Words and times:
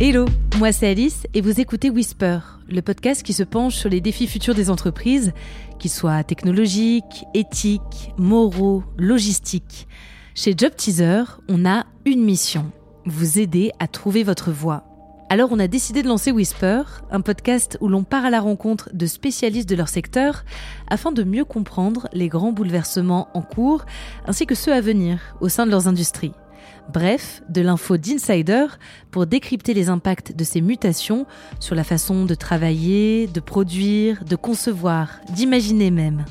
Hello, 0.00 0.26
moi 0.58 0.70
c'est 0.70 0.88
Alice 0.88 1.26
et 1.34 1.40
vous 1.40 1.60
écoutez 1.60 1.90
Whisper, 1.90 2.38
le 2.68 2.80
podcast 2.82 3.24
qui 3.24 3.32
se 3.32 3.42
penche 3.42 3.74
sur 3.74 3.88
les 3.88 4.00
défis 4.00 4.28
futurs 4.28 4.54
des 4.54 4.70
entreprises, 4.70 5.32
qu'ils 5.80 5.90
soient 5.90 6.22
technologiques, 6.22 7.24
éthiques, 7.34 8.12
moraux, 8.16 8.84
logistiques. 8.96 9.88
Chez 10.36 10.54
Job 10.56 10.72
Teaser, 10.76 11.24
on 11.48 11.66
a 11.66 11.86
une 12.04 12.22
mission, 12.22 12.70
vous 13.04 13.40
aider 13.40 13.72
à 13.80 13.88
trouver 13.88 14.22
votre 14.22 14.52
voie. 14.52 14.84
Alors 15.30 15.50
on 15.50 15.58
a 15.58 15.66
décidé 15.66 16.04
de 16.04 16.08
lancer 16.08 16.30
Whisper, 16.30 16.82
un 17.10 17.20
podcast 17.20 17.76
où 17.80 17.88
l'on 17.88 18.04
part 18.04 18.24
à 18.24 18.30
la 18.30 18.40
rencontre 18.40 18.90
de 18.92 19.06
spécialistes 19.06 19.68
de 19.68 19.74
leur 19.74 19.88
secteur 19.88 20.44
afin 20.88 21.10
de 21.10 21.24
mieux 21.24 21.44
comprendre 21.44 22.08
les 22.12 22.28
grands 22.28 22.52
bouleversements 22.52 23.28
en 23.34 23.42
cours 23.42 23.84
ainsi 24.26 24.46
que 24.46 24.54
ceux 24.54 24.72
à 24.72 24.80
venir 24.80 25.36
au 25.40 25.48
sein 25.48 25.66
de 25.66 25.70
leurs 25.72 25.88
industries. 25.88 26.32
Bref, 26.92 27.42
de 27.50 27.60
l'info 27.60 27.98
d'insider 27.98 28.66
pour 29.10 29.26
décrypter 29.26 29.74
les 29.74 29.90
impacts 29.90 30.34
de 30.34 30.42
ces 30.42 30.62
mutations 30.62 31.26
sur 31.60 31.74
la 31.74 31.84
façon 31.84 32.24
de 32.24 32.34
travailler, 32.34 33.26
de 33.26 33.40
produire, 33.40 34.24
de 34.24 34.36
concevoir, 34.36 35.20
d'imaginer 35.34 35.90
même. 35.90 36.24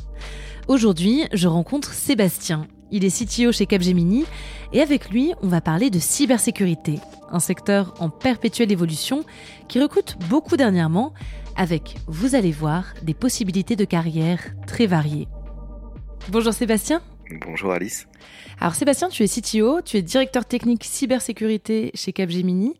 Aujourd'hui, 0.67 1.25
je 1.31 1.47
rencontre 1.47 1.93
Sébastien. 1.93 2.67
Il 2.89 3.05
est 3.05 3.25
CTO 3.25 3.51
chez 3.51 3.67
Capgemini 3.67 4.25
et 4.73 4.81
avec 4.81 5.09
lui, 5.09 5.33
on 5.43 5.47
va 5.47 5.61
parler 5.61 5.89
de 5.89 5.99
cybersécurité, 5.99 6.99
un 7.31 7.39
secteur 7.39 7.93
en 7.99 8.09
perpétuelle 8.09 8.71
évolution 8.71 9.25
qui 9.67 9.79
recrute 9.79 10.17
beaucoup 10.29 10.57
dernièrement 10.57 11.13
avec, 11.55 11.97
vous 12.07 12.33
allez 12.33 12.51
voir, 12.51 12.85
des 13.03 13.13
possibilités 13.13 13.75
de 13.75 13.85
carrière 13.85 14.39
très 14.65 14.87
variées. 14.87 15.27
Bonjour 16.29 16.53
Sébastien. 16.53 17.01
Bonjour 17.31 17.73
Alice. 17.73 18.07
Alors 18.59 18.75
Sébastien, 18.75 19.09
tu 19.09 19.23
es 19.23 19.27
CTO, 19.27 19.81
tu 19.81 19.97
es 19.97 20.01
directeur 20.01 20.45
technique 20.45 20.83
cybersécurité 20.83 21.91
chez 21.93 22.13
Capgemini. 22.13 22.79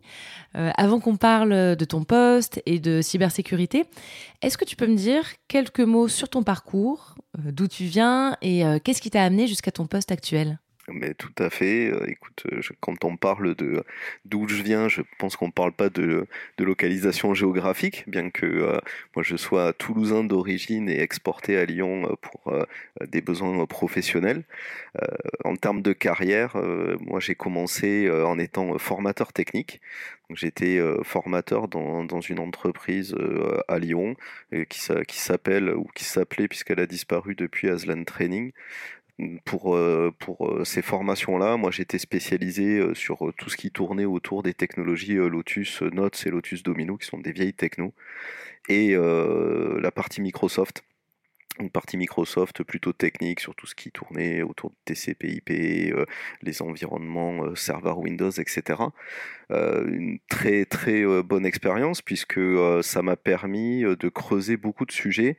Euh, 0.56 0.70
avant 0.76 0.98
qu'on 0.98 1.16
parle 1.16 1.76
de 1.76 1.84
ton 1.84 2.04
poste 2.04 2.62
et 2.64 2.78
de 2.78 3.02
cybersécurité, 3.02 3.84
est-ce 4.40 4.56
que 4.56 4.64
tu 4.64 4.76
peux 4.76 4.86
me 4.86 4.96
dire 4.96 5.24
quelques 5.46 5.80
mots 5.80 6.08
sur 6.08 6.28
ton 6.28 6.42
parcours, 6.42 7.16
euh, 7.38 7.52
d'où 7.52 7.68
tu 7.68 7.84
viens 7.84 8.36
et 8.40 8.64
euh, 8.64 8.78
qu'est-ce 8.82 9.02
qui 9.02 9.10
t'a 9.10 9.22
amené 9.22 9.46
jusqu'à 9.46 9.70
ton 9.70 9.86
poste 9.86 10.10
actuel? 10.10 10.58
Mais 10.92 11.14
tout 11.14 11.32
à 11.38 11.50
fait. 11.50 11.90
Euh, 11.90 12.04
écoute, 12.08 12.44
euh, 12.52 12.60
quand 12.80 13.04
on 13.04 13.16
parle 13.16 13.54
de 13.54 13.84
d'où 14.24 14.48
je 14.48 14.62
viens, 14.62 14.88
je 14.88 15.02
pense 15.18 15.36
qu'on 15.36 15.48
ne 15.48 15.52
parle 15.52 15.72
pas 15.72 15.88
de, 15.88 16.26
de, 16.58 16.64
localisation 16.64 17.34
géographique, 17.34 18.04
bien 18.06 18.30
que 18.30 18.46
euh, 18.46 18.78
moi 19.14 19.22
je 19.22 19.36
sois 19.36 19.72
toulousain 19.72 20.24
d'origine 20.24 20.88
et 20.88 21.00
exporté 21.00 21.56
à 21.56 21.64
Lyon 21.64 22.16
pour 22.20 22.52
des 23.06 23.20
besoins 23.20 23.64
professionnels. 23.66 24.44
en 25.44 25.56
termes 25.56 25.82
de 25.82 25.92
carrière, 25.92 26.56
moi 27.00 27.20
j'ai 27.20 27.34
commencé 27.34 28.10
en 28.10 28.38
étant 28.38 28.78
formateur 28.78 29.32
technique. 29.32 29.80
J'étais 30.34 30.78
formateur 31.04 31.68
dans, 31.68 32.04
dans, 32.04 32.20
une 32.20 32.38
entreprise 32.38 33.14
à 33.68 33.78
Lyon 33.78 34.14
qui, 34.68 34.80
qui 35.06 35.18
s'appelle 35.18 35.70
ou 35.70 35.86
qui 35.94 36.04
s'appelait 36.04 36.48
puisqu'elle 36.48 36.80
a 36.80 36.86
disparu 36.86 37.34
depuis 37.34 37.68
Aslan 37.70 38.04
Training 38.04 38.52
pour, 39.44 39.74
euh, 39.74 40.12
euh, 40.40 40.64
ces 40.64 40.82
formations-là, 40.82 41.56
moi 41.56 41.70
j'étais 41.70 41.98
spécialisé 41.98 42.78
euh, 42.78 42.94
sur 42.94 43.32
tout 43.36 43.50
ce 43.50 43.56
qui 43.56 43.70
tournait 43.70 44.04
autour 44.04 44.42
des 44.42 44.54
technologies 44.54 45.14
Lotus 45.14 45.82
Notes 45.82 46.22
et 46.26 46.30
Lotus 46.30 46.62
Domino, 46.62 46.96
qui 46.96 47.06
sont 47.06 47.18
des 47.18 47.32
vieilles 47.32 47.54
techno, 47.54 47.92
et 48.68 48.94
la 48.94 49.90
partie 49.90 50.20
Microsoft 50.20 50.82
une 51.60 51.70
partie 51.70 51.96
Microsoft 51.96 52.62
plutôt 52.62 52.92
technique 52.92 53.40
sur 53.40 53.54
tout 53.54 53.66
ce 53.66 53.74
qui 53.74 53.90
tournait 53.90 54.42
autour 54.42 54.70
de 54.70 54.76
TCP/IP, 54.84 55.50
les 56.42 56.62
environnements 56.62 57.54
serveurs 57.54 57.98
Windows, 57.98 58.30
etc. 58.30 58.76
Euh, 59.50 59.86
une 59.88 60.18
très 60.28 60.66
très 60.66 61.02
euh, 61.06 61.22
bonne 61.22 61.46
expérience 61.46 62.02
puisque 62.02 62.36
euh, 62.36 62.82
ça 62.82 63.00
m'a 63.00 63.16
permis 63.16 63.80
de 63.80 64.08
creuser 64.10 64.58
beaucoup 64.58 64.84
de 64.84 64.92
sujets. 64.92 65.38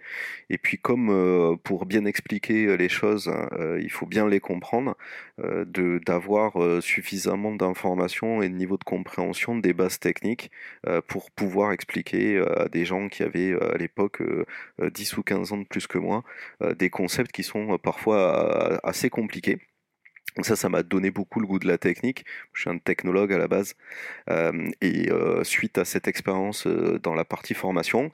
Et 0.50 0.58
puis 0.58 0.80
comme 0.80 1.58
pour 1.64 1.86
bien 1.86 2.06
expliquer 2.06 2.78
les 2.78 2.90
choses, 2.90 3.32
il 3.80 3.90
faut 3.92 4.06
bien 4.06 4.28
les 4.28 4.40
comprendre, 4.40 4.96
d'avoir 5.38 6.82
suffisamment 6.82 7.54
d'informations 7.54 8.42
et 8.42 8.50
de 8.50 8.56
niveau 8.56 8.78
de 8.78 8.84
compréhension 8.84 9.58
des 9.58 9.74
bases 9.74 10.00
techniques 10.00 10.52
pour 11.08 11.32
pouvoir 11.32 11.72
expliquer 11.72 12.40
à 12.40 12.68
des 12.68 12.86
gens 12.86 13.10
qui 13.10 13.24
avaient 13.24 13.54
à 13.54 13.78
l'époque 13.78 14.22
10 14.82 15.18
ou 15.18 15.24
15 15.24 15.52
ans 15.54 15.58
de 15.58 15.66
plus 15.66 15.88
que 15.88 15.98
moi 15.98 16.09
des 16.78 16.90
concepts 16.90 17.32
qui 17.32 17.44
sont 17.44 17.78
parfois 17.78 18.80
assez 18.84 19.10
compliqués. 19.10 19.60
Donc 20.36 20.46
ça, 20.46 20.56
ça 20.56 20.70
m'a 20.70 20.84
donné 20.84 21.12
beaucoup 21.12 21.40
le 21.40 21.48
goût 21.48 21.60
de 21.60 21.68
la 21.68 21.78
technique. 21.78 22.24
Je 22.54 22.62
suis 22.62 22.70
un 22.70 22.78
technologue 22.78 23.34
à 23.34 23.38
la 23.38 23.48
base. 23.48 23.76
Euh, 24.30 24.70
et 24.80 25.12
euh, 25.12 25.44
suite 25.44 25.78
à 25.78 25.86
cette 25.86 26.08
expérience 26.08 26.68
euh, 26.68 27.00
dans 27.02 27.14
la 27.14 27.26
partie 27.26 27.54
formation, 27.54 28.12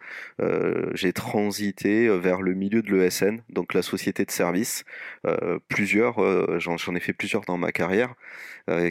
j'ai 0.94 1.14
transité 1.14 2.08
vers 2.18 2.42
le 2.42 2.54
milieu 2.54 2.82
de 2.82 2.96
l'ESN, 2.96 3.42
donc 3.50 3.74
la 3.74 3.82
société 3.82 4.26
de 4.26 4.32
service. 4.32 4.86
plusieurs, 5.68 6.60
j'en 6.60 6.96
ai 6.96 7.00
fait 7.00 7.14
plusieurs 7.14 7.42
dans 7.42 7.58
ma 7.58 7.72
carrière, 7.72 8.16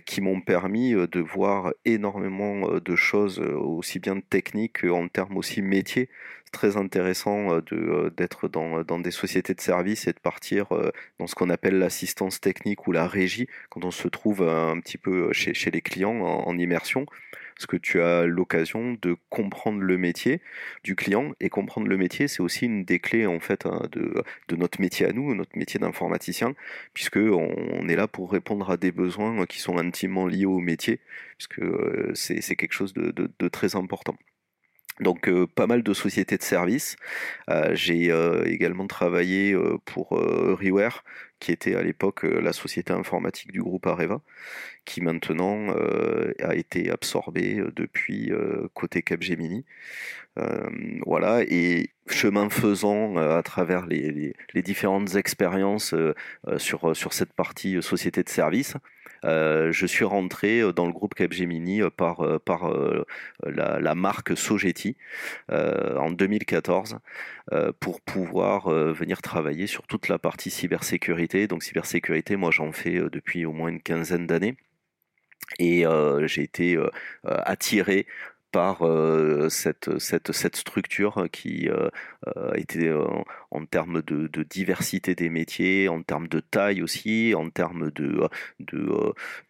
qui 0.07 0.21
m'ont 0.21 0.41
permis 0.41 0.93
de 0.93 1.21
voir 1.21 1.73
énormément 1.85 2.79
de 2.79 2.97
choses, 2.97 3.41
aussi 3.41 3.99
bien 3.99 4.21
techniques 4.21 4.83
qu'en 4.83 5.09
termes 5.09 5.37
aussi 5.37 5.63
métiers 5.63 6.09
très 6.53 6.77
intéressant 6.77 7.59
d'être 8.17 8.49
dans, 8.49 8.85
dans, 8.85 9.01
des 9.01 9.11
sociétés 9.11 9.55
de 9.55 9.61
services 9.61 10.07
et 10.07 10.13
de 10.13 10.21
partir 10.21 10.67
dans 11.19 11.27
ce 11.27 11.35
qu'on 11.35 11.51
appelle 11.51 11.79
l'assistance 11.79 12.41
technique 12.41 12.87
ou 12.87 12.93
la 12.93 13.09
régie, 13.15 13.49
quand 13.71 13.85
on 13.85 13.91
se 13.91 14.09
trouve 14.09 14.43
un 14.43 14.79
petit 14.81 14.99
peu 14.99 15.33
chez, 15.33 15.71
les 15.71 15.81
clients 15.81 16.21
en, 16.21 16.59
immersion 16.59 17.07
parce 17.55 17.67
que 17.67 17.77
tu 17.77 18.01
as 18.01 18.27
l'occasion 18.27 18.97
de 19.01 19.17
comprendre 19.31 19.81
le 19.81 19.97
métier 19.97 20.41
du 20.83 20.97
client 20.97 21.33
et 21.41 21.49
comprendre 21.49 21.87
le 21.87 21.97
métier, 21.97 22.27
c'est 22.29 22.43
aussi 22.43 22.67
une 22.67 22.85
des 22.85 22.99
clés 22.99 23.27
en 23.27 23.41
fait 23.41 23.67
hein, 23.67 23.83
de, 23.93 24.25
notre 24.57 24.81
métier 24.81 25.07
à 25.07 25.13
nous, 25.13 25.35
notre 25.35 25.57
métier 25.57 25.79
d'informaticien, 25.79 26.55
puisque 26.95 27.17
on, 27.17 27.89
est 27.89 27.97
là 27.97 28.09
pour 28.09 28.33
répondre 28.33 28.71
à 28.71 28.77
des 28.77 28.93
besoins 28.93 29.47
qui 29.47 29.61
sont 29.61 29.79
intimement 29.79 30.27
liés 30.27 30.47
au 30.47 30.59
métier, 30.59 31.01
puisque 31.39 31.63
c'est 32.15 32.57
quelque 32.57 32.73
chose 32.73 32.93
de, 32.93 33.49
très 33.49 33.77
important. 33.77 34.17
Donc 35.01 35.29
euh, 35.29 35.47
pas 35.47 35.67
mal 35.67 35.83
de 35.83 35.93
sociétés 35.93 36.37
de 36.37 36.43
services. 36.43 36.97
Euh, 37.51 37.75
j'ai 37.75 38.13
euh, 38.13 38.45
également 38.47 38.87
travaillé 38.87 39.57
pour 39.85 40.11
Reware, 40.11 41.05
qui 41.45 41.53
était 41.53 41.75
à 41.75 41.83
l'époque 41.83 42.23
la 42.23 42.55
société 42.55 42.95
informatique 42.95 43.53
du 43.53 43.61
groupe 43.61 43.87
Areva, 43.87 44.23
qui 44.87 45.03
maintenant 45.03 45.75
a 46.43 46.55
été 46.55 46.91
absorbée 46.91 47.63
depuis 47.77 48.33
côté 48.73 49.03
Capgemini. 49.03 49.67
voilà, 51.05 51.43
et 51.47 51.91
chemin 52.07 52.49
faisant 52.49 53.17
à 53.19 53.43
travers 53.43 53.85
les, 53.85 54.35
les 54.55 54.63
différentes 54.63 55.17
expériences 55.17 55.95
sur, 56.57 56.97
sur 56.97 57.13
cette 57.13 57.35
partie 57.35 57.83
société 57.83 58.23
de 58.23 58.31
services, 58.31 58.77
euh, 58.77 59.04
je 59.25 59.87
suis 59.87 60.05
rentré 60.05 60.61
euh, 60.61 60.73
dans 60.73 60.87
le 60.87 60.93
groupe 60.93 61.15
Capgemini 61.15 61.83
euh, 61.83 61.91
par, 61.91 62.23
par 62.45 62.71
la, 63.45 63.95
marque 63.95 64.37
Sogeti 64.37 64.97
en 65.51 66.11
2014 66.11 66.99
pour 67.81 68.01
pouvoir 68.01 68.69
venir 68.69 69.23
travailler 69.23 69.67
sur 69.67 69.87
toute 69.87 70.09
la 70.09 70.19
partie 70.19 70.51
cybersécurité. 70.51 71.47
Donc 71.47 71.63
cybersécurité, 71.63 72.37
moi 72.37 72.51
j'en 72.51 72.73
fais 72.73 73.01
depuis 73.13 73.45
au 73.45 73.53
moins 73.53 73.69
une 73.69 73.81
quinzaine 73.81 74.27
d'années. 74.27 74.57
Et 75.59 75.85
j'ai 76.27 76.43
été 76.43 76.79
attiré 77.25 78.07
par 78.55 78.85
cette, 79.51 79.99
cette, 79.99 80.31
cette, 80.31 80.55
structure 80.55 81.27
qui 81.33 81.69
a 81.69 82.57
été 82.57 82.89
en 83.55 83.65
termes 83.67 84.03
de, 84.03 84.43
diversité 84.43 85.15
des 85.15 85.29
métiers, 85.29 85.89
en 85.89 86.03
termes 86.03 86.29
de 86.29 86.41
taille 86.41 86.83
aussi, 86.83 87.35
en 87.37 87.51
termes 87.51 87.91
de, 87.91 88.29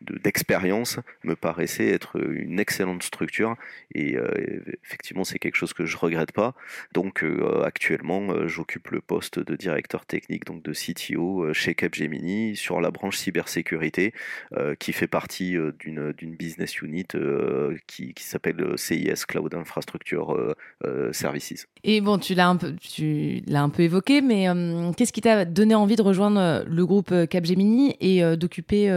d'expérience, 0.00 0.98
me 1.24 1.34
paraissait 1.34 1.88
être 1.88 2.20
une 2.20 2.60
excellente 2.60 3.02
structure. 3.02 3.56
Et 3.94 4.16
euh, 4.16 4.62
effectivement, 4.84 5.24
c'est 5.24 5.38
quelque 5.38 5.56
chose 5.56 5.72
que 5.72 5.86
je 5.86 5.96
regrette 5.96 6.32
pas. 6.32 6.54
Donc 6.92 7.22
euh, 7.22 7.62
actuellement, 7.64 8.30
euh, 8.30 8.46
j'occupe 8.46 8.88
le 8.90 9.00
poste 9.00 9.38
de 9.38 9.56
directeur 9.56 10.06
technique, 10.06 10.44
donc 10.44 10.62
de 10.62 10.72
CTO 10.72 11.52
chez 11.52 11.74
Capgemini 11.74 12.56
sur 12.56 12.80
la 12.80 12.90
branche 12.90 13.16
cybersécurité, 13.16 14.12
qui 14.78 14.92
fait 14.92 15.06
partie 15.06 15.56
d'une, 15.78 16.12
business 16.34 16.80
unit 16.82 17.06
qui, 17.86 18.14
qui 18.14 18.24
s'appelle 18.24 18.76
CIS 18.94 19.26
Cloud 19.26 19.54
Infrastructure 19.54 20.54
Services. 21.12 21.66
Et 21.82 22.00
bon, 22.00 22.18
tu 22.18 22.34
l'as 22.34 22.48
un 22.48 22.56
peu, 22.56 22.74
tu 22.76 23.42
l'as 23.46 23.62
un 23.62 23.68
peu 23.68 23.82
évoqué 23.82 24.14
mais 24.20 24.48
euh, 24.48 24.92
qu'est-ce 24.92 25.12
qui 25.12 25.20
t'a 25.20 25.44
donné 25.44 25.74
envie 25.74 25.96
de 25.96 26.02
rejoindre 26.02 26.40
euh, 26.40 26.64
le 26.66 26.86
groupe 26.86 27.12
euh, 27.12 27.26
Capgemini 27.26 27.96
et 28.00 28.22
d'occuper 28.36 28.92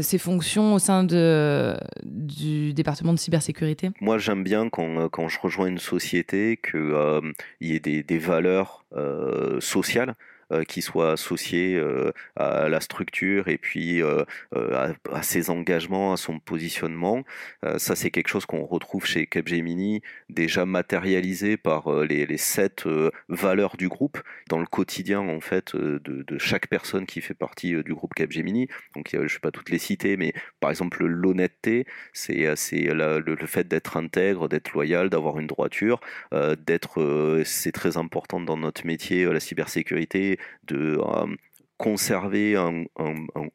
ces 0.00 0.18
fonctions 0.18 0.74
au 0.74 0.78
sein 0.78 1.04
de, 1.04 1.76
du 2.02 2.72
département 2.72 3.12
de 3.12 3.18
cybersécurité? 3.18 3.90
Moi, 4.00 4.18
j'aime 4.18 4.42
bien 4.42 4.68
quand, 4.68 5.08
quand, 5.10 5.28
je 5.28 5.38
rejoins 5.38 5.66
une 5.66 5.78
société 5.78 6.58
qu'il 6.58 6.94
y 7.60 7.74
ait 7.74 7.80
des, 7.80 8.02
des 8.02 8.18
valeurs 8.18 8.84
sociales 9.60 10.14
qui 10.68 10.82
soit 10.82 11.12
associé 11.12 11.80
à 12.36 12.68
la 12.68 12.80
structure 12.80 13.48
et 13.48 13.58
puis 13.58 14.02
à, 14.02 15.22
ses 15.22 15.50
engagements, 15.50 16.12
à 16.12 16.16
son 16.16 16.38
positionnement. 16.38 17.24
ça, 17.78 17.96
c'est 17.96 18.10
quelque 18.10 18.28
chose 18.28 18.46
qu'on 18.46 18.64
retrouve 18.64 19.06
chez 19.06 19.26
Capgemini, 19.26 20.02
déjà 20.28 20.66
matérialisé 20.66 21.56
par 21.56 21.90
les, 22.04 22.36
sept 22.36 22.84
valeurs 23.28 23.76
du 23.76 23.88
groupe 23.88 24.18
dans 24.48 24.58
le 24.58 24.66
quotidien 24.66 25.20
en 25.20 25.40
fait 25.40 25.74
de, 25.74 26.38
chaque 26.38 26.68
personne 26.68 27.06
qui 27.06 27.20
fait 27.20 27.34
partie 27.34 27.82
du 27.82 27.94
groupe 27.94 28.14
Capgemini. 28.14 28.68
Donc, 28.94 29.08
je 29.12 29.18
ne 29.18 29.22
vais 29.22 29.38
pas 29.40 29.50
toutes 29.50 29.70
les 29.70 29.78
citer, 29.78 30.16
mais 30.16 30.32
par 30.60 30.70
exemple 30.70 31.04
l'honnêteté, 31.04 31.86
c'est 32.12 32.34
le, 32.36 33.18
le, 33.20 33.46
fait 33.46 33.66
d'être 33.66 33.96
intègre, 33.96 34.48
d'être 34.48 34.72
loyal, 34.72 35.10
d'avoir 35.10 35.38
une 35.38 35.46
droiture, 35.46 36.00
d'être, 36.32 37.42
c'est 37.44 37.72
très 37.72 37.96
important 37.96 38.40
dans 38.40 38.56
notre 38.56 38.86
métier, 38.86 39.24
la 39.24 39.40
cybersécurité, 39.40 40.35
de 40.64 40.98
conserver 41.78 42.56
un, 42.56 42.84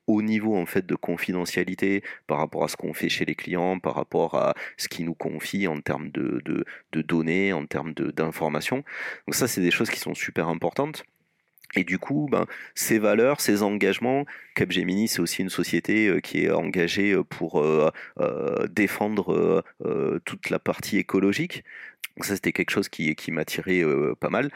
haut 0.07 0.21
niveau 0.21 0.55
en 0.55 0.65
fait 0.65 0.85
de 0.85 0.95
confidentialité 0.95 2.03
par 2.27 2.37
rapport 2.37 2.63
à 2.63 2.67
ce 2.67 2.77
qu'on 2.77 2.93
fait 2.93 3.09
chez 3.09 3.25
les 3.25 3.35
clients, 3.35 3.79
par 3.79 3.95
rapport 3.95 4.35
à 4.35 4.53
ce 4.77 4.87
qu'ils 4.87 5.05
nous 5.05 5.15
confient 5.15 5.67
en 5.67 5.79
termes 5.79 6.09
de, 6.11 6.41
de, 6.91 7.01
données, 7.01 7.53
en 7.53 7.65
termes 7.65 7.93
d'informations. 7.93 8.83
Donc 9.27 9.35
ça, 9.35 9.47
c'est 9.47 9.61
des 9.61 9.71
choses 9.71 9.89
qui 9.89 9.99
sont 9.99 10.13
super 10.13 10.49
importantes. 10.49 11.03
Et 11.75 11.83
du 11.83 11.99
coup, 11.99 12.27
ben, 12.29 12.45
ces 12.75 12.99
valeurs, 12.99 13.39
ces 13.39 13.63
engagements, 13.63 14.25
Capgemini, 14.55 15.07
c'est 15.07 15.21
aussi 15.21 15.41
une 15.41 15.49
société 15.49 16.07
euh, 16.07 16.19
qui 16.19 16.43
est 16.43 16.51
engagée 16.51 17.13
euh, 17.13 17.23
pour 17.23 17.61
euh, 17.61 17.89
défendre 18.69 19.63
toute 20.25 20.49
la 20.49 20.59
partie 20.59 20.97
écologique. 20.97 21.63
Donc 22.17 22.25
ça, 22.25 22.35
c'était 22.35 22.51
quelque 22.51 22.71
chose 22.71 22.89
qui, 22.89 23.15
qui 23.15 23.31
m'attirait 23.31 23.83
pas 24.19 24.29
mal. 24.29 24.51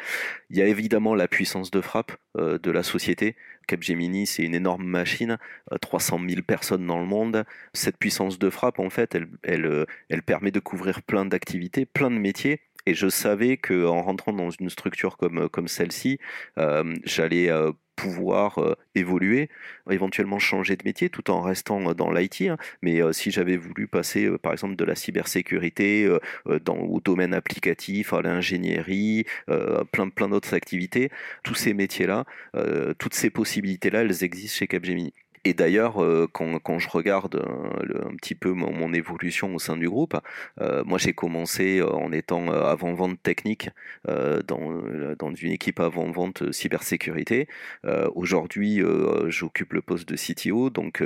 Il 0.50 0.58
y 0.58 0.62
a 0.62 0.68
évidemment 0.68 1.16
la 1.16 1.28
puissance 1.28 1.72
de 1.72 1.82
frappe 1.82 2.12
de 2.36 2.72
la 2.72 2.84
société. 2.84 3.36
Capgemini, 3.68 4.28
c'est 4.28 4.44
une 4.44 4.56
énorme 4.56 4.86
machine, 4.86 5.38
300 5.82 6.20
000 6.28 6.42
personnes 6.42 6.86
dans 6.86 7.00
le 7.00 7.06
monde. 7.06 7.46
Cette 7.74 7.98
puissance 7.98 8.38
de 8.40 8.50
frappe, 8.50 8.80
en 8.80 8.90
fait, 8.90 9.18
elle, 9.44 10.22
permet 10.24 10.52
de 10.52 10.60
couvrir 10.60 11.02
plein 11.02 11.26
d'activités, 11.26 11.86
plein 11.86 12.12
de 12.12 12.18
métiers. 12.18 12.62
Et 12.86 12.94
je 12.94 13.08
savais 13.10 13.58
qu'en 13.58 14.02
rentrant 14.02 14.34
dans 14.34 14.50
une 14.52 14.70
structure 14.70 15.18
comme, 15.18 15.50
comme 15.50 15.68
celle-ci, 15.68 16.20
euh, 16.60 16.96
j'allais 17.04 17.50
euh, 17.50 17.72
pouvoir 17.96 18.60
euh, 18.60 18.76
évoluer, 18.94 19.50
éventuellement 19.90 20.38
changer 20.38 20.76
de 20.76 20.84
métier 20.86 21.10
tout 21.10 21.32
en 21.32 21.42
restant 21.42 21.94
dans 21.96 22.12
l'IT. 22.12 22.42
Hein. 22.42 22.58
Mais 22.84 23.02
si 23.14 23.32
j'avais 23.32 23.58
voulu 23.58 23.88
passer 23.88 24.30
par 24.40 24.52
exemple 24.52 24.76
de 24.76 24.86
la 24.86 24.96
cybersécurité 24.96 26.08
dans, 26.64 26.78
au 26.78 27.00
domaine 27.00 27.34
applicatif, 27.34 28.14
à 28.14 28.22
l'ingénierie, 28.22 29.26
plein, 29.92 30.10
plein 30.10 30.30
d'autres 30.30 30.54
activités, 30.54 31.10
tous 31.44 31.56
ces 31.56 31.74
métiers-là, 31.74 32.26
toutes 33.00 33.14
ces 33.14 33.30
possibilités-là, 33.30 34.02
elles 34.02 34.24
existent 34.24 34.58
chez 34.58 34.68
Capgemini. 34.68 35.14
Et 35.46 35.54
d'ailleurs, 35.54 36.04
euh, 36.04 36.28
quand, 36.32 36.80
je 36.80 36.90
regarde 36.90 37.36
euh, 37.36 38.10
un 38.10 38.16
petit 38.16 38.34
peu 38.34 38.52
mon, 38.52 38.92
évolution 38.94 39.54
au 39.54 39.60
sein 39.60 39.78
du 39.78 39.88
groupe, 39.88 40.18
euh, 40.60 40.84
moi 40.86 40.98
j'ai 40.98 41.14
commencé 41.14 41.82
en 41.84 42.12
étant 42.12 42.50
avant-vente 42.50 43.22
technique 43.22 43.70
dans, 44.06 44.82
dans, 45.20 45.34
une 45.36 45.52
équipe 45.52 45.80
avant-vente 45.80 46.52
cybersécurité. 46.52 47.48
Aujourd'hui, 48.16 48.82
j'occupe 49.28 49.74
le 49.74 49.82
poste 49.82 50.08
de 50.08 50.16
CTO, 50.16 50.70
donc 50.70 51.04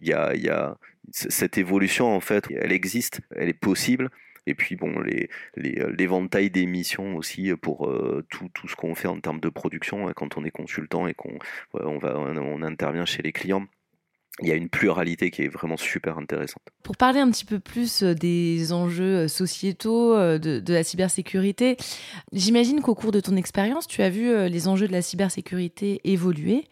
il 0.00 0.08
y 0.08 0.10
y 0.10 0.48
a 0.48 0.76
cette 1.10 1.58
évolution 1.58 2.14
en 2.14 2.20
fait, 2.20 2.46
elle 2.50 2.72
existe, 2.72 3.20
elle 3.34 3.48
est 3.48 3.52
possible. 3.52 4.10
Et 4.46 4.54
puis 4.54 4.76
bon, 4.76 5.02
l'éventail 5.56 6.44
les, 6.44 6.50
des 6.50 6.66
missions 6.66 7.16
aussi 7.16 7.52
pour 7.60 7.92
tout, 8.28 8.48
tout, 8.54 8.68
ce 8.68 8.76
qu'on 8.76 8.94
fait 8.94 9.08
en 9.08 9.20
termes 9.20 9.40
de 9.40 9.48
production 9.48 10.08
hein, 10.08 10.12
quand 10.14 10.36
on 10.36 10.44
est 10.44 10.50
consultant 10.50 11.06
et 11.06 11.14
qu'on 11.14 11.38
on, 11.74 11.98
va, 11.98 12.18
on 12.18 12.62
intervient 12.62 13.04
chez 13.04 13.22
les 13.22 13.32
clients 13.32 13.66
il 14.40 14.48
y 14.48 14.52
a 14.52 14.54
une 14.54 14.70
pluralité 14.70 15.30
qui 15.30 15.42
est 15.42 15.48
vraiment 15.48 15.76
super 15.76 16.16
intéressante. 16.16 16.62
Pour 16.82 16.96
parler 16.96 17.20
un 17.20 17.30
petit 17.30 17.44
peu 17.44 17.60
plus 17.60 18.02
euh, 18.02 18.14
des 18.14 18.72
enjeux 18.72 19.24
euh, 19.24 19.28
sociétaux 19.28 20.14
euh, 20.14 20.38
de, 20.38 20.72
la 20.72 20.82
cybersécurité, 20.82 21.76
j'imagine 22.32 22.80
qu'au 22.80 22.94
cours 22.94 23.12
de 23.12 23.20
ton 23.20 23.36
expérience, 23.36 23.86
tu 23.86 24.02
as 24.02 24.08
vu 24.08 24.48
les 24.48 24.68
enjeux 24.68 24.88
de 24.88 24.92
la 24.92 25.02
cybersécurité 25.02 26.00
évoluer. 26.04 26.64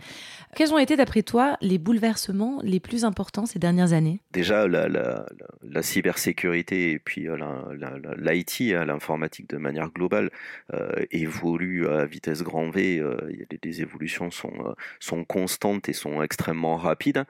Quels 0.56 0.72
ont 0.72 0.78
été, 0.78 0.96
d'après 0.96 1.22
toi, 1.22 1.56
les 1.60 1.78
bouleversements 1.78 2.60
les 2.64 2.80
plus 2.80 3.04
importants 3.04 3.46
ces 3.46 3.58
dernières 3.58 3.92
années? 3.92 4.20
Déjà, 4.32 4.66
la, 4.66 4.88
la, 4.88 5.82
cybersécurité 5.82 6.92
et 6.92 6.98
puis 6.98 7.28
l'IT, 8.18 8.74
hein, 8.74 8.84
l'informatique 8.84 9.48
de 9.50 9.58
manière 9.58 9.90
globale, 9.90 10.30
évolue 11.10 11.86
à 11.86 12.04
vitesse 12.06 12.42
grand 12.42 12.70
V. 12.70 13.02
les 13.62 13.82
évolutions 13.82 14.30
sont, 14.30 14.74
sont 14.98 15.24
constantes 15.24 15.88
et 15.88 15.92
sont 15.92 16.22
extrêmement 16.22 16.76
rapides. 16.76 17.24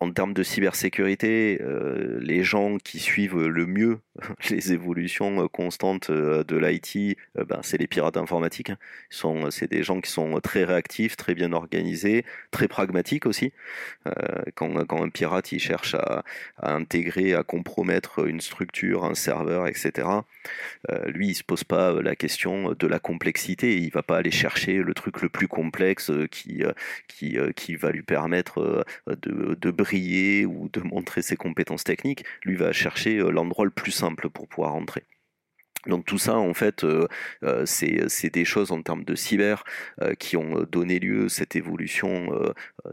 En 0.00 0.10
termes 0.10 0.34
de 0.34 0.42
cybersécurité, 0.42 1.58
euh, 1.60 2.18
les 2.20 2.42
gens 2.42 2.78
qui 2.78 2.98
suivent 2.98 3.46
le 3.46 3.66
mieux 3.66 4.00
les 4.50 4.72
évolutions 4.72 5.48
constantes 5.48 6.10
euh, 6.10 6.44
de 6.44 6.56
l'IT, 6.56 7.16
euh, 7.38 7.44
ben, 7.44 7.60
c'est 7.62 7.78
les 7.78 7.86
pirates 7.86 8.16
informatiques. 8.16 8.70
Hein. 8.70 8.78
C'est 9.50 9.70
des 9.70 9.82
gens 9.82 10.00
qui 10.00 10.10
sont 10.10 10.40
très 10.40 10.64
réactifs, 10.64 11.16
très 11.16 11.34
bien 11.34 11.52
organisés, 11.52 12.24
très 12.50 12.68
pragmatiques 12.68 13.26
aussi. 13.26 13.52
quand, 14.54 14.74
un 14.90 15.08
pirate 15.08 15.52
il 15.52 15.60
cherche 15.60 15.94
à, 15.94 16.24
intégrer, 16.58 17.34
à 17.34 17.42
compromettre 17.42 18.26
une 18.26 18.40
structure, 18.40 19.04
un 19.04 19.14
serveur, 19.14 19.66
etc., 19.66 20.08
lui 21.06 21.28
il 21.28 21.34
se 21.34 21.44
pose 21.44 21.64
pas 21.64 22.00
la 22.02 22.16
question 22.16 22.72
de 22.72 22.86
la 22.86 22.98
complexité. 22.98 23.76
Il 23.76 23.90
va 23.90 24.02
pas 24.02 24.18
aller 24.18 24.30
chercher 24.30 24.82
le 24.82 24.94
truc 24.94 25.22
le 25.22 25.28
plus 25.28 25.48
complexe 25.48 26.10
qui, 26.30 26.62
qui, 27.08 27.36
qui 27.56 27.76
va 27.76 27.90
lui 27.90 28.02
permettre 28.02 28.84
de, 29.06 29.61
briller 29.70 30.46
ou 30.46 30.68
de 30.72 30.80
montrer 30.80 31.22
ses 31.22 31.36
compétences 31.36 31.84
techniques, 31.84 32.24
lui 32.44 32.56
va 32.56 32.72
chercher 32.72 33.18
euh, 33.18 33.30
l'endroit 33.30 33.64
le 33.64 33.70
plus 33.70 33.92
simple 33.92 34.28
pour 34.28 34.48
pouvoir 34.48 34.74
entrer. 34.74 35.04
Donc 35.86 36.04
tout 36.04 36.18
ça, 36.18 36.36
en 36.36 36.54
fait, 36.54 36.84
euh, 36.84 37.08
euh, 37.42 37.64
c'est 37.66 38.30
des 38.32 38.44
choses 38.44 38.70
en 38.70 38.82
termes 38.82 39.04
de 39.04 39.14
cyber 39.14 39.64
euh, 40.00 40.14
qui 40.14 40.36
ont 40.36 40.64
donné 40.70 40.98
lieu 40.98 41.28
cette 41.28 41.56
évolution 41.56 42.28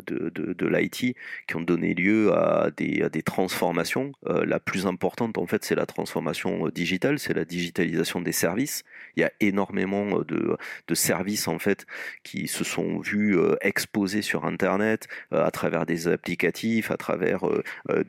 de, 0.08 0.30
de, 0.30 0.68
l'IT, 0.68 1.16
qui 1.48 1.56
ont 1.56 1.62
donné 1.62 1.94
lieu 1.94 2.34
à 2.34 2.72
des, 2.76 3.04
à 3.04 3.10
des 3.10 3.22
transformations. 3.22 4.12
la 4.26 4.60
plus 4.60 4.86
importante, 4.86 5.38
en 5.38 5.46
fait, 5.46 5.64
c'est 5.64 5.76
la 5.76 5.86
transformation 5.86 6.68
digitale, 6.70 7.20
c'est 7.20 7.34
la 7.34 7.46
digitalisation 7.46 8.22
des 8.22 8.32
services. 8.32 8.84
Il 9.16 9.22
y 9.22 9.24
a 9.24 9.32
énormément 9.40 10.20
de, 10.20 10.58
de, 10.88 10.96
services, 10.96 11.48
en 11.48 11.60
fait, 11.60 11.86
qui 12.24 12.48
se 12.48 12.64
sont 12.64 13.00
vus 13.00 13.38
exposés 13.62 14.22
sur 14.22 14.46
Internet 14.46 15.08
à 15.32 15.52
travers 15.52 15.86
des 15.86 16.08
applicatifs, 16.08 16.92
à 16.92 16.98
travers 16.98 17.46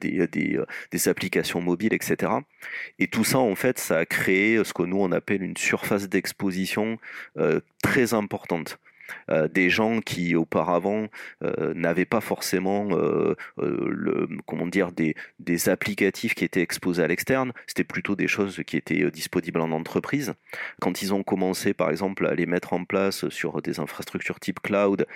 des, 0.01 0.27
des 0.29 1.09
applications 1.09 1.61
mobiles, 1.61 1.95
etc. 1.95 2.33
Et 2.99 3.09
tout 3.09 3.25
ça, 3.25 3.39
en 3.39 3.55
fait, 3.55 3.79
ça 3.79 3.99
a 3.99 4.07
créé 4.07 4.59
ce 4.71 4.75
que 4.75 4.85
nous 4.85 4.99
on 5.01 5.11
appelle 5.11 5.43
une 5.43 5.57
surface 5.57 6.09
d'exposition 6.09 6.99
euh, 7.39 7.61
très 7.83 8.15
importante. 8.15 8.79
Euh, 9.29 9.49
des 9.49 9.71
gens 9.71 10.01
qui 10.01 10.37
auparavant 10.37 11.09
euh, 11.43 11.75
n'avaient 11.75 12.05
pas 12.05 12.21
forcément 12.21 12.91
le, 13.59 14.29
comment 14.47 14.69
dire 14.69 14.93
des, 14.93 15.17
des, 15.41 15.69
applicatifs 15.69 16.37
qui 16.37 16.45
étaient 16.45 16.63
exposés 16.63 17.03
à 17.03 17.09
l'externe, 17.09 17.53
c'était 17.67 17.83
plutôt 17.83 18.15
des 18.15 18.29
choses 18.29 18.63
qui 18.65 18.77
étaient 18.77 19.11
disponibles 19.11 19.61
en 19.61 19.73
entreprise. 19.73 20.35
Quand 20.81 21.03
ils 21.03 21.13
ont 21.13 21.25
commencé 21.25 21.75
par 21.75 21.91
exemple 21.91 22.25
à 22.25 22.35
les 22.35 22.47
mettre 22.47 22.73
en 22.73 22.85
place 22.85 23.29
sur 23.31 23.61
des 23.63 23.81
infrastructures 23.81 24.39
type 24.39 24.61
cloud 24.61 25.07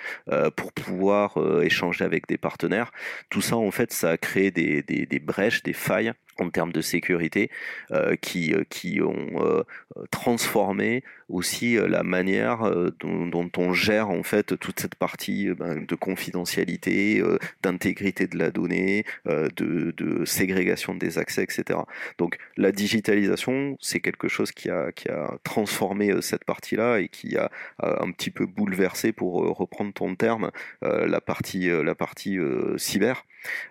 pour 0.57 0.73
pouvoir 0.73 1.37
échanger 1.63 2.03
avec 2.03 2.27
des 2.27 2.37
partenaires, 2.37 2.91
tout 3.29 3.41
ça 3.41 3.55
en 3.55 3.71
fait 3.71 3.93
ça 3.93 4.09
a 4.09 4.17
créé 4.17 4.51
des, 4.51 4.83
des, 4.83 5.05
des 5.05 5.19
brèches, 5.19 5.63
des 5.63 5.73
failles 5.73 6.11
en 6.39 6.49
termes 6.49 6.71
de 6.71 6.81
sécurité 6.81 7.49
euh, 7.91 8.15
qui, 8.15 8.53
euh, 8.53 8.63
qui 8.69 9.01
ont 9.01 9.43
euh, 9.45 9.63
transformé 10.11 11.03
aussi 11.29 11.75
la 11.75 12.03
manière 12.03 12.71
dont, 12.99 13.49
on 13.57 13.73
gère 13.73 14.09
en 14.11 14.21
fait 14.21 14.59
toute 14.59 14.79
cette 14.79 14.93
partie 14.93 15.49
ben, 15.57 15.83
de 15.83 15.95
confidentialité, 15.95 17.23
d'intégrité 17.63 18.27
de 18.27 18.37
la 18.37 18.51
donnée, 18.51 19.05
de, 19.25 19.49
de, 19.97 20.23
ségrégation 20.25 20.93
des 20.93 21.17
accès, 21.17 21.41
etc. 21.41 21.79
Donc 22.19 22.37
la 22.57 22.71
digitalisation, 22.71 23.75
c'est 23.81 24.01
quelque 24.01 24.27
chose 24.27 24.51
qui 24.51 24.69
a, 24.69 24.91
qui 24.91 25.09
a 25.09 25.39
transformé 25.43 26.21
cette 26.21 26.43
partie-là 26.43 26.99
et 26.99 27.07
qui 27.07 27.37
a, 27.37 27.49
un 27.79 28.11
petit 28.11 28.29
peu 28.29 28.45
bouleversé, 28.45 29.11
pour 29.11 29.33
reprendre 29.57 29.93
ton 29.93 30.13
terme, 30.13 30.51
la 30.83 31.21
partie, 31.21 31.69
la 31.69 31.95
partie 31.95 32.37
cyber. 32.77 33.25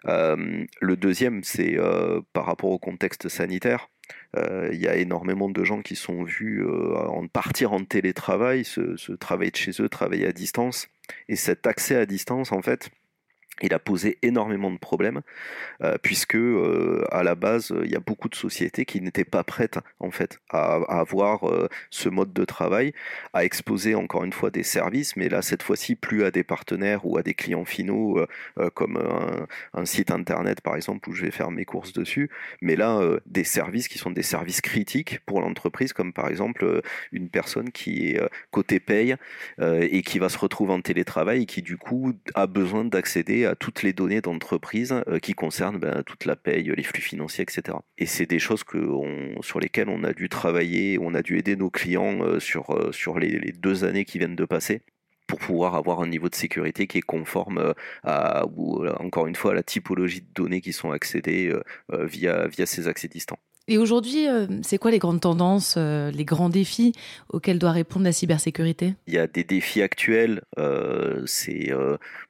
Le 0.04 0.96
deuxième, 0.96 1.42
c'est 1.44 1.76
par 2.32 2.46
rapport 2.46 2.70
au 2.70 2.78
contexte 2.78 3.28
sanitaire. 3.28 3.88
Euh, 4.36 4.70
il 4.72 4.80
y 4.80 4.88
a 4.88 4.96
énormément 4.96 5.48
de 5.48 5.64
gens 5.64 5.82
qui 5.82 5.96
sont 5.96 6.24
vus 6.24 6.64
euh, 6.64 6.96
en 6.96 7.26
partir 7.28 7.72
en 7.72 7.84
télétravail, 7.84 8.64
se, 8.64 9.12
travailler 9.12 9.50
de 9.50 9.56
chez 9.56 9.72
eux, 9.80 9.88
travailler 9.88 10.26
à 10.26 10.32
distance. 10.32 10.88
Et 11.28 11.36
cet 11.36 11.66
accès 11.66 11.96
à 11.96 12.06
distance, 12.06 12.52
en 12.52 12.62
fait, 12.62 12.90
il 13.62 13.72
a 13.74 13.78
posé 13.78 14.18
énormément 14.22 14.70
de 14.70 14.78
problèmes 14.78 15.22
euh, 15.82 15.96
puisque 16.02 16.34
euh, 16.34 17.04
à 17.10 17.22
la 17.22 17.34
base 17.34 17.72
il 17.84 17.90
y 17.90 17.96
a 17.96 18.00
beaucoup 18.00 18.28
de 18.28 18.34
sociétés 18.34 18.84
qui 18.84 19.00
n'étaient 19.00 19.24
pas 19.24 19.44
prêtes 19.44 19.78
en 20.00 20.10
fait 20.10 20.38
à, 20.50 20.74
avoir 20.88 21.48
euh, 21.48 21.68
ce 21.90 22.08
mode 22.08 22.32
de 22.32 22.44
travail, 22.44 22.92
à 23.32 23.44
exposer 23.44 23.94
encore 23.94 24.24
une 24.24 24.32
fois 24.32 24.50
des 24.50 24.62
services, 24.62 25.16
mais 25.16 25.28
là 25.28 25.42
cette 25.42 25.62
fois-ci 25.62 25.94
plus 25.94 26.24
à 26.24 26.30
des 26.30 26.42
partenaires 26.42 27.06
ou 27.06 27.16
à 27.16 27.22
des 27.22 27.34
clients 27.34 27.64
finaux 27.64 28.20
comme 28.74 28.98
un, 29.72 29.84
site 29.84 30.10
internet 30.10 30.60
par 30.60 30.76
exemple 30.76 31.08
où 31.08 31.12
je 31.12 31.24
vais 31.24 31.30
faire 31.30 31.50
mes 31.50 31.64
courses 31.64 31.92
dessus, 31.92 32.30
mais 32.60 32.76
là 32.76 33.00
des 33.26 33.44
services 33.44 33.88
qui 33.88 33.98
sont 33.98 34.10
des 34.10 34.22
services 34.22 34.60
critiques 34.60 35.20
pour 35.26 35.40
l'entreprise 35.40 35.92
comme 35.92 36.12
par 36.12 36.28
exemple 36.28 36.82
une 37.12 37.28
personne 37.28 37.70
qui 37.70 38.08
est 38.08 38.20
côté 38.50 38.80
paye 38.80 39.16
et 39.60 40.02
qui 40.02 40.18
va 40.18 40.28
se 40.28 40.38
retrouver 40.38 40.72
en 40.72 40.80
télétravail 40.80 41.42
et 41.42 41.46
qui 41.46 41.62
du 41.62 41.76
coup 41.76 42.14
a 42.34 42.46
besoin 42.46 42.84
d'accéder 42.84 43.43
à 43.44 43.54
toutes 43.54 43.82
les 43.82 43.92
données 43.92 44.20
d'entreprise 44.20 44.94
euh, 45.08 45.18
qui 45.18 45.32
concernent 45.32 45.78
ben, 45.78 46.02
toute 46.04 46.24
la 46.24 46.36
paye, 46.36 46.72
les 46.76 46.82
flux 46.82 47.02
financiers, 47.02 47.42
etc. 47.42 47.78
Et 47.98 48.06
c'est 48.06 48.26
des 48.26 48.38
choses 48.38 48.64
que 48.64 48.78
sur 49.40 49.60
lesquelles 49.60 49.88
on 49.88 50.04
a 50.04 50.12
dû 50.12 50.28
travailler, 50.28 50.98
on 51.00 51.14
a 51.14 51.22
dû 51.22 51.38
aider 51.38 51.56
nos 51.56 51.70
clients 51.70 52.20
euh, 52.22 52.40
sur, 52.40 52.70
euh, 52.70 52.92
sur 52.92 53.18
les, 53.18 53.52
deux 53.52 53.84
années 53.84 54.04
qui 54.04 54.18
viennent 54.18 54.36
de 54.36 54.44
passer 54.44 54.82
pour 55.26 55.38
pouvoir 55.38 55.74
avoir 55.74 56.00
un 56.00 56.06
niveau 56.06 56.28
de 56.28 56.34
sécurité 56.34 56.86
qui 56.86 56.98
est 56.98 57.02
conforme 57.02 57.74
à, 58.02 58.44
ou, 58.46 58.86
encore 58.86 59.26
une 59.26 59.34
fois, 59.34 59.52
à 59.52 59.54
la 59.54 59.62
typologie 59.62 60.20
de 60.20 60.32
données 60.34 60.60
qui 60.60 60.74
sont 60.74 60.90
accédées 60.90 61.50
via, 61.90 62.46
via 62.46 62.66
ces 62.66 62.88
accès 62.88 63.08
distants. 63.08 63.38
Et 63.66 63.78
aujourd'hui, 63.78 64.28
euh, 64.28 64.46
c'est 64.62 64.76
quoi 64.76 64.90
les 64.90 64.98
grandes 64.98 65.22
tendances, 65.22 65.76
euh, 65.78 66.10
les 66.10 66.26
grands 66.26 66.50
défis 66.50 66.92
auxquels 67.30 67.58
doit 67.58 67.72
répondre 67.72 68.04
la 68.04 68.12
cybersécurité? 68.12 68.94
Il 69.06 69.14
y 69.14 69.18
a 69.18 69.26
des 69.26 69.42
défis 69.42 69.80
actuels, 69.80 70.42
euh, 70.58 71.22
c'est 71.24 71.72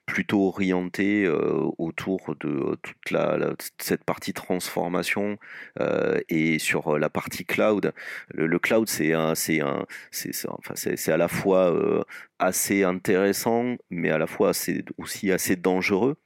plutôt 0.07 0.47
orienté 0.47 1.27
autour 1.79 2.37
de 2.39 2.77
toute 2.83 3.11
la, 3.11 3.55
cette 3.79 4.05
partie 4.05 4.33
transformation 4.33 5.39
et 6.29 6.59
sur 6.59 6.99
la 6.99 7.09
partie 7.09 7.45
cloud. 7.45 7.93
Le, 8.33 8.59
cloud, 8.59 8.89
c'est 8.89 9.15
un, 9.15 9.35
c'est 9.35 9.61
un, 9.61 9.87
c'est, 10.11 10.31
enfin, 10.49 10.75
c'est, 10.77 11.09
à 11.11 11.17
la 11.17 11.29
fois 11.29 11.75
assez 12.39 12.85
intéressant, 12.85 13.77
mais 13.91 14.11
à 14.11 14.19
la 14.19 14.27
fois 14.27 14.51
assez, 14.51 14.85
aussi 14.99 15.33
assez 15.33 15.57
dangereux 15.57 16.17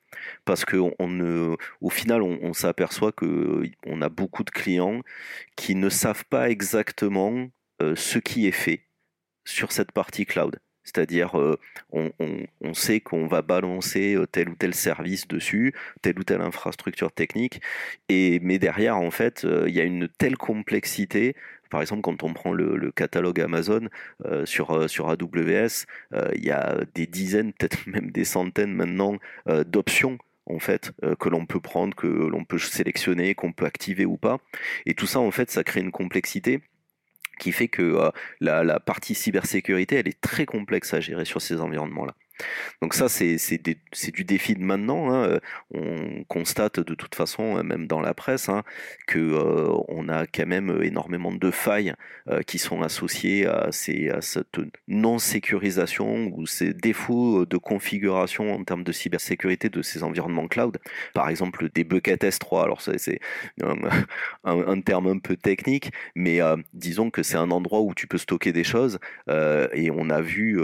parce 0.45 0.65
que 0.65 0.77
au 0.77 1.91
final, 1.91 2.23
on, 2.23 2.53
s'aperçoit 2.53 3.13
que 3.13 3.71
on 3.87 4.03
a 4.03 4.09
beaucoup 4.09 4.45
de 4.45 4.51
clients 4.51 5.03
qui 5.57 5.75
ne 5.75 5.89
savent 5.89 6.25
pas 6.27 6.51
exactement 6.51 7.49
euh, 7.83 7.95
ce 7.97 8.19
qui 8.19 8.47
est 8.47 8.53
fait 8.53 8.87
sur 9.45 9.73
cette 9.73 9.93
partie 9.93 10.27
cloud. 10.27 10.59
C'est-à-dire, 10.89 11.39
euh, 11.39 11.59
on, 11.93 12.75
sait 12.75 13.01
qu'on 13.01 13.27
va 13.27 13.43
balancer 13.43 14.15
euh, 14.15 14.27
tel 14.27 14.49
ou 14.49 14.55
tel 14.55 14.75
service 14.75 15.29
dessus, 15.29 15.75
telle 16.03 16.19
ou 16.19 16.25
telle 16.25 16.41
infrastructure 16.41 17.13
technique, 17.13 17.61
et 18.09 18.41
mais 18.41 18.59
derrière, 18.59 18.97
en 18.97 19.11
fait, 19.11 19.47
il 19.67 19.75
y 19.75 19.81
a 19.81 19.85
une 19.85 20.09
telle 20.09 20.37
complexité. 20.37 21.35
Par 21.71 21.81
exemple, 21.81 22.03
quand 22.03 22.23
on 22.23 22.33
prend 22.33 22.53
le, 22.53 22.91
catalogue 22.93 23.41
Amazon 23.41 23.89
euh, 24.25 24.47
sur, 24.47 24.71
euh, 24.71 24.87
AWS, 24.87 25.85
euh, 26.15 26.31
il 26.35 26.45
y 26.45 26.51
a 26.51 26.81
des 26.95 27.07
dizaines, 27.07 27.53
peut-être 27.53 27.87
même 27.87 28.11
des 28.11 28.25
centaines 28.25 28.73
maintenant 28.73 29.17
d'options 29.67 30.19
en 30.47 30.59
fait 30.59 30.93
que 31.21 31.29
l'on 31.29 31.45
peut 31.45 31.61
prendre, 31.61 31.95
que 31.95 32.07
l'on 32.07 32.45
peut 32.45 32.59
sélectionner, 32.59 33.35
qu'on 33.35 33.53
peut 33.53 33.67
activer 33.67 34.07
ou 34.07 34.17
pas. 34.17 34.39
Et 34.87 34.95
tout 34.95 35.07
ça, 35.07 35.21
en 35.21 35.31
fait, 35.31 35.51
ça 35.51 35.63
crée 35.63 35.81
une 35.81 35.91
complexité 35.91 36.63
qui 37.39 37.53
fait 37.53 37.69
que 37.69 38.11
la, 38.41 38.65
la 38.65 38.81
partie 38.81 39.15
cybersécurité, 39.15 39.97
elle 39.97 40.09
est 40.09 40.21
très 40.21 40.47
complexe 40.47 40.95
à 40.95 41.01
gérer 41.01 41.25
sur 41.25 41.41
ces 41.41 41.61
environnements-là. 41.61 42.15
Donc 42.83 42.95
ça, 42.95 43.09
c'est 43.09 44.13
du 44.13 44.25
défi 44.25 44.55
de 44.55 44.63
maintenant. 44.63 45.11
Hein. 45.11 45.25
Euh, 45.25 45.41
on 45.75 46.25
constate 46.25 46.81
de 46.81 46.95
toute 46.95 47.15
façon, 47.15 47.59
euh, 47.59 47.63
même 47.63 47.87
dans 47.87 48.01
la 48.01 48.15
presse, 48.15 48.49
hein, 48.49 48.63
que 49.07 49.19
euh, 49.19 49.73
on 49.89 50.09
a 50.09 50.27
quand 50.27 50.47
même 50.47 50.81
énormément 50.83 51.33
de 51.33 51.51
failles 51.51 51.95
qui 52.47 52.59
sont 52.59 52.83
associées 52.83 53.47
à, 53.47 53.73
ces, 53.73 54.11
à 54.11 54.21
cette 54.21 54.59
non-sécurisation 54.87 56.31
ou 56.37 56.47
ces 56.47 56.75
défauts 56.75 57.47
de 57.47 57.57
configuration 57.57 58.53
en 58.53 58.65
termes 58.65 58.85
de 58.85 58.93
cybersécurité 58.93 59.71
de 59.71 59.81
ces 59.81 60.03
environnements 60.03 60.47
cloud. 60.47 60.77
Par 61.15 61.31
exemple, 61.31 61.71
des 61.75 61.85
buckets 61.85 62.23
S3. 62.23 62.65
Alors 62.65 62.83
c'est 62.83 63.21
un, 63.63 63.77
un, 64.45 64.81
terme 64.83 65.07
un 65.07 65.19
peu 65.19 65.37
technique, 65.37 65.91
mais 66.15 66.41
disons 66.75 67.09
que 67.11 67.23
c'est 67.23 67.39
un 67.39 67.51
endroit 67.51 67.81
où 67.81 67.95
tu 67.95 68.07
peux 68.07 68.19
stocker 68.19 68.53
des 68.53 68.65
choses. 68.65 68.99
et 69.29 69.91
on 69.91 70.11
a 70.11 70.21
vu 70.21 70.61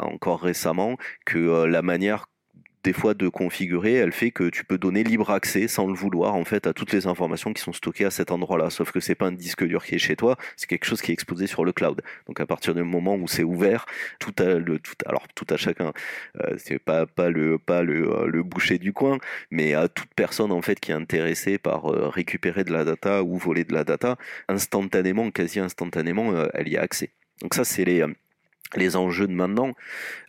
encore 0.00 0.40
récemment 0.40 0.87
que 1.24 1.38
euh, 1.38 1.66
la 1.66 1.82
manière 1.82 2.26
des 2.84 2.92
fois 2.92 3.14
de 3.14 3.28
configurer, 3.28 3.94
elle 3.94 4.12
fait 4.12 4.30
que 4.30 4.48
tu 4.48 4.64
peux 4.64 4.78
donner 4.78 5.02
libre 5.02 5.30
accès 5.30 5.68
sans 5.68 5.86
le 5.86 5.94
vouloir 5.94 6.34
en 6.34 6.44
fait 6.44 6.66
à 6.66 6.72
toutes 6.72 6.92
les 6.92 7.06
informations 7.06 7.52
qui 7.52 7.60
sont 7.60 7.72
stockées 7.72 8.04
à 8.04 8.10
cet 8.10 8.30
endroit-là. 8.30 8.70
Sauf 8.70 8.92
que 8.92 9.00
c'est 9.00 9.14
pas 9.14 9.26
un 9.26 9.32
disque 9.32 9.64
dur 9.64 9.84
qui 9.84 9.96
est 9.96 9.98
chez 9.98 10.16
toi, 10.16 10.36
c'est 10.56 10.66
quelque 10.68 10.84
chose 10.86 11.02
qui 11.02 11.10
est 11.10 11.14
exposé 11.14 11.46
sur 11.46 11.64
le 11.64 11.72
cloud. 11.72 12.00
Donc 12.26 12.40
à 12.40 12.46
partir 12.46 12.74
du 12.74 12.82
moment 12.82 13.16
où 13.16 13.26
c'est 13.28 13.42
ouvert, 13.42 13.86
tout 14.20 14.34
à 14.38 14.44
alors 15.06 15.26
tout 15.34 15.46
à 15.50 15.56
chacun, 15.56 15.92
euh, 16.40 16.54
c'est 16.56 16.78
pas 16.78 17.06
le 17.28 17.58
pas 17.58 17.82
le, 17.82 18.10
euh, 18.10 18.26
le, 18.26 18.42
boucher 18.42 18.78
du 18.78 18.92
coin, 18.92 19.18
mais 19.50 19.74
à 19.74 19.88
toute 19.88 20.14
personne 20.14 20.52
en 20.52 20.62
fait 20.62 20.78
qui 20.80 20.92
est 20.92 20.94
intéressée 20.94 21.58
par 21.58 21.84
récupérer 21.84 22.64
de 22.64 22.72
la 22.72 22.84
data 22.84 23.22
ou 23.22 23.36
voler 23.36 23.64
de 23.64 23.74
la 23.74 23.84
data, 23.84 24.16
instantanément, 24.48 25.30
quasi 25.30 25.60
instantanément, 25.60 26.32
elle 26.54 26.68
y 26.68 26.76
a 26.76 26.82
accès. 26.82 27.10
Donc 27.42 27.54
ça 27.54 27.64
c'est 27.64 27.84
les 27.84 28.04
les 28.76 28.96
enjeux 28.96 29.26
de 29.26 29.32
maintenant. 29.32 29.74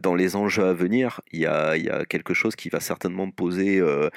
Dans 0.01 0.15
les 0.15 0.35
enjeux 0.35 0.65
à 0.65 0.73
venir, 0.73 1.21
il 1.31 1.41
y 1.41 1.45
a, 1.45 1.77
y 1.77 1.89
a 1.89 2.05
quelque 2.05 2.33
chose 2.33 2.55
qui 2.55 2.69
va 2.69 2.79
certainement 2.79 3.29
poser 3.31 3.79
euh, 3.79 4.09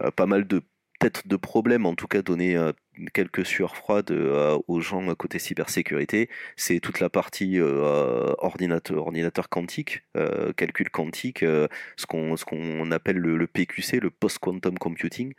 euh, 0.00 0.10
pas 0.10 0.26
mal 0.26 0.46
de 0.46 0.62
peut-être 0.98 1.28
de 1.28 1.36
problèmes, 1.36 1.86
en 1.86 1.94
tout 1.94 2.08
cas 2.08 2.22
donner 2.22 2.56
euh, 2.56 2.72
quelques 3.12 3.46
sueurs 3.46 3.76
froides 3.76 4.10
euh, 4.10 4.58
aux 4.68 4.80
gens 4.80 5.14
côté 5.14 5.38
cybersécurité, 5.38 6.28
c'est 6.56 6.80
toute 6.80 7.00
la 7.00 7.08
partie 7.08 7.58
euh, 7.58 8.32
ordinateur, 8.38 8.98
ordinateur 8.98 9.48
quantique, 9.48 10.04
euh, 10.16 10.52
calcul 10.52 10.90
quantique, 10.90 11.40
ce 11.40 12.06
qu'on 12.06 12.36
ce 12.36 12.92
appelle 12.92 13.16
le, 13.16 13.46
PQC, 13.46 14.00
le 14.00 14.10
post-quantum 14.10 14.78
computing. 14.78 15.34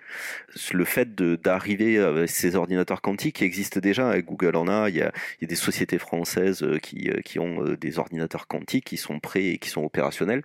Le 0.71 0.85
fait 0.85 1.15
d'arriver 1.15 1.97
à 1.99 2.27
ces 2.27 2.55
ordinateurs 2.55 3.01
quantiques 3.01 3.37
qui 3.37 3.43
existent 3.43 3.79
déjà, 3.79 4.09
avec 4.09 4.25
Google 4.25 4.55
en 4.55 4.67
a, 4.67 4.89
il 4.89 4.95
y 4.95 5.01
a, 5.01 5.11
il 5.39 5.43
y 5.43 5.45
a 5.45 5.47
des 5.47 5.55
sociétés 5.55 5.99
françaises 5.99 6.65
qui, 6.81 7.09
qui 7.25 7.39
ont 7.39 7.63
des 7.79 7.99
ordinateurs 7.99 8.47
quantiques 8.47 8.85
qui 8.85 8.97
sont 8.97 9.19
prêts 9.19 9.45
et 9.45 9.57
qui 9.57 9.69
sont 9.69 9.83
opérationnels. 9.83 10.43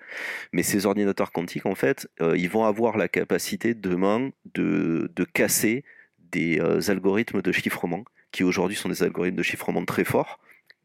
Mais 0.53 0.63
ces 0.63 0.87
ordinateurs 0.87 1.33
quantiques, 1.33 1.67
en 1.67 1.75
fait, 1.75 2.09
ils 2.21 2.49
vont 2.49 2.65
avoir 2.65 2.97
la 2.97 3.09
capacité 3.09 3.75
demain 3.75 4.31
de, 4.55 5.11
de 5.15 5.25
casser 5.25 5.85
des 6.35 6.61
euh, 6.61 6.81
algorithmes 6.91 7.43
de 7.43 7.53
chiffrement 7.53 8.05
qui 8.33 8.45
aujourd'hui 8.45 8.77
sont 8.77 8.89
des 8.89 9.03
algorithmes 9.03 9.37
de 9.37 9.43
chiffrement 9.43 9.85
très 9.85 10.05
forts. 10.05 10.39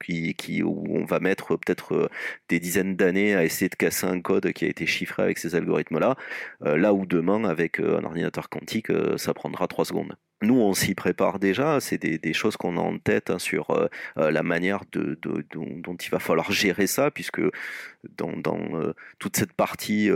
Qui, 0.06 0.34
qui, 0.34 0.64
où 0.64 0.86
on 0.98 1.04
va 1.04 1.20
mettre 1.20 1.58
peut-être 1.58 1.94
euh, 1.94 2.10
des 2.48 2.62
dizaines 2.62 2.96
d'années 2.96 3.36
à 3.36 3.44
essayer 3.44 3.68
de 3.68 3.76
casser 3.76 4.08
un 4.08 4.22
code 4.22 4.54
qui 4.54 4.64
a 4.64 4.70
été 4.70 4.86
chiffré 4.86 5.24
avec 5.24 5.38
ces 5.38 5.56
algorithmes-là, 5.56 6.16
euh, 6.66 6.78
là 6.78 6.94
où 6.94 7.06
demain, 7.06 7.44
avec 7.44 7.82
un 7.82 8.06
ordinateur 8.06 8.48
quantique, 8.48 8.88
ça 9.18 9.34
prendra 9.34 9.68
trois 9.68 9.84
secondes. 9.84 10.16
Nous, 10.42 10.56
on 10.56 10.74
s'y 10.74 10.96
prépare 10.96 11.40
déjà, 11.40 11.80
c'est 11.80 11.98
des, 11.98 12.34
choses 12.34 12.56
qu'on 12.56 12.78
a 12.78 12.82
en 12.82 12.98
tête 12.98 13.30
hein, 13.30 13.40
sur 13.40 13.90
la 14.16 14.42
manière 14.42 14.84
de, 14.94 15.20
dont, 15.22 15.96
il 15.96 16.10
va 16.10 16.20
falloir 16.20 16.52
gérer 16.52 16.88
ça, 16.88 17.12
puisque 17.12 17.42
dans, 18.18 18.38
dans 18.38 18.94
toute 19.20 19.36
cette 19.36 19.52
partie 19.52 20.10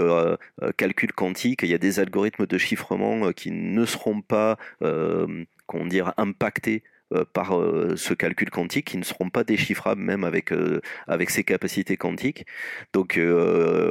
calcul 0.78 1.12
quantique, 1.12 1.64
il 1.64 1.70
y 1.70 1.74
a 1.74 1.78
des 1.78 2.00
algorithmes 2.00 2.46
de 2.46 2.58
chiffrement 2.58 3.34
qui 3.34 3.52
ne 3.52 3.86
seront 3.86 4.22
pas, 4.22 4.58
comment 4.80 5.86
dire, 5.86 6.14
impactés 6.16 6.84
euh, 6.86 6.93
par 7.34 7.58
euh, 7.58 7.96
ce 7.96 8.14
calcul 8.14 8.50
quantique 8.50 8.88
qui 8.88 8.98
ne 8.98 9.04
seront 9.04 9.30
pas 9.30 9.44
déchiffrables 9.44 10.02
même 10.02 10.24
avec 10.24 10.52
euh, 10.52 10.82
avec 11.08 11.30
ces 11.30 11.44
capacités 11.44 11.98
quantiques. 11.98 12.46
Donc 12.94 13.20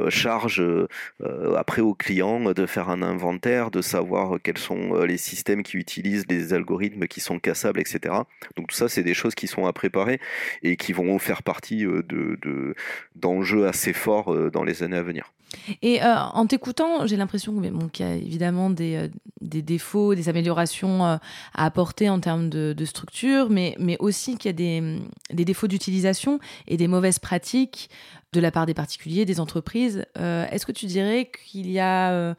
charge 0.09 0.63
après 1.55 1.81
au 1.81 1.93
client 1.93 2.53
de 2.53 2.65
faire 2.65 2.89
un 2.89 3.01
inventaire, 3.01 3.71
de 3.71 3.81
savoir 3.81 4.37
quels 4.41 4.57
sont 4.57 5.03
les 5.03 5.17
systèmes 5.17 5.63
qui 5.63 5.77
utilisent 5.77 6.27
des 6.27 6.53
algorithmes 6.53 7.07
qui 7.07 7.21
sont 7.21 7.39
cassables, 7.39 7.79
etc. 7.79 8.15
Donc 8.55 8.67
tout 8.67 8.75
ça 8.75 8.89
c'est 8.89 9.03
des 9.03 9.13
choses 9.13 9.35
qui 9.35 9.47
sont 9.47 9.65
à 9.65 9.73
préparer 9.73 10.19
et 10.61 10.75
qui 10.75 10.93
vont 10.93 11.17
faire 11.19 11.43
partie 11.43 11.83
de 11.83 12.75
d'enjeux 13.15 13.67
assez 13.67 13.93
forts 13.93 14.51
dans 14.51 14.63
les 14.63 14.83
années 14.83 14.97
à 14.97 15.03
venir. 15.03 15.31
Et 15.81 16.01
en 16.03 16.45
t'écoutant, 16.45 17.05
j'ai 17.07 17.15
l'impression 17.15 17.53
qu'il 17.91 18.05
y 18.05 18.09
a 18.09 18.15
évidemment 18.15 18.69
des, 18.69 19.09
des 19.41 19.61
défauts, 19.61 20.15
des 20.15 20.29
améliorations 20.29 21.03
à 21.03 21.19
apporter 21.53 22.09
en 22.09 22.19
termes 22.19 22.49
de, 22.49 22.85
structure 22.85 23.49
mais, 23.49 23.75
mais 23.79 23.97
aussi 23.99 24.37
qu'il 24.37 24.49
y 24.49 24.53
a 24.53 24.53
des, 24.53 24.99
des 25.31 25.45
défauts 25.45 25.67
d'utilisation 25.67 26.39
et 26.67 26.77
des 26.77 26.87
mauvaises 26.87 27.19
pratiques 27.19 27.89
de 28.33 28.39
la 28.39 28.51
part 28.51 28.65
des 28.65 28.73
particuliers, 28.73 29.25
des 29.25 29.39
entreprises. 29.39 30.05
Euh, 30.17 30.45
est-ce 30.51 30.65
que 30.65 30.71
tu 30.71 30.87
dirais 30.87 31.29
qu'il 31.31 31.69
y 31.71 31.79
a 31.79 32.11
euh, 32.11 32.33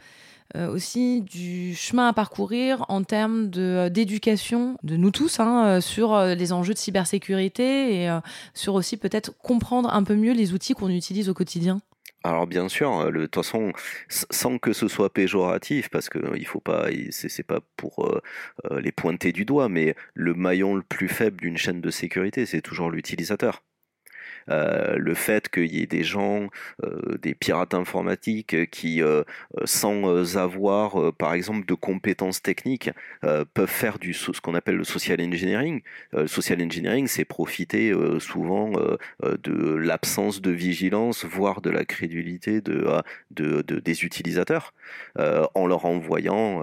euh, 0.57 0.69
aussi 0.69 1.23
du 1.23 1.75
chemin 1.75 2.09
à 2.09 2.13
parcourir 2.13 2.85
en 2.89 3.03
termes 3.05 3.49
d'éducation 3.49 4.77
de, 4.83 4.97
nous 4.97 5.11
tous 5.11 5.41
hein, 5.41 5.81
sur 5.81 6.19
les 6.21 6.53
enjeux 6.53 6.75
de 6.75 6.79
cybersécurité 6.79 8.03
et 8.03 8.19
sur 8.53 8.75
aussi 8.75 8.97
peut-être 8.97 9.37
comprendre 9.39 9.93
un 9.93 10.03
peu 10.03 10.15
mieux 10.15 10.33
les 10.33 10.53
outils 10.53 10.75
qu'on 10.75 10.91
utilise 10.91 11.29
au 11.29 11.35
quotidien? 11.35 11.81
Alors 12.25 12.47
bien 12.47 12.69
sûr, 12.69 13.13
de 13.13 13.23
toute 13.27 13.35
façon, 13.37 13.73
sans 14.09 14.59
que 14.59 14.73
ce 14.73 14.89
soit 14.89 15.13
péjoratif, 15.13 15.91
parce 15.91 16.09
que 16.09 16.19
il 16.37 16.47
faut 16.47 16.61
pas, 16.61 16.89
c'est 17.11 17.43
pas 17.43 17.61
pour 17.77 18.21
les 18.71 18.93
pointer 18.93 19.31
du 19.33 19.45
doigt, 19.45 19.69
mais 19.69 19.95
le 20.15 20.35
maillon 20.35 20.75
le 20.75 20.83
plus 20.83 21.09
faible 21.09 21.41
d'une 21.41 21.59
chaîne 21.59 21.81
de 21.83 21.91
sécurité, 21.91 22.47
c'est 22.47 22.63
toujours 22.63 22.91
l'utilisateur. 22.91 23.63
Euh, 24.51 24.97
le 24.99 25.15
fait 25.15 25.49
qu'il 25.49 25.75
y 25.75 25.83
ait 25.83 25.87
des 25.87 26.03
gens, 26.03 26.49
euh, 26.83 27.17
des 27.21 27.35
pirates 27.35 27.75
informatiques 27.75 28.71
qui, 28.71 29.03
euh, 29.03 29.23
sans 29.65 30.37
avoir 30.37 31.13
par 31.15 31.35
exemple 31.35 31.67
de 31.67 31.75
compétences 31.75 32.43
techniques, 32.43 32.91
peuvent 33.55 33.69
faire 33.69 33.99
du 33.99 34.13
ce 34.13 34.41
qu'on 34.41 34.55
appelle 34.55 34.77
le 34.77 34.85
social 34.85 35.21
engineering. 35.21 35.83
le 36.13 36.27
social 36.27 36.63
engineering, 36.63 37.07
c'est 37.07 37.25
profiter 37.25 37.93
souvent 38.19 38.73
de 39.23 39.75
l'absence 39.75 40.41
de 40.41 40.51
vigilance, 40.51 41.25
voire 41.25 41.61
de 41.61 41.71
la 41.71 41.85
crédulité 41.85 42.61
de, 42.61 42.87
de, 43.31 43.63
des 43.63 44.05
utilisateurs, 44.05 44.75
en 45.19 45.67
leur 45.67 45.85
envoyant 45.85 46.63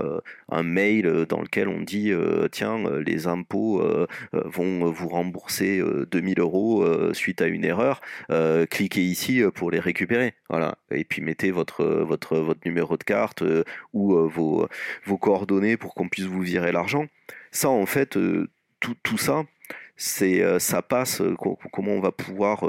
un 0.50 0.64
mail 0.64 1.26
dans 1.28 1.42
lequel 1.42 1.68
on 1.68 1.82
dit 1.82 2.12
tiens 2.52 2.80
les 3.06 3.28
impôts 3.28 3.84
vont 4.32 4.92
vous 4.92 5.10
rembourser 5.10 5.82
2000 6.12 6.40
euros 6.40 7.14
suite 7.14 7.42
à 7.42 7.48
une 7.48 7.66
erreur, 7.66 7.71
euh, 8.30 8.66
cliquez 8.66 9.02
ici 9.02 9.42
euh, 9.42 9.52
pour 9.52 9.72
les 9.72 9.80
récupérer. 9.80 10.34
Voilà. 10.50 10.78
Et 10.92 11.04
puis 11.04 11.22
mettez 11.22 11.52
votre, 11.52 11.86
votre, 11.86 12.38
votre 12.38 12.62
numéro 12.66 12.98
de 12.98 13.04
carte 13.04 13.42
euh, 13.42 13.64
ou 13.94 14.16
vos, 14.28 14.68
vos 15.06 15.18
coordonnées 15.18 15.78
pour 15.78 15.96
qu'on 15.96 16.10
puisse 16.10 16.26
vous 16.26 16.42
virer 16.42 16.72
l'argent. 16.72 17.06
Ça, 17.52 17.70
en 17.70 17.86
fait, 17.86 18.18
tout, 18.80 18.96
tout 19.04 19.18
ça, 19.18 19.44
c'est 19.98 20.60
ça 20.60 20.82
passe 20.82 21.22
comment 21.72 21.92
on 21.92 22.02
va 22.02 22.12
pouvoir 22.12 22.64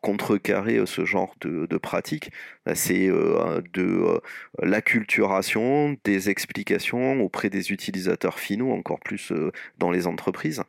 contrecarrer 0.00 0.80
ce 0.86 1.04
genre 1.04 1.34
de, 1.40 1.66
de 1.66 1.76
pratique 1.76 2.30
bah, 2.64 2.74
c'est 2.74 3.08
de 3.08 4.20
l'acculturation 4.62 5.96
des 6.04 6.30
explications 6.30 7.20
auprès 7.20 7.50
des 7.50 7.72
utilisateurs 7.72 8.38
finaux 8.38 8.72
encore 8.72 9.00
plus 9.00 9.32
dans 9.78 9.90
les 9.90 10.06
entreprises 10.06 10.42
euh, 10.60 10.64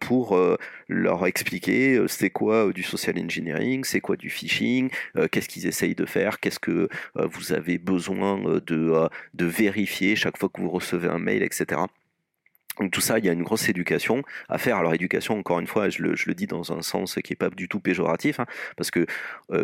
pour 0.00 0.36
euh, 0.36 0.56
leur 0.88 1.26
expliquer 1.26 1.96
euh, 1.96 2.08
c'est 2.08 2.30
quoi 2.30 2.72
du 2.72 2.82
social 2.82 3.18
engineering, 3.18 3.84
c'est 3.84 4.00
quoi 4.00 4.16
du 4.16 4.30
phishing, 4.30 4.90
qu'est-ce 5.30 5.48
qu'ils 5.48 5.66
essayent 5.66 5.94
de 5.94 6.06
faire, 6.06 6.40
qu'est-ce 6.40 6.58
que 6.58 6.88
vous 7.14 7.52
avez 7.52 7.78
besoin 7.78 8.38
de, 8.38 9.08
de 9.34 9.44
vérifier 9.44 10.16
chaque 10.16 10.38
fois 10.38 10.48
que 10.48 10.60
vous 10.60 10.70
recevez 10.70 11.08
un 11.08 11.18
mail, 11.18 11.42
etc. 11.42 11.82
Donc 12.80 12.92
tout 12.92 13.00
ça, 13.00 13.18
il 13.18 13.24
y 13.24 13.28
a 13.28 13.32
une 13.32 13.42
grosse 13.42 13.68
éducation 13.68 14.22
à 14.48 14.56
faire. 14.58 14.76
Alors 14.76 14.94
éducation, 14.94 15.36
encore 15.36 15.58
une 15.58 15.66
fois, 15.66 15.88
je 15.88 16.02
le, 16.02 16.16
je 16.16 16.26
le 16.28 16.34
dis 16.34 16.46
dans 16.46 16.72
un 16.72 16.82
sens 16.82 17.16
qui 17.24 17.32
n'est 17.32 17.36
pas 17.36 17.50
du 17.50 17.68
tout 17.68 17.80
péjoratif, 17.80 18.40
hein, 18.40 18.46
parce 18.76 18.90
que 18.90 19.06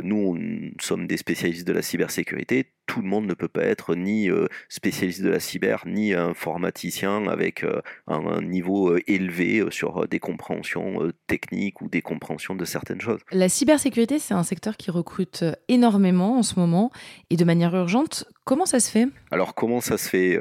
nous, 0.02 0.36
nous 0.36 0.72
sommes 0.80 1.06
des 1.06 1.16
spécialistes 1.16 1.66
de 1.66 1.72
la 1.72 1.82
cybersécurité 1.82 2.73
tout 2.86 3.00
le 3.00 3.08
monde 3.08 3.26
ne 3.26 3.34
peut 3.34 3.48
pas 3.48 3.62
être 3.62 3.94
ni 3.94 4.30
euh, 4.30 4.46
spécialiste 4.68 5.22
de 5.22 5.30
la 5.30 5.40
cyber, 5.40 5.84
ni 5.86 6.12
informaticien 6.12 7.26
avec 7.26 7.64
euh, 7.64 7.80
un, 8.06 8.42
niveau 8.42 8.90
euh, 8.90 9.02
élevé 9.06 9.64
sur 9.70 10.06
des 10.08 10.18
compréhensions 10.18 11.10
techniques 11.26 11.80
ou 11.80 11.88
des 11.88 12.02
compréhensions 12.02 12.54
de 12.54 12.64
certaines 12.64 13.00
choses. 13.00 13.20
La 13.32 13.48
cybersécurité, 13.48 14.18
c'est 14.18 14.34
un 14.34 14.42
secteur 14.42 14.76
qui 14.76 14.90
recrute 14.90 15.44
énormément 15.68 16.38
en 16.38 16.42
ce 16.42 16.58
moment 16.58 16.90
et 17.30 17.36
de 17.36 17.44
manière 17.44 17.74
urgente. 17.74 18.26
Comment 18.44 18.66
ça 18.66 18.80
se 18.80 18.90
fait? 18.90 19.08
Alors 19.30 19.54
comment 19.54 19.80
ça 19.80 19.96
se 19.96 20.08
fait 20.08 20.38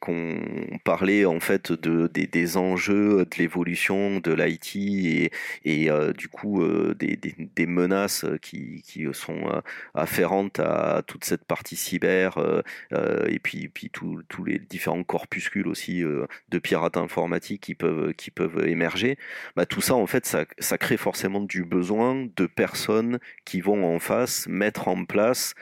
qu'on 0.00 0.40
parlait 0.84 1.24
en 1.24 1.38
fait 1.38 1.70
de, 1.70 2.08
des, 2.08 2.56
enjeux 2.56 3.24
de 3.24 3.36
l'évolution 3.38 4.18
de 4.18 4.32
l'IT 4.32 4.74
et, 4.74 5.30
et 5.64 5.88
du 6.16 6.28
coup 6.28 6.64
des, 6.94 7.16
des, 7.16 7.66
menaces 7.66 8.26
qui, 8.42 8.82
qui 8.82 9.06
sont 9.12 9.62
afférentes 9.94 10.58
à 10.58 11.02
toute 11.06 11.24
cette 11.24 11.44
partie 11.44 11.67
cyber 11.76 12.38
euh, 12.38 12.62
euh, 12.92 13.26
et 13.28 13.38
puis, 13.38 13.70
tous 13.90 14.44
les 14.44 14.58
différents 14.58 15.04
corpuscules 15.04 15.68
aussi 15.68 16.02
euh, 16.02 16.26
de 16.48 16.58
pirates 16.58 16.96
informatiques 16.96 17.62
qui 17.62 17.74
peuvent, 17.74 18.66
émerger, 18.66 19.18
bah, 19.56 19.66
tout 19.66 19.80
ça 19.80 19.94
en 19.94 20.06
fait 20.06 20.26
ça, 20.26 20.78
crée 20.78 20.96
forcément 20.96 21.40
du 21.40 21.64
besoin 21.64 22.28
de 22.36 22.46
personnes 22.46 23.18
qui 23.44 23.60
vont 23.60 23.84
en 23.94 23.98
face 23.98 24.46
mettre 24.48 24.88
en 24.88 25.04
place 25.04 25.54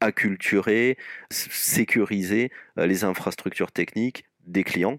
acculturer, 0.00 0.98
sécuriser 1.30 2.50
les 2.76 3.04
infrastructures 3.04 3.70
techniques 3.70 4.24
des 4.46 4.64
clients. 4.64 4.98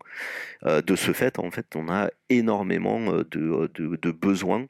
de 0.64 0.96
ce 0.96 1.12
fait, 1.12 1.40
en 1.40 1.52
fait, 1.52 1.76
on 1.76 1.90
a 1.90 2.10
énormément 2.30 3.12
de 3.12 4.12
besoins 4.12 4.66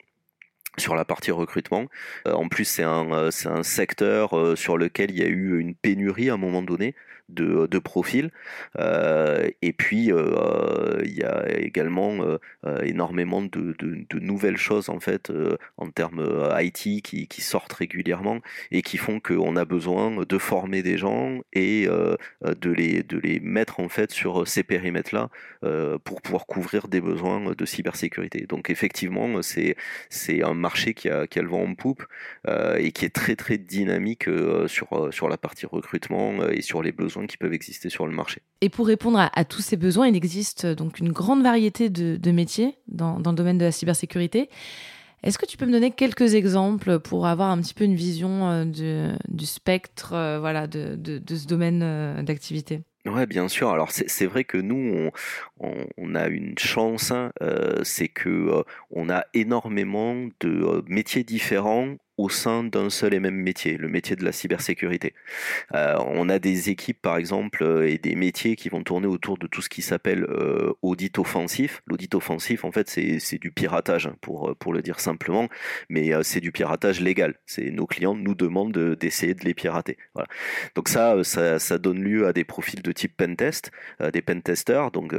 sur 0.78 0.94
la 0.94 1.04
partie 1.04 1.30
recrutement. 1.30 1.86
Euh, 2.26 2.32
en 2.32 2.48
plus, 2.48 2.64
c'est 2.64 2.82
un, 2.82 3.12
euh, 3.12 3.30
un 3.46 3.62
secteur 3.62 4.36
euh, 4.36 4.56
sur 4.56 4.78
lequel 4.78 5.10
il 5.10 5.18
y 5.18 5.22
a 5.22 5.28
eu 5.28 5.58
une 5.58 5.74
pénurie 5.74 6.30
à 6.30 6.34
un 6.34 6.38
moment 6.38 6.62
donné 6.62 6.94
de, 7.28 7.66
de 7.66 7.78
profils. 7.78 8.30
et 8.78 9.72
puis, 9.72 10.06
il 10.06 11.14
y 11.14 11.22
a 11.22 11.58
également 11.58 12.38
énormément 12.82 13.42
de, 13.42 13.74
nouvelles 14.20 14.56
choses 14.56 14.88
en 14.88 15.00
fait 15.00 15.32
en 15.76 15.90
termes 15.90 16.48
IT 16.58 17.02
qui, 17.02 17.40
sortent 17.40 17.72
régulièrement 17.72 18.40
et 18.70 18.82
qui 18.82 18.96
font 18.96 19.20
qu'on 19.20 19.56
a 19.56 19.64
besoin 19.64 20.24
de 20.24 20.38
former 20.38 20.82
des 20.82 20.96
gens 20.96 21.40
et 21.52 21.86
de, 21.86 22.70
les, 22.70 23.02
de 23.02 23.18
les 23.18 23.40
mettre 23.40 23.80
en 23.80 23.88
fait 23.88 24.10
sur 24.10 24.46
ces 24.46 24.62
périmètres-là 24.62 25.30
pour 26.04 26.22
pouvoir 26.22 26.46
couvrir 26.46 26.88
des 26.88 27.00
besoins 27.00 27.52
de 27.52 27.64
cybersécurité. 27.64 28.46
Donc 28.48 28.70
effectivement, 28.70 29.42
c'est, 29.42 29.76
c'est 30.08 30.42
un 30.42 30.54
marché 30.54 30.94
qui 30.94 31.08
a, 31.08 31.26
qui 31.26 31.38
a 31.38 31.42
le 31.42 31.48
vent 31.48 31.62
en 31.62 31.74
poupe 31.74 32.04
euh, 32.48 32.76
et 32.76 32.92
qui 32.92 33.04
est 33.04 33.14
très 33.14 33.36
très 33.36 33.58
dynamique 33.58 34.28
euh, 34.28 34.68
sur, 34.68 34.92
euh, 34.92 35.10
sur 35.10 35.28
la 35.28 35.36
partie 35.36 35.66
recrutement 35.66 36.46
et 36.48 36.62
sur 36.62 36.82
les 36.82 36.92
besoins 36.92 37.13
qui 37.26 37.36
peuvent 37.36 37.52
exister 37.52 37.88
sur 37.88 38.06
le 38.06 38.12
marché. 38.12 38.42
Et 38.60 38.68
pour 38.68 38.86
répondre 38.86 39.18
à, 39.32 39.44
tous 39.44 39.62
ces 39.62 39.76
besoins, 39.76 40.08
il 40.08 40.16
existe 40.16 40.66
donc 40.66 40.98
une 40.98 41.12
grande 41.12 41.42
variété 41.42 41.90
de, 41.90 42.16
de 42.16 42.30
métiers 42.30 42.76
dans, 42.88 43.20
dans, 43.20 43.30
le 43.30 43.36
domaine 43.36 43.58
de 43.58 43.64
la 43.64 43.72
cybersécurité. 43.72 44.48
Est-ce 45.22 45.38
que 45.38 45.46
tu 45.46 45.56
peux 45.56 45.66
me 45.66 45.72
donner 45.72 45.90
quelques 45.90 46.34
exemples 46.34 46.98
pour 46.98 47.26
avoir 47.26 47.50
un 47.50 47.60
petit 47.60 47.74
peu 47.74 47.84
une 47.84 47.94
vision 47.94 48.66
du, 48.66 49.08
du 49.28 49.46
spectre 49.46 50.10
voilà, 50.40 50.66
de, 50.66 50.96
de, 50.96 51.18
de, 51.18 51.36
ce 51.36 51.46
domaine 51.46 52.22
d'activité? 52.24 52.82
Ouais, 53.06 53.26
bien 53.26 53.48
sûr. 53.48 53.68
Alors 53.70 53.90
c'est 53.90 54.26
vrai 54.26 54.44
que 54.44 54.56
nous, 54.56 55.10
on, 55.60 55.86
on, 55.98 56.14
a 56.14 56.28
une 56.28 56.56
chance, 56.56 57.10
hein, 57.10 57.32
euh, 57.42 57.80
c'est 57.84 58.08
que 58.08 58.30
euh, 58.30 58.62
on 58.90 59.10
a 59.10 59.26
énormément 59.34 60.14
de 60.40 60.48
euh, 60.48 60.82
métiers 60.86 61.22
différents 61.22 61.96
au 62.16 62.28
sein 62.28 62.62
d'un 62.62 62.90
seul 62.90 63.14
et 63.14 63.20
même 63.20 63.34
métier, 63.34 63.76
le 63.76 63.88
métier 63.88 64.14
de 64.14 64.24
la 64.24 64.30
cybersécurité. 64.30 65.14
Euh, 65.74 65.96
on 66.06 66.28
a 66.28 66.38
des 66.38 66.70
équipes, 66.70 67.00
par 67.02 67.16
exemple, 67.16 67.64
euh, 67.64 67.88
et 67.88 67.98
des 67.98 68.14
métiers 68.14 68.54
qui 68.54 68.68
vont 68.68 68.84
tourner 68.84 69.08
autour 69.08 69.36
de 69.36 69.46
tout 69.46 69.62
ce 69.62 69.68
qui 69.68 69.82
s'appelle 69.82 70.24
euh, 70.24 70.72
audit 70.82 71.18
offensif. 71.18 71.82
L'audit 71.86 72.14
offensif, 72.14 72.64
en 72.64 72.70
fait, 72.70 72.88
c'est 72.88 73.38
du 73.38 73.50
piratage, 73.50 74.06
hein, 74.06 74.16
pour, 74.20 74.54
pour 74.56 74.72
le 74.72 74.82
dire 74.82 75.00
simplement, 75.00 75.48
mais 75.88 76.12
c'est 76.22 76.40
du 76.40 76.52
piratage 76.52 77.00
légal. 77.00 77.34
Nos 77.58 77.86
clients 77.86 78.14
nous 78.14 78.34
demandent 78.34 78.96
d'essayer 78.96 79.34
de, 79.34 79.44
les 79.44 79.54
pirater. 79.54 79.98
Donc 80.74 80.88
ça, 80.88 81.22
ça, 81.24 81.58
ça, 81.58 81.78
donne 81.78 82.02
lieu 82.02 82.26
à 82.26 82.32
des 82.32 82.44
profils 82.44 82.80
de 82.80 82.92
type 82.92 83.16
pentest, 83.16 83.70
des 84.12 84.22
pentesters, 84.22 84.90
donc 84.90 85.14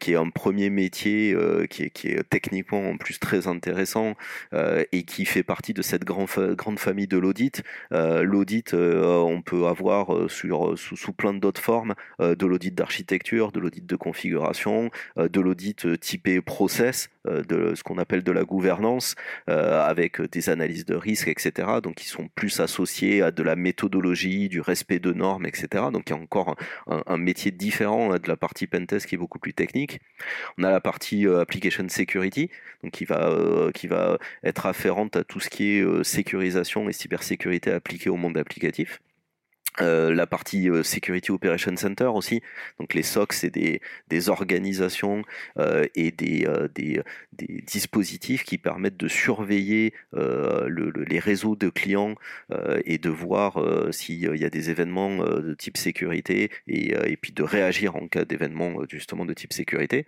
qui 0.00 0.12
est 0.12 0.16
un 0.16 0.30
premier 0.30 0.70
métier 0.70 1.36
qui 1.70 1.84
est, 1.84 1.90
qui, 1.90 2.08
est, 2.08 2.28
techniquement 2.28 2.90
en 2.90 2.96
plus 2.96 3.18
très 3.18 3.46
intéressant 3.46 4.14
et 4.52 5.02
qui 5.04 5.24
fait 5.24 5.42
partie 5.42 5.74
de 5.74 5.82
cette 5.82 6.04
grande 6.04 6.13
grande 6.54 6.78
famille 6.78 7.06
de 7.06 7.18
l'audit. 7.18 7.62
Euh, 7.92 8.22
l'audit, 8.22 8.74
euh, 8.74 9.16
on 9.16 9.42
peut 9.42 9.66
avoir 9.66 10.14
euh, 10.14 10.28
sur, 10.28 10.78
sous, 10.78 11.12
plein 11.12 11.34
d'autres 11.34 11.60
formes, 11.60 11.94
de 12.18 12.46
l'audit 12.46 12.74
d'architecture, 12.74 13.52
de 13.52 13.60
l'audit 13.60 13.86
de 13.86 13.96
configuration, 13.96 14.90
de 15.16 15.40
l'audit 15.40 15.98
typé 16.00 16.40
process, 16.40 17.08
de 17.26 17.74
ce 17.74 17.82
qu'on 17.82 17.98
appelle 17.98 18.22
de 18.22 18.32
la 18.32 18.44
gouvernance, 18.44 19.14
avec 19.46 20.20
des 20.20 20.48
analyses 20.48 20.84
de 20.84 20.94
risque, 20.94 21.28
etc. 21.28 21.68
Donc, 21.82 21.96
qui 21.96 22.06
sont 22.06 22.28
plus 22.34 22.60
associés 22.60 23.22
à 23.22 23.30
de 23.30 23.42
la 23.42 23.56
méthodologie, 23.56 24.48
du 24.48 24.60
respect 24.60 24.98
de 24.98 25.12
normes, 25.12 25.46
etc. 25.46 25.84
Donc, 25.92 26.04
il 26.08 26.10
y 26.10 26.16
a 26.16 26.20
encore 26.20 26.56
un, 26.86 27.16
métier 27.16 27.50
différent 27.50 28.12
hein, 28.12 28.18
de 28.18 28.28
la 28.28 28.36
partie 28.36 28.66
pentest 28.66 29.06
qui 29.06 29.14
est 29.14 29.18
beaucoup 29.18 29.38
plus 29.38 29.54
technique. 29.54 30.00
On 30.58 30.64
a 30.64 30.70
la 30.70 30.80
partie 30.80 31.26
application 31.26 31.88
security, 31.88 32.50
donc 32.82 32.92
qui 32.92 33.04
va, 33.04 33.70
qui 33.72 33.86
va 33.86 34.18
être 34.42 34.66
afférente 34.66 35.16
à 35.16 35.24
tout 35.24 35.40
ce 35.40 35.48
qui 35.48 35.78
est 35.78 36.03
sécurisation 36.04 36.88
et 36.88 36.92
cybersécurité 36.92 37.72
appliquée 37.72 38.10
au 38.10 38.16
monde 38.16 38.38
applicatif. 38.38 39.00
Euh, 39.80 40.14
la 40.14 40.28
partie 40.28 40.70
euh, 40.70 40.84
Security 40.84 41.32
Operation 41.32 41.76
Center 41.76 42.04
aussi. 42.04 42.42
Donc 42.78 42.94
les 42.94 43.02
SOC, 43.02 43.32
c'est 43.32 43.50
des, 43.50 43.80
des, 44.08 44.28
organisations 44.28 45.24
euh, 45.58 45.84
et 45.96 46.12
des, 46.12 46.46
des, 46.74 47.02
des, 47.32 47.64
dispositifs 47.66 48.44
qui 48.44 48.56
permettent 48.56 48.96
de 48.96 49.08
surveiller 49.08 49.92
le, 50.12 50.90
les 50.90 51.18
réseaux 51.18 51.56
de 51.56 51.68
clients 51.68 52.14
et 52.84 52.98
de 52.98 53.10
voir 53.10 53.60
s'il 53.90 54.18
y 54.18 54.44
a 54.44 54.50
des 54.50 54.70
événements 54.70 55.18
de 55.18 55.54
type 55.54 55.76
sécurité 55.76 56.50
et, 56.66 56.94
et 57.06 57.16
puis 57.16 57.32
de 57.32 57.42
réagir 57.42 57.96
en 57.96 58.06
cas 58.06 58.24
d'événement 58.24 58.76
justement 58.88 59.24
de 59.24 59.34
type 59.34 59.52
sécurité. 59.52 60.06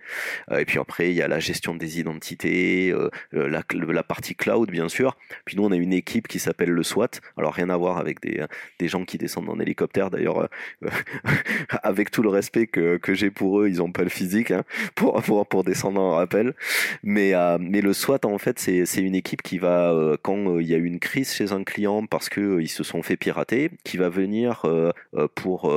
et 0.57 0.65
puis 0.65 0.79
après, 0.79 1.11
il 1.11 1.17
y 1.17 1.23
a 1.23 1.29
la 1.29 1.41
gestion 1.41 1.75
des 1.75 2.01
identités, 2.01 2.95
la, 3.33 3.63
la, 3.71 4.03
partie 4.03 4.35
cloud 4.35 4.71
bien 4.71 4.89
sûr. 4.89 5.17
Puis 5.45 5.57
nous, 5.57 5.65
on 5.65 5.73
a 5.73 5.77
une 5.77 5.93
équipe 5.93 6.29
qui 6.29 6.39
s'appelle 6.39 6.71
le 6.71 6.83
SWAT. 6.83 7.11
Alors 7.37 7.55
rien 7.55 7.71
à 7.71 7.77
voir 7.77 7.99
avec 7.99 8.21
des, 8.21 8.45
des 8.79 8.89
gens 8.89 9.05
qui 9.05 9.19
descendent 9.19 9.56
en 9.57 9.61
hélicoptère 9.61 10.11
d'ailleurs 10.11 10.49
euh, 10.85 10.89
avec 11.83 12.11
tout 12.11 12.23
le 12.23 12.29
respect 12.29 12.67
que, 12.67 12.97
que 12.99 13.15
j'ai 13.15 13.31
pour 13.31 13.61
eux 13.61 13.69
ils 13.69 13.83
ont 13.83 13.93
pas 13.93 14.03
le 14.03 14.09
physique 14.09 14.51
hein, 14.51 14.63
pour, 14.95 15.21
pour 15.23 15.47
pour 15.47 15.65
descendre 15.65 16.01
en 16.01 16.13
rappel. 16.13 16.55
Mais 17.03 17.35
euh, 17.35 17.59
mais 17.61 17.81
le 17.81 17.93
SWAT 17.93 18.21
en 18.25 18.39
fait 18.39 18.59
c'est 18.59 18.87
c'est 18.87 19.01
une 19.01 19.15
équipe 19.15 19.43
qui 19.43 19.59
va 19.59 19.93
euh, 19.93 20.17
quand 20.21 20.59
il 20.59 20.67
y 20.67 20.75
a 20.75 20.79
une 20.79 20.99
crise 20.99 21.33
chez 21.33 21.53
un 21.53 21.65
client 21.65 22.07
parce 22.07 22.29
que 22.29 22.61
ils 22.61 22.69
se 22.69 22.85
sont 22.85 23.03
fait 23.03 23.17
pirater 23.17 23.71
qui 23.85 23.97
va 23.97 24.09
venir 24.09 24.65
pour 25.35 25.73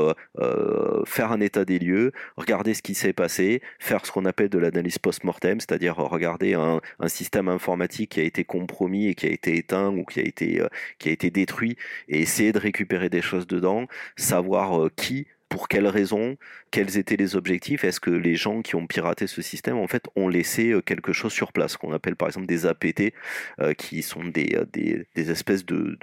faire 1.05 1.31
un 1.31 1.41
état 1.41 1.65
des 1.65 1.79
lieux 1.79 2.11
regarder 2.37 2.73
ce 2.73 2.81
qui 2.81 2.93
s'est 2.93 3.13
passé 3.13 3.61
faire 3.79 4.05
ce 4.05 4.11
qu'on 4.11 4.25
appelle 4.25 4.49
de 4.49 4.57
l'analyse 4.57 4.97
post-mortem 4.97 5.59
c'est-à-dire 5.59 5.95
regarder 5.95 6.53
un, 6.53 6.81
un 6.99 7.07
système 7.07 7.47
informatique 7.47 8.11
qui 8.11 8.19
a 8.19 8.23
été 8.23 8.43
compromis 8.43 9.07
et 9.07 9.15
qui 9.15 9.27
a 9.27 9.29
été 9.29 9.57
éteint 9.57 9.89
ou 9.89 10.03
qui 10.03 10.19
a 10.19 10.23
été 10.23 10.63
qui 10.97 11.09
a 11.09 11.11
été 11.11 11.29
détruit 11.29 11.77
et 12.07 12.21
essayer 12.21 12.51
de 12.51 12.59
récupérer 12.59 13.09
des 13.09 13.21
choses 13.21 13.47
dedans 13.47 13.68
savoir 14.15 14.81
euh, 14.81 14.91
qui 14.95 15.27
pour 15.49 15.67
quelles 15.67 15.87
raisons, 15.87 16.37
quels 16.69 16.97
étaient 16.97 17.17
les 17.17 17.35
objectifs, 17.35 17.83
est-ce 17.83 17.99
que 17.99 18.11
les 18.11 18.35
gens 18.35 18.61
qui 18.61 18.75
ont 18.75 18.85
piraté 18.85 19.25
ce 19.25 19.41
système 19.41 19.77
en 19.77 19.87
fait 19.87 20.03
ont 20.15 20.27
laissé 20.27 20.69
euh, 20.69 20.81
quelque 20.81 21.11
chose 21.11 21.33
sur 21.33 21.51
place, 21.51 21.75
qu'on 21.75 21.91
appelle 21.91 22.15
par 22.15 22.27
exemple 22.27 22.45
des 22.45 22.67
APT, 22.67 23.13
euh, 23.59 23.73
qui 23.73 24.03
sont 24.03 24.23
des, 24.23 24.55
des, 24.71 25.31
espèces 25.31 25.65
de, 25.65 25.97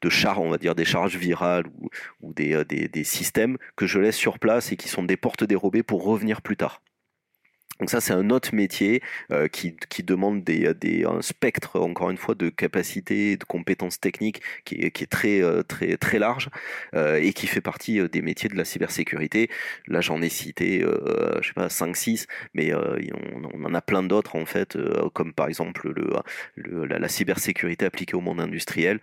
de, 0.00 0.08
chars, 0.08 0.40
on 0.40 0.50
va 0.50 0.58
dire 0.58 0.76
des 0.76 0.84
charges 0.84 1.16
virales 1.16 1.66
ou, 1.80 1.90
ou 2.22 2.32
des, 2.32 2.64
des, 2.64 3.04
systèmes 3.04 3.58
que 3.76 3.86
je 3.86 3.98
laisse 3.98 4.16
sur 4.16 4.38
place 4.38 4.70
et 4.72 4.76
qui 4.76 4.88
sont 4.88 5.02
des 5.02 5.16
portes 5.16 5.44
dérobées 5.44 5.82
pour 5.82 6.04
revenir 6.04 6.40
plus 6.40 6.56
tard. 6.56 6.80
Donc 7.80 7.90
ça, 7.90 8.00
c'est 8.00 8.12
un 8.12 8.30
autre 8.30 8.54
métier 8.54 9.02
euh, 9.32 9.48
qui, 9.48 9.76
qui, 9.88 10.02
demande 10.02 10.42
des, 10.42 10.74
des, 10.74 11.04
un 11.04 11.22
spectre, 11.22 11.80
encore 11.80 12.10
une 12.10 12.16
fois, 12.16 12.34
de 12.34 12.48
capacités, 12.48 13.36
de 13.36 13.44
compétences 13.44 14.00
techniques 14.00 14.42
qui 14.64 14.76
est, 14.76 14.90
qui 14.90 15.04
est 15.04 15.06
très, 15.06 15.42
euh, 15.42 15.62
très, 15.62 15.96
très 15.96 16.18
large 16.18 16.48
euh, 16.94 17.16
et 17.16 17.32
qui 17.32 17.46
fait 17.46 17.60
partie 17.60 18.00
des 18.08 18.22
métiers 18.22 18.48
de 18.48 18.56
la 18.56 18.64
cybersécurité. 18.64 19.48
Là, 19.86 20.00
j'en 20.00 20.22
ai 20.22 20.28
cité, 20.28 20.80
je 20.80 21.46
sais 21.46 21.54
pas, 21.54 21.68
5, 21.68 21.96
6, 21.96 22.26
mais 22.54 22.72
on, 22.74 23.64
en 23.64 23.74
a 23.74 23.80
plein 23.80 24.02
d'autres, 24.02 24.36
en 24.36 24.46
fait, 24.46 24.76
comme 25.12 25.32
par 25.32 25.48
exemple 25.48 25.92
le, 26.56 26.86
la, 26.86 27.08
cybersécurité 27.08 27.84
appliquée 27.86 28.14
au 28.14 28.20
monde 28.20 28.40
industriel, 28.40 29.00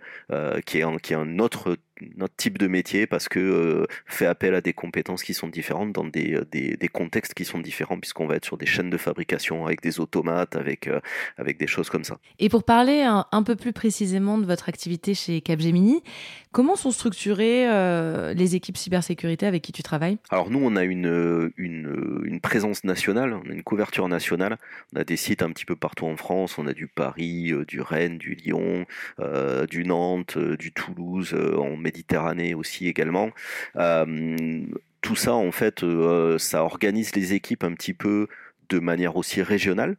qui, 0.64 0.78
est 0.78 0.82
un, 0.82 0.96
qui 0.98 1.12
est 1.12 1.16
un 1.16 1.38
autre 1.38 1.76
notre 2.16 2.34
type 2.36 2.58
de 2.58 2.66
métier 2.66 3.06
parce 3.06 3.28
que 3.28 3.38
euh, 3.38 3.86
fait 4.06 4.26
appel 4.26 4.54
à 4.54 4.60
des 4.60 4.72
compétences 4.72 5.22
qui 5.22 5.34
sont 5.34 5.48
différentes 5.48 5.92
dans 5.92 6.04
des, 6.04 6.34
euh, 6.34 6.46
des, 6.50 6.76
des 6.76 6.88
contextes 6.88 7.34
qui 7.34 7.44
sont 7.44 7.58
différents 7.58 7.98
puisqu'on 7.98 8.26
va 8.26 8.36
être 8.36 8.44
sur 8.44 8.56
des 8.56 8.66
chaînes 8.66 8.90
de 8.90 8.96
fabrication 8.96 9.66
avec 9.66 9.82
des 9.82 10.00
automates, 10.00 10.56
avec, 10.56 10.88
euh, 10.88 11.00
avec 11.36 11.58
des 11.58 11.66
choses 11.66 11.88
comme 11.88 12.04
ça. 12.04 12.18
Et 12.38 12.48
pour 12.48 12.64
parler 12.64 13.02
un, 13.02 13.26
un, 13.32 13.42
peu 13.42 13.56
plus 13.56 13.72
précisément 13.72 14.38
de 14.38 14.46
votre 14.46 14.68
activité 14.68 15.14
chez 15.14 15.40
Capgemini, 15.40 16.02
comment 16.52 16.76
sont 16.76 16.90
structurées 16.90 17.68
euh, 17.68 18.34
les 18.34 18.54
équipes 18.54 18.76
cybersécurité 18.76 19.46
avec 19.46 19.62
qui 19.62 19.72
tu 19.72 19.82
travailles? 19.82 20.18
Alors 20.30 20.50
nous, 20.50 20.60
on 20.62 20.76
a 20.76 20.84
une, 20.84 21.52
une, 21.56 22.22
une, 22.24 22.40
présence 22.40 22.84
nationale, 22.84 23.34
on 23.44 23.50
a 23.50 23.52
une 23.52 23.62
couverture 23.62 24.08
nationale, 24.08 24.58
on 24.94 25.00
a 25.00 25.04
des 25.04 25.16
sites 25.16 25.42
un 25.42 25.50
petit 25.50 25.64
peu 25.64 25.76
partout 25.76 26.06
en 26.06 26.16
France, 26.16 26.58
on 26.58 26.66
a 26.66 26.72
du 26.72 26.86
Paris, 26.86 27.52
du 27.66 27.80
Rennes, 27.80 28.18
du 28.18 28.34
Lyon, 28.34 28.86
du 29.68 29.84
Nantes, 29.84 30.38
du 30.38 30.72
Toulouse, 30.72 31.34
Méditerranée 31.86 32.54
aussi 32.54 32.88
également. 32.88 33.30
Euh, 33.76 34.66
tout 35.02 35.14
ça, 35.14 35.34
en 35.34 35.52
fait, 35.52 35.84
euh, 35.84 36.36
ça 36.38 36.64
organise 36.64 37.14
les 37.14 37.32
équipes 37.32 37.62
un 37.62 37.74
petit 37.74 37.94
peu 37.94 38.26
de 38.68 38.80
manière 38.80 39.16
aussi 39.16 39.40
régionale. 39.40 39.96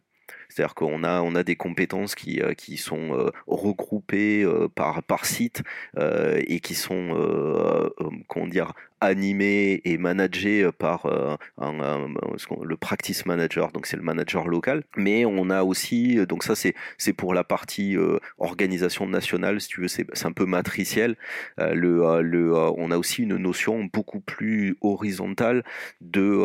C'est-à-dire 0.50 0.76
qu'on 0.76 1.04
a, 1.04 1.22
on 1.22 1.36
a 1.36 1.44
des 1.44 1.56
compétences 1.56 2.16
qui, 2.16 2.42
euh, 2.42 2.54
qui 2.54 2.78
sont 2.78 3.14
euh, 3.14 3.30
regroupées 3.48 4.44
euh, 4.44 4.68
par, 4.68 5.04
par 5.04 5.26
site 5.26 5.64
et 5.98 6.60
qui 6.60 6.76
sont, 6.76 7.92
comment 8.28 8.48
dire, 8.48 8.74
animées 9.02 9.82
et 9.86 9.98
managées 9.98 10.70
par 10.78 11.08
le 11.08 12.76
practice 12.76 13.26
manager, 13.26 13.72
donc 13.72 13.86
c'est 13.86 13.98
le 13.98 14.04
manager 14.04 14.48
local. 14.48 14.84
Mais 14.96 15.26
on 15.26 15.50
a 15.50 15.64
aussi, 15.64 16.26
donc 16.28 16.44
ça 16.44 16.56
c'est, 16.56 16.76
c'est 16.98 17.14
pour 17.14 17.34
la 17.34 17.44
partie 17.44 17.96
organisation 18.38 19.08
nationale, 19.08 19.62
si 19.62 19.70
tu 19.70 19.82
veux, 19.82 19.88
c'est, 19.88 20.06
c'est 20.14 20.26
un 20.26 20.32
peu 20.32 20.46
matriciel. 20.46 21.16
le, 21.58 22.22
le, 22.22 22.54
on 22.56 22.92
a 22.92 22.98
aussi 22.98 23.24
une 23.24 23.38
notion 23.38 23.86
beaucoup 23.86 24.20
plus 24.20 24.78
horizontale 24.82 25.64
de 26.02 26.44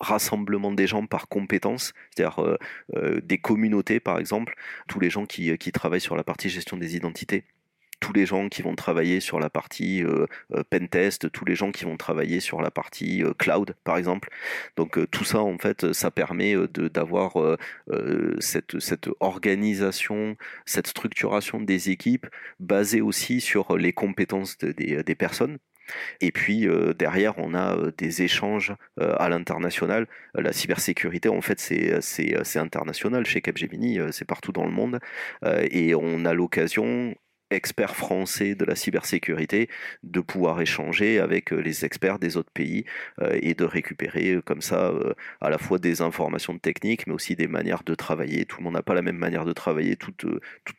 rassemblement 0.00 0.72
des 0.72 0.86
gens 0.86 1.06
par 1.06 1.28
compétences, 1.28 1.92
c'est-à-dire 2.10 2.42
euh, 2.42 2.56
euh, 2.96 3.20
des 3.22 3.38
communautés 3.38 4.00
par 4.00 4.18
exemple, 4.18 4.54
tous 4.88 5.00
les 5.00 5.10
gens 5.10 5.26
qui, 5.26 5.56
qui, 5.58 5.72
travaillent 5.72 6.00
sur 6.00 6.16
la 6.16 6.24
partie 6.24 6.48
gestion 6.48 6.76
des 6.76 6.96
identités, 6.96 7.44
tous 8.00 8.14
les 8.14 8.24
gens 8.24 8.48
qui 8.48 8.62
vont 8.62 8.74
travailler 8.74 9.20
sur 9.20 9.38
la 9.38 9.50
partie 9.50 10.02
euh, 10.02 10.26
euh 10.54 10.62
pentest, 10.70 11.30
tous 11.30 11.44
les 11.44 11.54
gens 11.54 11.70
qui 11.70 11.84
vont 11.84 11.98
travailler 11.98 12.40
sur 12.40 12.62
la 12.62 12.70
partie 12.70 13.22
cloud 13.38 13.76
par 13.84 13.98
exemple. 13.98 14.30
Donc 14.76 14.98
tout 15.10 15.24
ça 15.24 15.40
en 15.40 15.58
fait, 15.58 15.92
ça 15.92 16.10
permet 16.10 16.54
d'avoir 16.74 17.34
cette, 18.38 18.78
cette 18.80 19.10
organisation, 19.20 20.36
cette 20.64 20.86
structuration 20.86 21.60
des 21.60 21.90
équipes 21.90 22.26
basée 22.58 23.02
aussi 23.02 23.42
sur 23.42 23.76
les 23.76 23.92
compétences 23.92 24.56
des, 24.56 25.02
des 25.02 25.14
personnes 25.14 25.58
et 26.20 26.32
puis 26.32 26.66
euh, 26.66 26.94
derrière, 26.94 27.34
on 27.38 27.54
a 27.54 27.76
euh, 27.76 27.92
des 27.96 28.22
échanges 28.22 28.74
euh, 29.00 29.14
à 29.18 29.28
l'international. 29.28 30.06
la 30.34 30.52
cybersécurité, 30.52 31.28
en 31.28 31.40
fait, 31.40 31.60
c'est 31.60 32.56
international 32.56 33.26
chez 33.26 33.40
Capgemini, 33.40 33.98
c'est 34.12 34.24
partout 34.24 34.52
dans 34.52 34.64
le 34.64 34.72
monde. 34.72 34.98
et 35.70 35.94
on 35.94 36.24
a 36.24 36.34
l'occasion, 36.34 37.14
experts 37.50 37.96
français 37.96 38.54
de 38.54 38.64
la 38.64 38.76
cybersécurité, 38.76 39.68
de 40.02 40.20
pouvoir 40.20 40.60
échanger 40.60 41.18
avec 41.18 41.50
les 41.50 41.84
experts 41.84 42.18
des 42.18 42.36
autres 42.36 42.52
pays 42.52 42.84
et 43.32 43.54
de 43.54 43.64
récupérer 43.64 44.40
comme 44.44 44.60
ça 44.60 44.92
à 45.40 45.50
la 45.50 45.58
fois 45.58 45.78
des 45.78 46.00
informations 46.00 46.58
techniques, 46.58 47.06
mais 47.06 47.14
aussi 47.14 47.34
des 47.36 47.48
manières 47.48 47.82
de 47.84 47.94
travailler. 47.94 48.44
Tout 48.44 48.58
le 48.58 48.64
monde 48.64 48.74
n'a 48.74 48.82
pas 48.82 48.94
la 48.94 49.02
même 49.02 49.18
manière 49.18 49.44
de 49.44 49.52
travailler. 49.52 49.96
Toutes, 49.96 50.24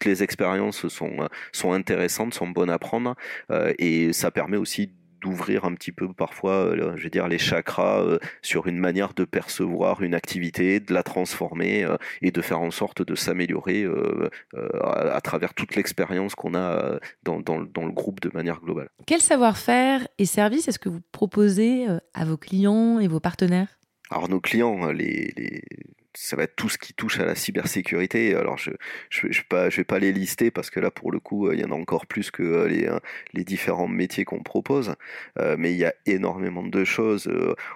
les 0.06 0.24
expériences 0.24 0.88
sont 0.88 1.74
intéressantes, 1.74 2.34
sont 2.34 2.48
bonnes 2.48 2.70
à 2.70 2.80
prendre 2.80 3.16
et 3.78 4.14
ça 4.14 4.32
permet 4.32 4.58
aussi 4.58 4.92
d'ouvrir 5.22 5.66
un 5.66 5.74
petit 5.74 5.92
peu 5.92 6.12
parfois, 6.12 6.54
euh, 6.54 6.98
je 6.98 7.04
veux 7.04 7.10
dire, 7.10 7.28
les 7.28 7.38
chakras 7.38 8.02
euh, 8.02 8.20
sur 8.42 8.68
une 8.68 8.78
manière 8.78 9.14
de 9.14 9.24
percevoir 9.24 10.02
une 10.02 10.14
activité, 10.14 10.80
de 10.80 10.94
la 10.94 11.04
transformer 11.04 11.84
euh, 11.84 11.98
et 12.22 12.32
de 12.32 12.42
faire 12.42 12.60
en 12.60 12.72
sorte 12.72 13.02
de 13.02 13.16
s'améliorer 13.16 13.86
à, 14.82 15.22
travers 15.22 15.54
toute 15.54 15.76
l'expérience 15.76 16.36
qu'on 16.36 16.56
a 16.56 17.00
dans, 17.24 17.40
dans, 17.40 17.62
dans, 17.62 17.86
le 17.86 17.92
groupe 17.92 18.20
de 18.22 18.32
manière 18.34 18.60
globale. 18.60 18.90
Quel 19.06 19.22
savoir-faire 19.22 20.08
et 20.18 20.26
service 20.26 20.68
est-ce 20.68 20.80
que 20.80 20.90
vous 20.90 21.02
proposez 21.12 21.86
à 22.14 22.26
vos 22.26 22.38
clients 22.38 23.00
et 23.00 23.08
vos 23.08 23.20
partenaires? 23.20 23.80
Alors 24.10 24.30
nos 24.30 24.40
clients, 24.40 24.92
les, 24.92 25.34
les, 25.38 25.62
ça 26.14 26.36
va 26.36 26.44
être 26.44 26.56
tout 26.56 26.70
ce 26.70 26.78
qui 26.78 26.94
touche 26.94 27.20
à 27.20 27.26
la 27.26 27.36
cybersécurité. 27.36 28.36
Alors 28.36 28.58
je 28.58 28.72
je, 29.10 29.28
je, 29.32 29.42
je 29.52 29.78
vais 29.78 29.84
pas 29.84 30.00
les 30.00 30.12
lister 30.12 30.52
parce 30.52 30.70
que 30.70 30.80
là 30.80 30.92
pour 30.92 31.12
le 31.12 31.20
coup 31.20 31.48
euh, 31.48 31.56
il 31.56 31.62
y 31.62 31.66
en 31.66 31.72
a 31.72 31.76
encore 31.76 32.06
plus 32.06 32.32
que 32.32 32.44
euh, 32.44 32.68
les, 32.68 32.86
euh, 32.88 33.00
les 33.34 33.44
différents 33.44 33.88
métiers 33.88 34.26
qu'on 34.26 34.44
propose, 34.44 34.96
mais 35.58 35.72
il 35.72 35.78
y 35.78 35.86
a 35.86 35.94
énormément 36.06 36.64
de 36.64 36.84
choses. 36.84 37.30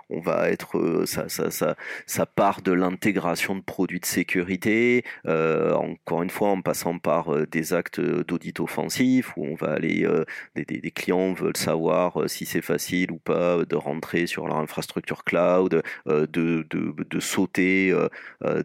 on 0.10 0.20
va 0.20 0.50
être 0.50 1.04
ça 1.06 1.30
ça 1.30 1.52
ça 1.52 1.76
ça 2.06 2.26
part 2.26 2.62
de 2.62 2.72
l'intégration 2.72 3.56
de 3.56 3.62
produits 3.62 4.00
de 4.00 4.06
sécurité, 4.06 5.04
encore 5.26 6.24
une 6.24 6.30
fois 6.30 6.50
en 6.50 6.62
passant 6.62 6.98
par 7.00 7.48
des 7.48 7.74
actes 7.74 8.00
d'audit 8.00 8.60
offensif 8.60 9.36
où 9.38 9.46
on 9.46 9.56
va 9.56 9.72
aller 9.72 10.08
des, 10.56 10.66
des, 10.66 10.80
des, 10.80 10.92
clients 10.92 11.34
veulent 11.34 11.58
savoir 11.58 12.30
si 12.30 12.46
c'est 12.46 12.62
facile 12.62 13.12
ou 13.12 13.18
pas 13.18 13.64
de 13.66 13.76
rentrer 13.76 14.28
sur 14.28 14.48
leur 14.48 14.58
infrastructure 14.58 15.24
cloud, 15.24 15.82
de 16.06 16.28
de, 16.28 16.66
de 16.70 17.20
sauter 17.20 17.94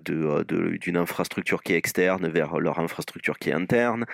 d'une 0.05 0.97
infrastructure 0.97 1.63
qui 1.63 1.73
est 1.73 1.77
externe 1.77 2.29
vers 2.29 2.59
leur 2.59 2.79
infrastructure 2.79 3.39
qui 3.39 3.51
est 3.51 3.55
interne. 3.55 4.07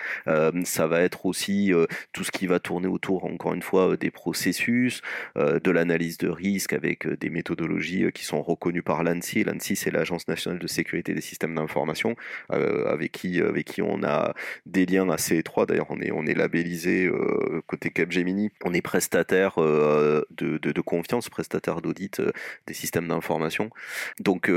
ça 0.63 0.87
va 0.87 1.01
être 1.01 1.25
aussi 1.25 1.71
tout 2.13 2.23
ce 2.23 2.31
qui 2.31 2.47
va 2.47 2.59
tourner 2.59 2.87
autour, 2.87 3.25
encore 3.25 3.53
une 3.53 3.61
fois, 3.61 3.97
des 3.97 4.11
processus, 4.11 5.01
de 5.35 5.71
l'analyse 5.71 6.17
de 6.17 6.29
risque 6.29 6.73
avec 6.73 7.07
des 7.07 7.29
méthodologies 7.29 8.11
qui 8.13 8.25
sont 8.25 8.41
reconnues 8.41 8.83
par 8.83 9.03
l'ANSI. 9.03 9.43
L'ANSI, 9.43 9.75
c'est 9.75 9.91
l'Agence 9.91 10.27
nationale 10.27 10.59
de 10.59 10.67
sécurité 10.67 11.13
des 11.13 11.21
systèmes 11.21 11.55
d'information, 11.55 12.15
avec 12.49 13.11
qui 13.11 13.41
avec 13.41 13.65
qui 13.65 13.81
on 13.81 14.03
a 14.03 14.33
des 14.65 14.85
liens 14.85 15.09
assez 15.09 15.37
étroits. 15.37 15.65
D'ailleurs, 15.65 15.87
on 15.89 15.99
est 16.01 16.11
on 16.11 16.25
est 16.25 16.33
labellisé 16.33 17.09
côté 17.67 17.89
Capgemini. 17.89 18.51
On 18.63 18.73
est 18.73 18.81
prestataire 18.81 19.55
de, 19.57 20.25
de, 20.31 20.81
confiance, 20.81 21.29
prestataire 21.29 21.81
d'audit 21.81 22.21
des 22.67 22.73
systèmes 22.73 23.07
d'information. 23.07 23.69
Donc 24.19 24.51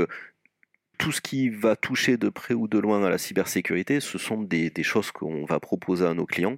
tout 1.01 1.11
ce 1.11 1.19
qui 1.19 1.49
va 1.49 1.75
toucher 1.75 2.17
de 2.17 2.29
près 2.29 2.53
ou 2.53 2.67
de 2.67 2.77
loin 2.77 3.03
à 3.03 3.09
la 3.09 3.17
cybersécurité, 3.17 3.99
ce 3.99 4.19
sont 4.19 4.43
des, 4.43 4.71
choses 4.83 5.09
qu'on 5.09 5.45
va 5.45 5.59
proposer 5.59 6.05
à 6.05 6.13
nos 6.13 6.27
clients 6.27 6.57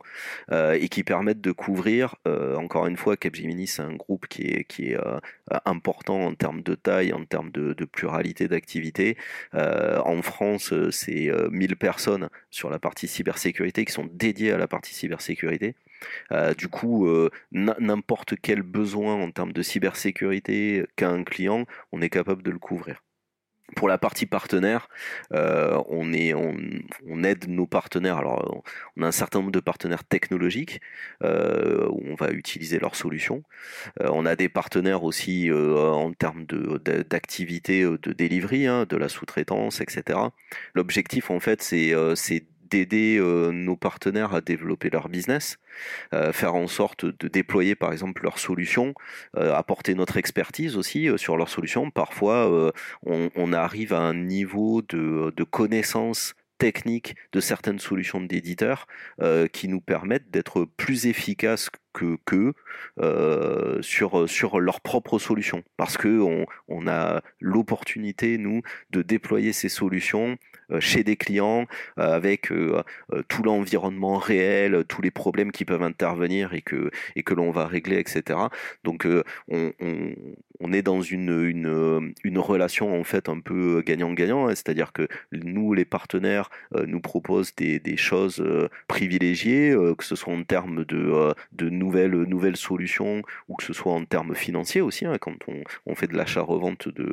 euh, 0.51 0.73
et 0.73 0.89
qui 0.89 1.05
permettent 1.05 1.39
de 1.39 1.53
couvrir, 1.53 2.17
euh, 2.27 2.57
encore 2.57 2.85
une 2.87 2.97
fois, 2.97 3.15
Capgemini, 3.15 3.67
c'est 3.67 3.83
un 3.83 3.95
groupe 3.95 4.27
qui 4.27 4.41
est, 4.41 4.97
euh, 4.97 5.19
important 5.63 6.25
en 6.25 6.35
termes 6.35 6.61
de 6.61 6.75
taille, 6.75 7.13
en 7.13 7.23
termes 7.23 7.51
de, 7.51 7.85
pluralité 7.85 8.49
d'activités. 8.49 9.17
en 9.53 10.21
France, 10.21 10.73
c'est 10.91 11.31
1000 11.51 11.75
personnes 11.77 12.29
sur 12.49 12.69
la 12.69 12.79
partie 12.79 13.07
cybersécurité 13.07 13.85
qui 13.85 13.93
sont 13.93 14.09
dédiées 14.11 14.51
à 14.51 14.57
la 14.57 14.67
partie 14.67 14.93
cybersécurité. 14.93 15.75
du 16.57 16.67
coup, 16.67 17.07
n'importe 17.51 18.33
quel 18.41 18.61
besoin 18.61 19.15
en 19.15 19.31
termes 19.31 19.53
de 19.53 19.61
cybersécurité 19.61 20.85
qu'a 20.97 21.09
un 21.09 21.23
client, 21.23 21.65
on 21.91 22.01
est 22.01 22.09
capable 22.09 22.43
de 22.43 22.51
le 22.51 22.59
couvrir. 22.59 23.01
Pour 23.75 23.87
la 23.87 23.97
partie 23.97 24.25
partenaire, 24.25 24.89
euh, 25.31 25.81
on, 25.87 26.13
est, 26.13 26.33
on, 26.33 27.23
aide 27.23 27.47
nos 27.47 27.65
partenaires. 27.65 28.17
Alors, 28.17 28.63
on 28.97 29.03
a 29.03 29.07
un 29.07 29.11
certain 29.11 29.39
nombre 29.39 29.51
de 29.51 29.61
partenaires 29.61 30.03
technologiques 30.03 30.81
euh, 31.23 31.87
où 31.89 32.01
on 32.05 32.15
va 32.15 32.31
utiliser 32.31 32.77
leurs 32.77 32.95
solutions. 32.95 33.43
Euh, 34.01 34.09
on 34.11 34.25
a 34.25 34.35
des 34.35 34.49
partenaires 34.49 35.03
aussi 35.03 35.49
en 35.51 36.11
termes 36.13 36.45
d'activité 36.45 37.83
de, 37.83 37.97
de, 38.01 38.11
delivery, 38.11 38.67
hein, 38.67 38.85
de 38.87 38.97
la 38.97 39.09
sous-traitance, 39.09 39.79
etc. 39.79 40.19
L'objectif, 40.75 41.31
en 41.31 41.39
fait, 41.39 41.61
c'est 41.61 41.93
d'aider 42.69 43.19
nos 43.19 43.75
partenaires 43.75 44.33
à 44.33 44.41
développer 44.41 44.89
leur 44.89 45.09
business, 45.09 45.57
faire 46.31 46.55
en 46.55 46.67
sorte 46.67 47.05
de 47.05 47.27
déployer 47.27 47.75
par 47.75 47.91
exemple 47.91 48.23
leurs 48.23 48.39
solutions, 48.39 48.93
apporter 49.35 49.95
notre 49.95 50.17
expertise 50.17 50.77
aussi 50.77 51.09
sur 51.17 51.37
leurs 51.37 51.49
solutions. 51.49 51.91
Parfois, 51.91 52.71
on, 53.05 53.53
arrive 53.53 53.93
à 53.93 53.99
un 53.99 54.13
niveau 54.13 54.81
de, 54.81 55.33
de 55.35 55.43
connaissance 55.43 56.33
technique 56.57 57.15
de 57.31 57.39
certaines 57.39 57.79
solutions 57.79 58.21
d'éditeurs 58.21 58.87
qui 59.51 59.67
nous 59.67 59.81
permettent 59.81 60.31
d'être 60.31 60.65
plus 60.65 61.07
efficaces 61.07 61.69
que 61.93 62.17
qu'eux 62.25 62.53
sur, 63.81 64.29
sur 64.29 64.59
leurs 64.59 64.81
propres 64.81 65.19
solutions. 65.19 65.63
Parce 65.77 65.97
qu'on 65.97 66.45
on 66.67 66.87
a 66.87 67.21
l'opportunité, 67.39 68.37
nous, 68.37 68.61
de 68.91 69.01
déployer 69.01 69.53
ces 69.53 69.69
solutions 69.69 70.37
euh, 70.71 70.79
chez 70.79 71.03
des 71.03 71.15
clients 71.15 71.65
euh, 71.99 72.15
avec 72.15 72.51
euh, 72.51 72.83
tout 73.27 73.43
l'environnement 73.43 74.17
réel, 74.17 74.83
tous 74.87 75.01
les 75.01 75.11
problèmes 75.11 75.51
qui 75.51 75.65
peuvent 75.65 75.83
intervenir 75.83 76.53
et 76.53 76.61
que, 76.61 76.89
et 77.15 77.23
que 77.23 77.33
l'on 77.33 77.51
va 77.51 77.67
régler, 77.67 77.99
etc. 77.99 78.39
Donc 78.83 79.07
on, 79.47 79.73
on, 80.59 80.73
est 80.73 80.81
dans 80.81 81.01
une, 81.01 81.45
une, 81.45 82.13
une, 82.23 82.39
relation 82.39 82.99
en 82.99 83.03
fait 83.03 83.29
un 83.29 83.39
peu 83.39 83.81
gagnant-gagnant, 83.85 84.47
hein. 84.47 84.55
c'est-à-dire 84.55 84.93
que 84.93 85.07
nous, 85.31 85.73
les 85.73 85.85
partenaires, 85.85 86.49
nous 86.87 87.01
proposent 87.01 87.55
des, 87.55 87.79
des 87.79 87.97
choses 87.97 88.43
privilégiées, 88.87 89.75
que 89.97 90.03
ce 90.03 90.15
soit 90.15 90.33
en 90.33 90.43
termes 90.43 90.85
de 90.85 91.69
nouvelles, 91.83 92.23
nouvelles 92.35 92.57
solutions 92.57 93.21
ou 93.47 93.55
que 93.55 93.63
ce 93.63 93.73
soit 93.73 93.93
en 93.93 94.05
termes 94.05 94.35
financiers 94.35 94.81
aussi, 94.81 95.05
hein, 95.05 95.17
quand 95.19 95.37
on, 95.85 95.95
fait 95.95 96.07
de 96.07 96.17
l'achat-revente 96.17 96.87
de, 96.87 97.07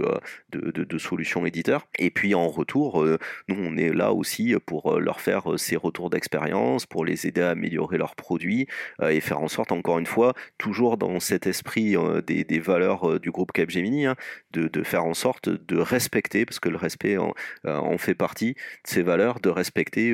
de, 0.53 0.71
de, 0.71 0.85
de, 0.85 0.99
solutions 0.99 1.45
éditeurs. 1.45 1.87
Et 1.99 2.11
puis 2.11 2.35
en 2.35 2.49
retour, 2.49 3.05
nous, 3.49 3.57
on 3.59 3.77
est 3.77 3.93
là 3.93 4.13
aussi 4.13 4.55
pour 4.67 4.81
euh, 4.93 5.01
leur 5.01 5.21
faire 5.21 5.53
euh, 5.53 5.57
ces 5.57 5.77
retours 5.77 6.11
d'expérience, 6.11 6.87
pour 6.87 7.05
les 7.05 7.27
aider 7.27 7.43
à 7.43 7.51
améliorer 7.51 7.99
leurs 7.99 8.15
produits 8.15 8.67
euh, 9.03 9.09
et 9.09 9.21
faire 9.21 9.41
en 9.41 9.49
sorte, 9.49 9.73
encore 9.73 9.99
une 9.99 10.07
fois, 10.07 10.35
toujours 10.59 10.97
dans 10.97 11.21
cet 11.21 11.47
esprit 11.47 11.97
des, 12.27 12.61
valeurs 12.61 13.19
du 13.21 13.31
groupe 13.31 13.53
Capgemini, 13.53 14.07
hein, 14.07 14.17
de, 14.53 14.83
faire 14.83 15.05
en 15.05 15.15
sorte 15.15 15.49
de 15.49 15.79
respecter, 15.79 16.45
parce 16.45 16.61
que 16.61 16.69
le 16.69 16.77
respect 16.77 17.17
en, 17.17 17.99
fait 17.99 18.15
partie 18.15 18.53
de 18.53 18.59
ces 18.85 19.03
valeurs, 19.03 19.41
de 19.41 19.49
respecter 19.49 20.13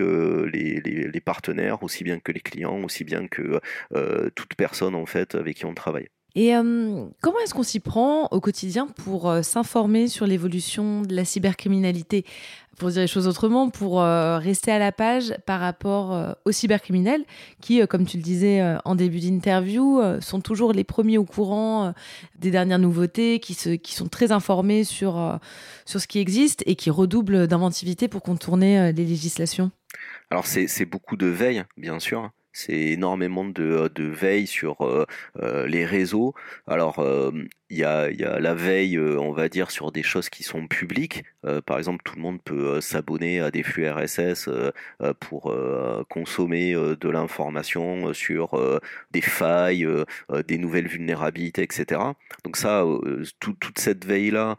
les, 0.52 1.20
partenaires, 1.24 1.82
aussi 1.82 2.04
bien 2.04 2.18
que 2.20 2.32
les 2.32 2.40
clients, 2.40 2.82
aussi 2.82 3.04
bien 3.04 3.26
que 3.26 3.60
toute 4.48 4.56
personne 4.56 4.94
en 4.94 5.06
fait 5.06 5.34
avec 5.34 5.56
qui 5.56 5.66
on 5.66 5.74
travaille. 5.74 6.08
Et 6.38 6.50
comment 7.22 7.38
est-ce 7.42 7.54
qu'on 7.54 7.62
s'y 7.62 7.80
prend 7.80 8.28
au 8.30 8.40
quotidien 8.40 8.88
pour 8.88 9.32
s'informer 9.42 10.06
sur 10.06 10.26
l'évolution 10.26 11.00
de 11.00 11.16
la 11.16 11.24
cybercriminalité? 11.24 12.26
Pour 12.78 12.90
dire 12.90 13.00
les 13.00 13.06
choses 13.06 13.26
autrement, 13.26 13.70
pour 13.70 14.02
euh, 14.02 14.36
rester 14.36 14.70
à 14.70 14.78
la 14.78 14.92
page 14.92 15.34
par 15.46 15.60
rapport 15.60 16.12
euh, 16.12 16.32
aux 16.44 16.52
cybercriminels 16.52 17.24
qui, 17.62 17.80
euh, 17.80 17.86
comme 17.86 18.04
tu 18.04 18.18
le 18.18 18.22
disais 18.22 18.62
en 18.84 18.94
début 18.94 19.20
d'interview, 19.20 20.02
sont 20.20 20.40
toujours 20.40 20.74
les 20.74 20.84
premiers 20.84 21.16
au 21.16 21.24
courant 21.24 21.94
des 22.38 22.50
dernières 22.50 22.78
nouveautés, 22.78 23.40
qui, 23.40 23.54
se, 23.54 23.70
qui 23.70 23.94
sont 23.94 24.08
très 24.08 24.30
informés 24.30 24.84
sur, 24.84 25.38
sur 25.86 26.00
ce 26.00 26.06
qui 26.06 26.18
existe 26.18 26.62
et 26.66 26.76
qui 26.76 26.90
redoublent 26.90 27.46
d'inventivité 27.46 28.08
pour 28.08 28.22
contourner 28.22 28.92
les 28.92 29.04
législations 29.04 29.70
Alors 30.30 30.46
c'est 30.46 30.84
beaucoup 30.84 31.16
de 31.16 31.26
veille, 31.26 31.64
bien 31.76 31.98
sûr 31.98 32.30
c'est 32.56 32.72
énormément 32.72 33.44
de, 33.44 33.90
de, 33.94 34.04
veille 34.04 34.46
sur 34.46 35.06
les 35.42 35.84
réseaux. 35.84 36.34
Alors, 36.66 37.04
il 37.68 37.76
y 37.76 37.84
a, 37.84 38.08
la 38.08 38.54
veille, 38.54 38.98
on 38.98 39.32
va 39.32 39.48
dire, 39.50 39.70
sur 39.70 39.92
des 39.92 40.02
choses 40.02 40.30
qui 40.30 40.42
sont 40.42 40.66
publiques. 40.66 41.24
Par 41.66 41.76
exemple, 41.76 42.02
tout 42.04 42.16
le 42.16 42.22
monde 42.22 42.40
peut 42.42 42.80
s'abonner 42.80 43.40
à 43.40 43.50
des 43.50 43.62
flux 43.62 43.88
RSS 43.88 44.48
pour 45.20 45.54
consommer 46.08 46.72
de 46.74 47.08
l'information 47.10 48.14
sur 48.14 48.58
des 49.10 49.20
failles, 49.20 49.86
des 50.48 50.58
nouvelles 50.58 50.88
vulnérabilités, 50.88 51.62
etc. 51.62 52.00
Donc 52.44 52.56
ça, 52.56 52.84
toute 53.38 53.78
cette 53.78 54.06
veille-là, 54.06 54.56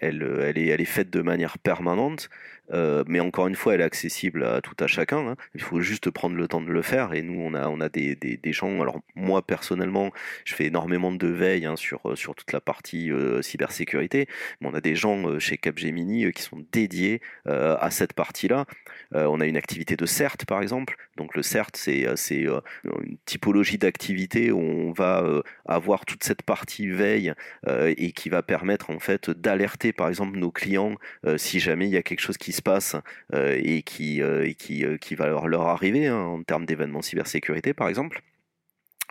elle 0.00 0.56
est 0.56 0.84
faite 0.84 1.10
de 1.10 1.22
manière 1.22 1.58
permanente. 1.58 2.28
Mais 2.72 3.20
encore 3.20 3.48
une 3.48 3.54
fois, 3.54 3.74
elle 3.74 3.80
est 3.80 3.84
accessible 3.84 4.44
à 4.44 4.60
tout 4.60 4.76
à 4.80 4.86
chacun. 4.86 5.28
Hein. 5.28 5.36
Il 5.54 5.62
faut 5.62 5.80
juste 5.80 6.10
prendre 6.10 6.36
le 6.36 6.48
temps 6.48 6.60
de 6.60 6.70
le 6.70 6.82
faire. 6.82 7.12
Et 7.14 7.22
nous, 7.22 7.40
on 7.40 7.54
a, 7.54 7.68
on 7.68 7.80
a 7.80 7.88
des, 7.88 8.14
des, 8.14 8.36
des 8.36 8.52
gens. 8.52 8.80
Alors 8.80 9.00
moi 9.14 9.42
personnellement, 9.42 10.10
je 10.44 10.54
fais 10.54 10.66
énormément 10.66 11.12
de 11.12 11.26
veille 11.26 11.66
hein, 11.66 11.76
sur 11.76 12.16
sur 12.16 12.34
toute 12.34 12.52
la 12.52 12.60
partie 12.60 13.10
euh, 13.10 13.42
cybersécurité. 13.42 14.26
Mais 14.60 14.68
on 14.68 14.74
a 14.74 14.80
des 14.80 14.94
gens 14.94 15.28
euh, 15.28 15.38
chez 15.38 15.56
Capgemini 15.56 16.24
euh, 16.24 16.30
qui 16.30 16.42
sont 16.42 16.64
dédiés 16.72 17.20
à 17.46 17.90
cette 17.90 18.12
partie-là. 18.12 18.66
on 19.12 19.40
a 19.40 19.46
une 19.46 19.56
activité 19.56 19.96
de 19.96 20.06
CERT 20.06 20.46
par 20.46 20.60
exemple. 20.62 20.96
Donc 21.18 21.34
le 21.34 21.42
CERT, 21.42 21.72
c'est 21.74 22.06
une 22.06 23.18
typologie 23.26 23.76
d'activité 23.76 24.50
où 24.50 24.60
on 24.60 24.92
va 24.92 25.42
avoir 25.66 26.06
toute 26.06 26.24
cette 26.24 26.42
partie 26.42 26.88
veille 26.88 27.34
et 27.66 28.12
qui 28.12 28.28
va 28.28 28.42
permettre 28.42 28.90
en 28.90 28.98
fait 28.98 29.30
d'alerter 29.30 29.92
par 29.92 30.08
exemple 30.08 30.38
nos 30.38 30.50
clients 30.50 30.94
si 31.36 31.60
jamais 31.60 31.86
il 31.86 31.92
y 31.92 31.96
a 31.96 32.02
quelque 32.02 32.20
chose 32.20 32.38
qui 32.38 32.52
se 32.52 32.62
passe 32.62 32.96
et 33.34 33.82
qui, 33.82 34.20
va 34.20 35.26
leur, 35.26 35.48
leur 35.48 35.62
arriver 35.62 36.06
hein, 36.06 36.16
en 36.16 36.42
termes 36.42 36.64
d'événements 36.64 37.02
cybersécurité 37.02 37.74
par 37.74 37.88
exemple. 37.88 38.22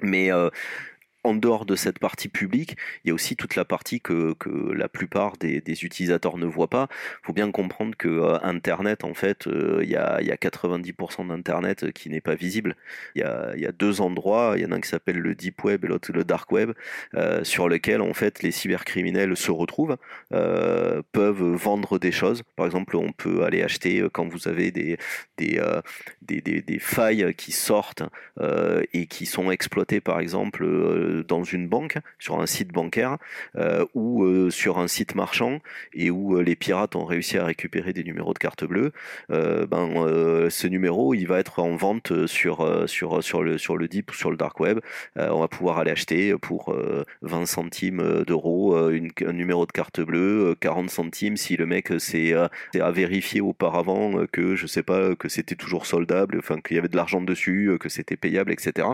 Mais 0.01 0.31
en 1.27 1.35
dehors 1.35 1.65
de 1.65 1.75
cette 1.75 1.99
partie 1.99 2.29
publique, 2.29 2.77
il 3.03 3.09
y 3.09 3.11
a 3.11 3.13
aussi 3.13 3.35
toute 3.35 3.55
la 3.55 3.65
partie 3.65 3.99
que, 3.99 4.35
la 4.73 4.87
plupart 4.87 5.37
des, 5.37 5.61
utilisateurs 5.83 6.37
ne 6.37 6.45
voient 6.45 6.69
pas. 6.69 6.87
Il 7.23 7.27
faut 7.27 7.33
bien 7.33 7.51
comprendre 7.51 7.95
que 7.97 8.07
euh, 8.07 8.39
Internet, 8.41 9.03
en 9.03 9.13
fait, 9.13 9.47
euh, 9.47 9.81
il, 9.83 9.89
y 9.89 9.95
a, 9.95 10.19
90% 10.19 11.27
d'Internet 11.27 11.91
qui 11.91 12.09
n'est 12.09 12.21
pas 12.21 12.35
visible. 12.35 12.75
Il 13.15 13.21
y, 13.21 13.23
a, 13.65 13.71
deux 13.71 14.01
endroits, 14.01 14.53
il 14.55 14.63
y 14.63 14.65
en 14.65 14.71
a 14.71 14.75
un 14.75 14.81
qui 14.81 14.89
s'appelle 14.89 15.17
le 15.17 15.35
Deep 15.35 15.63
Web 15.63 15.83
et 15.83 15.87
l'autre 15.87 16.11
le 16.13 16.23
Dark 16.23 16.51
Web, 16.51 16.71
euh, 17.15 17.43
sur 17.43 17.67
lesquels, 17.67 18.01
en 18.01 18.13
fait, 18.13 18.41
les 18.41 18.51
cybercriminels 18.51 19.35
se 19.35 19.51
retrouvent, 19.51 19.97
peuvent 20.29 21.53
vendre 21.55 21.99
des 21.99 22.11
choses. 22.11 22.43
Par 22.55 22.65
exemple, 22.65 22.95
on 22.95 23.11
peut 23.11 23.43
aller 23.43 23.61
acheter, 23.61 24.07
quand 24.13 24.27
vous 24.27 24.47
avez 24.47 24.71
des, 24.71 24.97
failles 26.79 27.33
qui 27.35 27.51
sortent 27.51 28.03
et 28.93 29.07
qui 29.07 29.25
sont 29.25 29.51
exploitées, 29.51 29.99
par 29.99 30.19
exemple, 30.19 30.65
dans 31.23 31.43
une 31.43 31.67
banque, 31.67 31.97
sur 32.19 32.39
un 32.39 32.45
site 32.45 32.71
bancaire 32.71 33.17
ou 33.93 34.49
sur 34.49 34.79
un 34.79 34.87
site 34.87 35.15
marchand 35.15 35.59
et 35.93 36.09
où 36.09 36.39
les 36.39 36.55
pirates 36.55 36.95
ont 36.95 37.05
réussi 37.05 37.37
à 37.37 37.45
récupérer 37.45 37.93
des 37.93 38.03
numéros 38.03 38.33
de 38.33 38.39
carte 38.39 38.63
bleue, 38.65 38.91
ben 39.29 40.47
ce 40.49 40.67
numéro 40.67 41.13
il 41.13 41.25
va 41.25 41.39
être 41.39 41.59
en 41.59 41.75
vente 41.75 42.27
sur 42.27 42.87
sur 42.87 43.23
sur 43.23 43.43
le 43.43 43.57
sur 43.57 43.77
le 43.77 43.87
deep 43.87 44.11
ou 44.11 44.13
sur 44.13 44.31
le 44.31 44.37
dark 44.37 44.59
web. 44.59 44.79
on 45.15 45.39
va 45.39 45.47
pouvoir 45.47 45.79
aller 45.79 45.91
acheter 45.91 46.35
pour 46.37 46.75
20 47.21 47.45
centimes 47.45 48.23
d'euros 48.25 48.75
un 48.75 49.33
numéro 49.33 49.65
de 49.65 49.71
carte 49.71 50.01
bleue, 50.01 50.55
40 50.59 50.89
centimes 50.89 51.37
si 51.37 51.57
le 51.57 51.65
mec 51.65 51.91
s'est 51.99 52.33
à 52.33 52.91
vérifier 52.91 53.41
auparavant 53.41 54.25
que 54.31 54.55
je 54.55 54.67
sais 54.67 54.83
pas 54.83 55.15
que 55.15 55.29
c'était 55.29 55.55
toujours 55.55 55.85
soldable, 55.85 56.37
enfin 56.39 56.59
qu'il 56.61 56.75
y 56.75 56.79
avait 56.79 56.87
de 56.87 56.95
l'argent 56.95 57.21
dessus, 57.21 57.71
que 57.79 57.89
c'était 57.89 58.17
payable, 58.17 58.51
etc. 58.51 58.87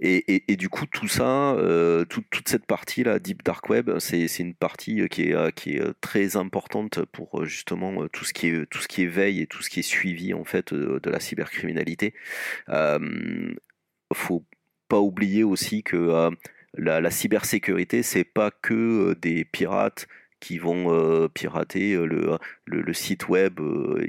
Et, 0.00 0.56
du 0.56 0.68
coup, 0.68 0.86
tout 0.86 1.08
ça, 1.08 1.52
euh, 1.52 2.04
toute 2.04 2.48
cette 2.48 2.66
partie 2.66 3.02
là, 3.02 3.18
Deep 3.18 3.42
Dark 3.42 3.68
Web, 3.68 3.90
c'est 3.98 4.26
une 4.38 4.54
partie 4.54 5.08
qui 5.08 5.30
est, 5.30 5.54
qui 5.54 5.76
est 5.76 5.82
très 6.00 6.36
importante 6.36 7.04
pour 7.06 7.44
justement 7.44 8.06
tout 8.08 8.24
ce 8.24 8.32
qui 8.32 8.48
est 8.48 9.06
veille 9.06 9.40
et 9.40 9.46
tout 9.46 9.62
ce 9.62 9.70
qui 9.70 9.80
est 9.80 9.84
suivi 9.84 10.34
en 10.34 10.44
fait 10.44 10.72
de 10.72 11.10
la 11.10 11.20
cybercriminalité. 11.20 12.14
Euh, 12.68 13.54
faut 14.12 14.44
pas 14.88 15.00
oublier 15.00 15.44
aussi 15.44 15.82
que 15.82 16.30
la, 16.74 17.00
la, 17.00 17.10
cybersécurité, 17.10 18.02
c'est 18.02 18.24
pas 18.24 18.50
que 18.50 19.14
des 19.14 19.44
pirates 19.44 20.06
qui 20.40 20.58
vont 20.58 21.28
pirater 21.28 21.96
le, 21.96 22.92
site 22.92 23.28
web 23.28 23.60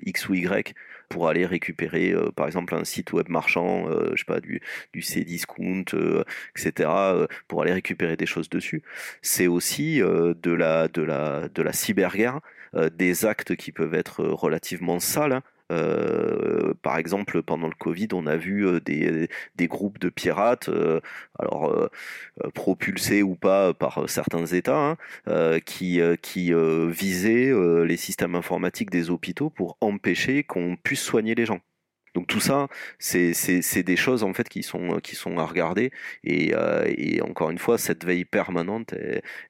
X 0.05 0.29
ou 0.29 0.35
Y 0.35 0.73
pour 1.11 1.27
aller 1.27 1.45
récupérer 1.45 2.11
euh, 2.11 2.31
par 2.31 2.47
exemple 2.47 2.73
un 2.73 2.85
site 2.85 3.13
web 3.13 3.29
marchand, 3.29 3.87
euh, 3.89 4.11
je 4.13 4.19
sais 4.19 4.25
pas, 4.25 4.39
du, 4.39 4.61
du 4.93 5.01
Cdiscount, 5.01 5.83
euh, 5.93 6.23
etc., 6.57 6.89
pour 7.47 7.61
aller 7.61 7.73
récupérer 7.73 8.15
des 8.15 8.25
choses 8.25 8.49
dessus. 8.49 8.81
C'est 9.21 9.47
aussi 9.47 9.99
de, 9.99 10.51
la, 10.51 10.87
de, 10.87 11.01
la, 11.01 11.49
de 11.49 11.61
la 11.61 11.73
cyberguerre, 11.73 12.39
des 12.93 13.25
actes 13.25 13.55
qui 13.57 13.71
peuvent 13.71 13.93
être 13.93 14.23
relativement 14.23 14.99
sales. 14.99 15.41
Euh, 15.71 16.73
par 16.81 16.97
exemple, 16.97 17.41
pendant 17.41 17.67
le 17.67 17.75
Covid, 17.75 18.09
on 18.13 18.27
a 18.27 18.35
vu 18.35 18.65
euh, 18.67 18.79
des, 18.81 19.67
groupes 19.67 19.99
de 19.99 20.09
pirates, 20.09 20.69
euh, 20.69 20.99
alors 21.39 21.89
propulsés 22.53 23.23
ou 23.23 23.35
pas 23.35 23.73
par 23.73 24.09
certains 24.09 24.45
États, 24.45 24.97
hein, 25.27 25.59
qui 25.65 26.01
visaient 26.89 27.53
les 27.85 27.97
systèmes 27.97 28.35
informatiques 28.35 28.89
des 28.89 29.09
hôpitaux 29.09 29.49
pour 29.49 29.77
empêcher 29.81 30.43
qu'on 30.43 30.75
puisse 30.75 31.01
soigner 31.01 31.35
les 31.35 31.45
gens. 31.45 31.59
Donc 32.13 32.27
tout 32.27 32.41
ça, 32.41 32.67
c'est 32.99 33.83
des 33.83 33.95
choses 33.95 34.23
en 34.23 34.33
fait 34.33 34.49
qui 34.49 34.63
sont, 34.63 34.99
à 35.37 35.45
regarder. 35.45 35.91
Et, 36.23 36.53
euh, 36.53 36.85
et 36.97 37.21
encore 37.21 37.51
une 37.51 37.57
fois, 37.57 37.77
cette 37.77 38.05
veille 38.05 38.25
permanente, 38.25 38.93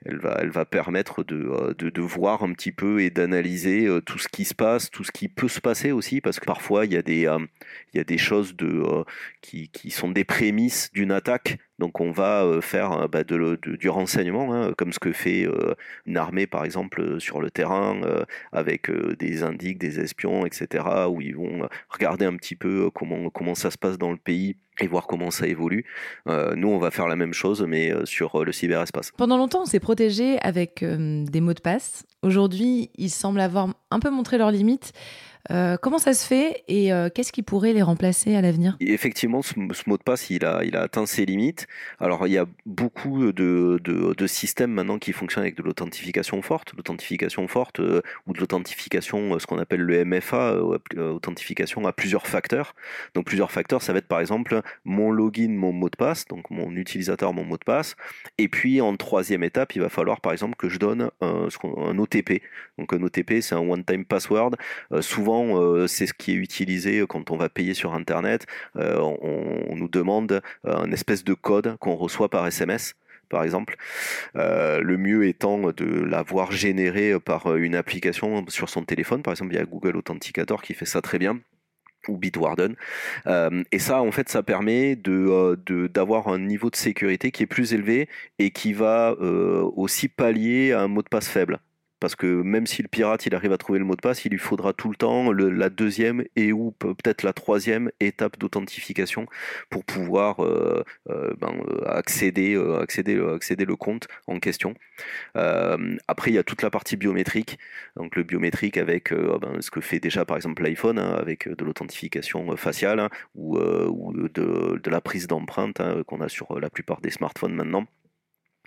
elle, 0.06 0.50
va, 0.50 0.65
permettre 0.65 1.24
de, 1.24 1.36
euh, 1.36 1.74
de, 1.74 2.02
voir 2.02 2.43
un 2.43 2.54
petit 2.54 2.71
peu 2.71 3.02
et 3.02 3.10
d'analyser 3.10 3.88
euh, 3.88 4.02
tout 4.02 4.19
ce 4.19 4.28
qui 4.28 4.45
se 4.45 4.54
passe, 4.54 4.91
tout 4.91 5.04
ce 5.04 5.12
qui 5.12 5.28
peut 5.28 5.47
se 5.47 5.60
passer 5.60 5.91
aussi, 5.91 6.21
parce 6.21 6.39
que 6.39 6.45
parfois 6.45 6.86
il 6.86 6.93
y 6.93 6.97
a 6.97 7.02
des, 7.02 8.17
choses 8.17 8.56
qui 9.41 9.91
sont 9.91 10.10
des 10.10 10.24
prémices 10.24 10.91
d'une 10.93 11.12
attaque 11.12 11.58
donc 11.82 12.00
on 12.00 12.12
va 12.12 12.44
euh, 12.44 12.62
faire 12.62 12.91
euh, 12.91 13.08
bah, 13.08 13.24
du 13.24 13.89
renseignement, 13.89 14.54
hein, 14.54 14.72
comme 14.78 14.94
ce 14.94 15.00
que 15.00 15.12
fait 15.12 15.48
euh, 15.48 15.74
une 16.06 16.15
armée 16.15 16.46
par 16.46 16.63
exemple 16.63 17.20
sur 17.20 17.41
le 17.41 17.50
terrain, 17.50 18.00
avec 18.52 18.91
des 19.17 19.41
indiques, 19.41 19.80
des 19.80 20.00
espions, 20.00 20.46
etc., 20.46 20.86
où 21.10 21.22
ils 21.22 21.36
vont 21.36 21.67
regarder 21.89 22.26
un 22.26 22.36
petit 22.36 22.56
peu 22.56 22.91
comment, 22.94 23.30
comment 23.32 23.56
ça 23.56 23.72
se 23.72 23.78
passe 23.78 23.98
dans 23.98 24.12
le 24.12 24.17
pays 24.17 24.56
et 24.80 24.88
voir 24.88 25.08
comment 25.08 25.32
ça 25.32 25.48
évolue. 25.48 25.86
nous, 26.28 26.70
on 26.70 26.78
va 26.78 26.91
faire 26.91 27.08
la 27.08 27.15
même 27.15 27.34
chose, 27.34 27.63
mais 27.67 27.91
sur 28.06 28.44
le 28.44 28.52
cyberespace. 28.52 29.12
Pendant 29.17 29.38
longtemps, 29.38 29.63
on 29.63 29.65
s'est 29.65 29.80
protégé 29.80 30.39
avec 30.39 30.84
des 30.84 31.41
mots 31.41 31.54
de 31.54 31.62
passe. 31.62 32.06
Aujourd'hui, 32.22 32.91
ils 32.96 33.10
semblent 33.10 33.41
avoir 33.41 33.70
un 33.89 34.00
peu 34.00 34.10
montré 34.10 34.38
leurs 34.38 34.52
limites. 34.52 34.94
Euh, 35.49 35.77
comment 35.77 35.97
ça 35.97 36.13
se 36.13 36.25
fait 36.25 36.63
et 36.67 36.93
euh, 36.93 37.10
qu'est-ce 37.13 37.32
qui 37.32 37.41
pourrait 37.41 37.73
les 37.73 37.82
remplacer 37.82 38.36
à 38.36 38.41
l'avenir? 38.41 38.77
Effectivement, 38.80 39.41
ce, 39.41 39.54
mot 39.58 39.97
de 39.97 40.04
passe, 40.04 40.30
il 40.30 40.45
a, 40.45 40.63
il 40.63 40.75
a 40.75 40.82
atteint 40.82 41.06
ses 41.06 41.25
limites. 41.25 41.67
Alors, 41.99 42.27
il 42.27 42.34
y 42.34 42.38
a 42.38 42.45
beaucoup 42.65 43.32
de, 43.32 43.80
de, 43.84 44.27
systèmes 44.27 44.71
maintenant 44.71 44.99
qui 44.99 45.13
fonctionnent 45.13 45.43
avec 45.43 45.58
de 45.58 45.63
l'authentification 45.63 46.41
forte, 46.41 46.73
l'authentification 46.75 47.47
forte 47.47 47.80
euh, 47.80 48.01
ou 48.27 48.34
de 48.34 48.39
l'authentification, 48.39 49.38
ce 49.39 49.47
qu'on 49.47 49.58
appelle 49.58 49.82
le 49.82 50.06
MFA, 50.06 50.58
authentification 50.62 51.86
à 51.86 51.91
plusieurs 51.91 52.27
facteurs. 52.27 52.75
Donc, 53.15 53.25
plusieurs 53.25 53.51
facteurs, 53.51 53.82
ça 53.82 53.93
va 53.93 53.99
être 53.99 54.08
par 54.08 54.19
exemple 54.19 54.62
mon 54.86 55.12
login, 55.12 55.49
mon 55.49 55.73
mot 55.73 55.89
de 55.89 55.95
passe, 55.95 56.25
donc 56.25 56.49
mon 56.49 56.75
utilisateur, 56.75 57.34
mon 57.34 57.43
mot 57.43 57.58
de 57.58 57.63
passe. 57.63 57.95
Et 58.38 58.47
puis, 58.47 58.80
en 58.80 58.95
troisième 58.95 59.43
étape, 59.43 59.75
il 59.75 59.82
va 59.82 59.89
falloir 59.89 60.21
par 60.21 60.32
exemple 60.32 60.56
que 60.56 60.69
je 60.69 60.77
donne 60.77 61.10
un, 61.19 61.47
un 61.63 61.97
OTP. 61.97 62.41
Donc, 62.77 62.93
un 62.93 63.01
OTP, 63.01 63.41
c'est 63.41 63.56
un 63.56 63.60
one-time 63.60 64.06
password. 64.06 64.51
souvent, 65.01 65.31
euh, 65.32 65.88
c'est 65.88 66.08
ce 66.08 66.13
qui 66.13 66.32
est 66.32 66.36
utilisé 66.36 67.04
quand 67.08 67.32
on 67.32 67.38
va 67.38 67.50
payer 67.50 67.74
sur 67.74 67.94
Internet. 67.94 68.46
Euh, 68.76 69.00
on, 69.00 69.76
nous 69.76 69.88
demande 69.88 70.41
un 70.63 70.91
espèce 70.91 71.24
de 71.24 71.34
code 71.34 71.76
qu'on 71.80 71.96
reçoit 71.96 72.30
par 72.30 72.46
SMS 72.46 72.94
par 73.30 73.44
exemple. 73.44 73.78
Euh, 74.36 74.82
le 74.82 74.98
mieux 74.98 75.26
étant 75.26 75.72
de 75.72 76.04
l'avoir 76.04 76.52
généré 76.52 77.17
par 77.20 77.56
une 77.56 77.76
application 77.76 78.46
sur 78.50 78.70
son 78.70 78.84
téléphone. 78.84 79.24
Par 79.24 79.32
exemple, 79.32 79.54
il 79.54 79.58
y 79.58 79.62
a 79.62 79.65
Google 79.65 79.96
Authenticator 79.96 80.62
qui 80.62 80.74
fait 80.74 80.86
ça 80.86 81.02
très 81.02 81.17
bien 81.17 81.39
ou 82.08 82.17
Bitwarden. 82.17 82.76
et 83.72 83.80
ça, 83.80 84.02
en 84.02 84.12
fait, 84.12 84.28
ça 84.28 84.44
permet 84.44 84.96
d'avoir 84.96 86.28
un 86.28 86.39
niveau 86.39 86.70
de 86.70 86.76
sécurité 86.76 87.32
qui 87.32 87.44
est 87.44 87.48
plus 87.48 87.74
élevé 87.74 88.10
et 88.38 88.52
qui 88.52 88.74
va 88.74 89.13
aussi 89.13 90.10
pallier 90.10 90.74
à 90.74 90.82
un 90.82 90.88
mot 90.88 91.02
de 91.02 91.10
passe 91.10 91.30
faible 91.30 91.60
parce 92.02 92.16
que 92.16 92.26
même 92.26 92.66
si 92.66 92.82
le 92.82 92.88
pirate 92.88 93.28
il 93.28 93.36
arrive 93.36 93.54
à 93.54 93.58
trouver 93.58 93.80
le 93.80 93.86
mot 93.86 93.96
de 93.96 94.02
passe, 94.02 94.26
il 94.26 94.32
lui 94.32 94.40
faudra 94.40 94.74
tout 94.74 94.90
le 94.90 94.96
temps 94.96 95.32
la 95.32 95.70
deuxième 95.70 96.26
et 96.36 96.52
ou 96.52 96.72
peut-être 96.72 97.22
la 97.24 97.32
troisième 97.32 97.92
étape 98.00 98.40
d'authentification 98.40 99.28
pour 99.70 99.86
pouvoir 99.86 100.44
euh, 100.44 100.84
euh, 101.10 101.34
ben, 101.40 101.54
euh, 101.70 101.86
accéder, 101.86 102.58
accéder, 102.82 103.22
accéder 103.24 103.66
le 103.66 103.76
compte 103.76 104.08
en 104.28 104.40
question. 104.40 104.74
après, 105.36 106.32
il 106.32 106.34
y 106.34 106.40
a 106.40 106.44
toute 106.44 106.64
la 106.64 106.72
partie 106.72 106.98
biométrique, 106.98 107.60
donc 107.96 108.16
le 108.16 108.24
biométrique 108.24 108.78
avec 108.78 109.14
ben, 109.14 109.62
ce 109.62 109.70
que 109.70 109.80
fait 109.80 110.00
déjà 110.00 110.26
par 110.26 110.38
exemple 110.38 110.64
l'iPhone 110.64 110.98
hein, 110.98 111.16
avec 111.20 111.48
de 111.48 111.64
l'authentification 111.64 112.58
faciale 112.58 113.00
hein, 113.00 113.10
ou, 113.36 113.60
de, 113.60 114.90
la 114.90 115.02
prise 115.02 115.28
d'empreinte 115.28 115.80
hein, 115.80 116.02
qu'on 116.08 116.22
a 116.22 116.30
sur 116.30 116.60
la 116.60 116.72
plupart 116.72 117.00
des 117.00 117.12
smartphones 117.12 117.54
maintenant. 117.54 117.86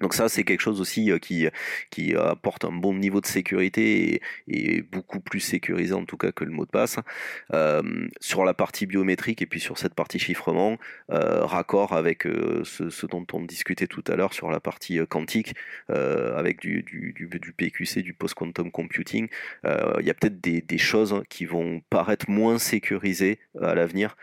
Donc 0.01 0.13
ça, 0.15 0.29
c'est 0.29 0.43
quelque 0.43 0.61
chose 0.61 0.81
aussi 0.81 1.13
euh, 1.13 1.19
qui, 1.19 1.47
qui 1.91 2.17
apporte 2.17 2.65
un 2.65 2.73
bon 2.73 2.95
niveau 2.95 3.21
de 3.21 3.27
sécurité 3.27 4.21
et, 4.49 4.83
beaucoup 4.83 5.21
plus 5.21 5.41
sécurisé 5.41 5.95
en 5.95 6.05
tout 6.05 6.17
cas 6.17 6.33
que 6.33 6.45
le 6.45 6.51
mot 6.51 6.65
de 6.65 6.71
passe. 6.71 6.99
Euh, 7.53 8.09
sur 8.21 8.45
la 8.45 8.55
partie 8.55 8.87
biométrique 8.87 9.41
et 9.43 9.47
puis 9.47 9.61
sur 9.61 9.79
cette 9.79 9.95
partie 9.95 10.19
chiffrement, 10.19 10.79
euh, 11.11 11.45
raccord 11.45 11.93
avec 11.93 12.25
ce, 12.25 13.07
dont 13.07 13.27
on 13.33 13.43
discutait 13.43 13.87
tout 13.87 14.03
à 14.09 14.17
l'heure 14.17 14.35
sur 14.35 14.51
la 14.51 14.61
partie 14.61 14.99
quantique, 15.09 15.55
avec 15.89 16.61
du, 16.61 16.83
du, 16.83 17.13
du, 17.13 17.53
PQC, 17.53 18.03
du 18.03 18.15
post-quantum 18.15 18.71
computing, 18.71 19.29
il 19.65 20.07
y 20.07 20.11
a 20.11 20.15
peut-être 20.15 20.41
des, 20.41 20.61
des, 20.61 20.79
choses 20.79 21.23
qui 21.29 21.45
vont 21.45 21.83
paraître 21.91 22.29
moins 22.29 22.59
sécurisées 22.59 23.39
à 23.61 23.75
l'avenir 23.75 24.17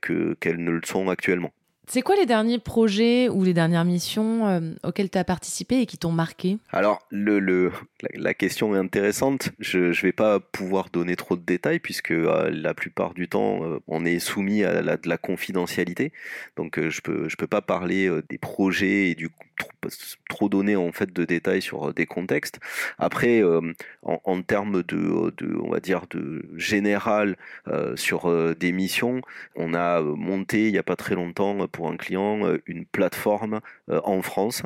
que 0.00 0.34
qu'elles 0.34 0.62
ne 0.62 0.70
le 0.70 0.82
sont 0.84 1.08
actuellement. 1.08 1.52
C'est 1.86 2.00
quoi 2.00 2.16
les 2.16 2.24
derniers 2.24 2.58
projets 2.58 3.28
ou 3.28 3.44
les 3.44 3.52
dernières 3.52 3.84
missions 3.84 4.48
euh, 4.48 4.60
auxquelles 4.82 5.10
tu 5.10 5.18
as 5.18 5.24
participé 5.24 5.80
et 5.80 5.86
qui 5.86 5.98
t'ont 5.98 6.12
marqué? 6.12 6.58
Alors, 6.72 7.06
la, 7.10 8.34
question 8.34 8.74
est 8.74 8.78
intéressante. 8.78 9.50
Je 9.58 9.78
ne 9.78 9.92
vais 9.92 10.12
pas 10.12 10.40
pouvoir 10.40 10.88
donner 10.90 11.14
trop 11.14 11.36
de 11.36 11.42
détails 11.42 11.80
puisque 11.80 12.10
euh, 12.10 12.50
la 12.50 12.72
plupart 12.72 13.12
du 13.12 13.28
temps, 13.28 13.62
euh, 13.64 13.78
on 13.86 14.04
est 14.04 14.18
soumis 14.18 14.64
à 14.64 14.82
de 14.82 15.08
la 15.08 15.18
confidentialité. 15.18 16.12
Donc, 16.56 16.80
je 16.80 17.00
ne 17.06 17.36
peux 17.36 17.46
pas 17.46 17.60
parler 17.60 18.10
des 18.28 18.38
projets 18.38 19.10
et 19.10 19.14
du 19.14 19.28
trop, 19.56 19.70
trop 20.28 20.48
donner 20.48 20.76
en 20.76 20.92
fait 20.92 21.12
de 21.12 21.24
détails 21.24 21.62
sur 21.62 21.92
des 21.94 22.06
contextes. 22.06 22.60
Après, 22.98 23.42
en, 24.02 24.20
en, 24.24 24.42
termes 24.42 24.82
de, 24.82 25.30
de, 25.36 25.56
on 25.62 25.70
va 25.70 25.80
dire, 25.80 26.02
de 26.10 26.44
général 26.56 27.36
sur 27.96 28.54
des 28.54 28.72
missions, 28.72 29.20
on 29.56 29.74
a 29.74 30.00
monté 30.00 30.66
il 30.66 30.72
n'y 30.72 30.78
a 30.78 30.82
pas 30.82 30.96
très 30.96 31.14
longtemps 31.14 31.66
pour 31.68 31.88
un 31.88 31.96
client 31.96 32.46
euh, 32.46 32.62
une 32.66 32.84
plateforme 32.86 33.60
euh, 33.90 34.00
en 34.04 34.22
France 34.22 34.62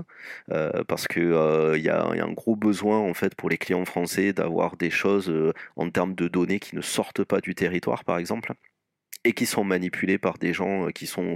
euh, 0.50 0.84
parce 0.86 1.06
que 1.08 1.76
il 1.76 1.82
y, 1.82 1.88
a 1.88 2.04
un 2.04 2.32
gros 2.32 2.56
besoin 2.56 2.98
en 2.98 3.14
fait 3.14 3.34
pour 3.34 3.48
les 3.48 3.58
clients 3.58 3.84
français 3.84 4.32
d'avoir 4.32 4.76
des 4.76 4.90
choses 4.90 5.32
en 5.76 5.90
termes 5.90 6.14
de 6.14 6.28
données 6.28 6.60
qui 6.60 6.76
ne 6.76 6.80
sortent 6.80 7.24
pas 7.24 7.40
du 7.40 7.54
territoire 7.54 8.04
par 8.04 8.18
exemple 8.18 8.52
et 9.28 9.34
qui 9.34 9.44
sont 9.44 9.62
manipulés 9.62 10.16
par 10.16 10.38
des 10.38 10.54
gens 10.54 10.88
qui 10.88 11.06
sont 11.06 11.34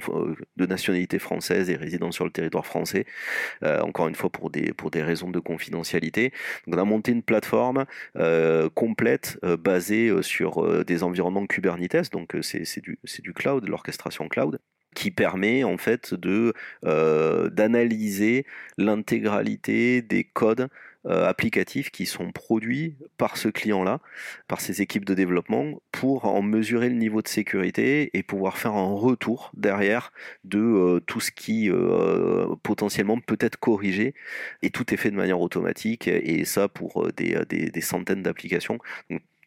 de 0.56 0.66
nationalité 0.66 1.18
française 1.18 1.68
et 1.68 1.76
résidant 1.76 2.10
sur 2.10 2.24
le 2.24 2.30
territoire 2.30 2.64
français, 2.64 3.04
encore 3.62 4.08
une 4.08 4.14
fois 4.14 4.30
pour 4.30 4.48
des, 4.48 4.72
pour 4.72 4.90
des 4.90 5.02
raisons 5.02 5.30
de 5.30 5.38
confidentialité. 5.38 6.32
Donc 6.66 6.76
on 6.76 6.78
a 6.78 6.84
monté 6.84 7.12
une 7.12 7.22
plateforme 7.22 7.84
complète 8.74 9.38
basée 9.58 10.10
sur 10.22 10.84
des 10.84 11.02
environnements 11.02 11.46
Kubernetes, 11.46 12.10
donc 12.12 12.34
c'est 12.40 12.80
du, 12.80 12.98
du 13.18 13.32
cloud, 13.34 13.68
l'orchestration 13.68 14.26
cloud 14.28 14.58
qui 14.94 15.10
permet 15.10 15.64
en 15.64 15.76
fait 15.76 16.14
d'analyser 16.82 18.46
l'intégralité 18.78 20.00
des 20.00 20.24
codes 20.24 20.68
euh, 21.06 21.26
applicatifs 21.28 21.90
qui 21.90 22.06
sont 22.06 22.30
produits 22.32 22.96
par 23.16 23.36
ce 23.36 23.48
client-là, 23.48 24.00
par 24.48 24.60
ses 24.60 24.82
équipes 24.82 25.04
de 25.04 25.14
développement, 25.14 25.82
pour 25.90 26.26
en 26.26 26.42
mesurer 26.42 26.88
le 26.88 26.94
niveau 26.94 27.22
de 27.22 27.28
sécurité 27.28 28.10
et 28.16 28.22
pouvoir 28.22 28.56
faire 28.58 28.74
un 28.74 28.94
retour 28.94 29.50
derrière 29.54 30.12
de 30.44 30.60
euh, 30.60 31.00
tout 31.00 31.20
ce 31.20 31.30
qui 31.30 31.70
euh, 31.70 32.54
potentiellement 32.62 33.18
peut 33.18 33.38
être 33.40 33.56
corrigé. 33.56 34.14
Et 34.62 34.70
tout 34.70 34.92
est 34.94 34.96
fait 34.96 35.10
de 35.10 35.16
manière 35.16 35.40
automatique, 35.40 36.08
et 36.08 36.44
ça 36.44 36.68
pour 36.68 37.10
des, 37.12 37.38
des, 37.48 37.70
des 37.70 37.80
centaines 37.80 38.22
d'applications 38.22 38.78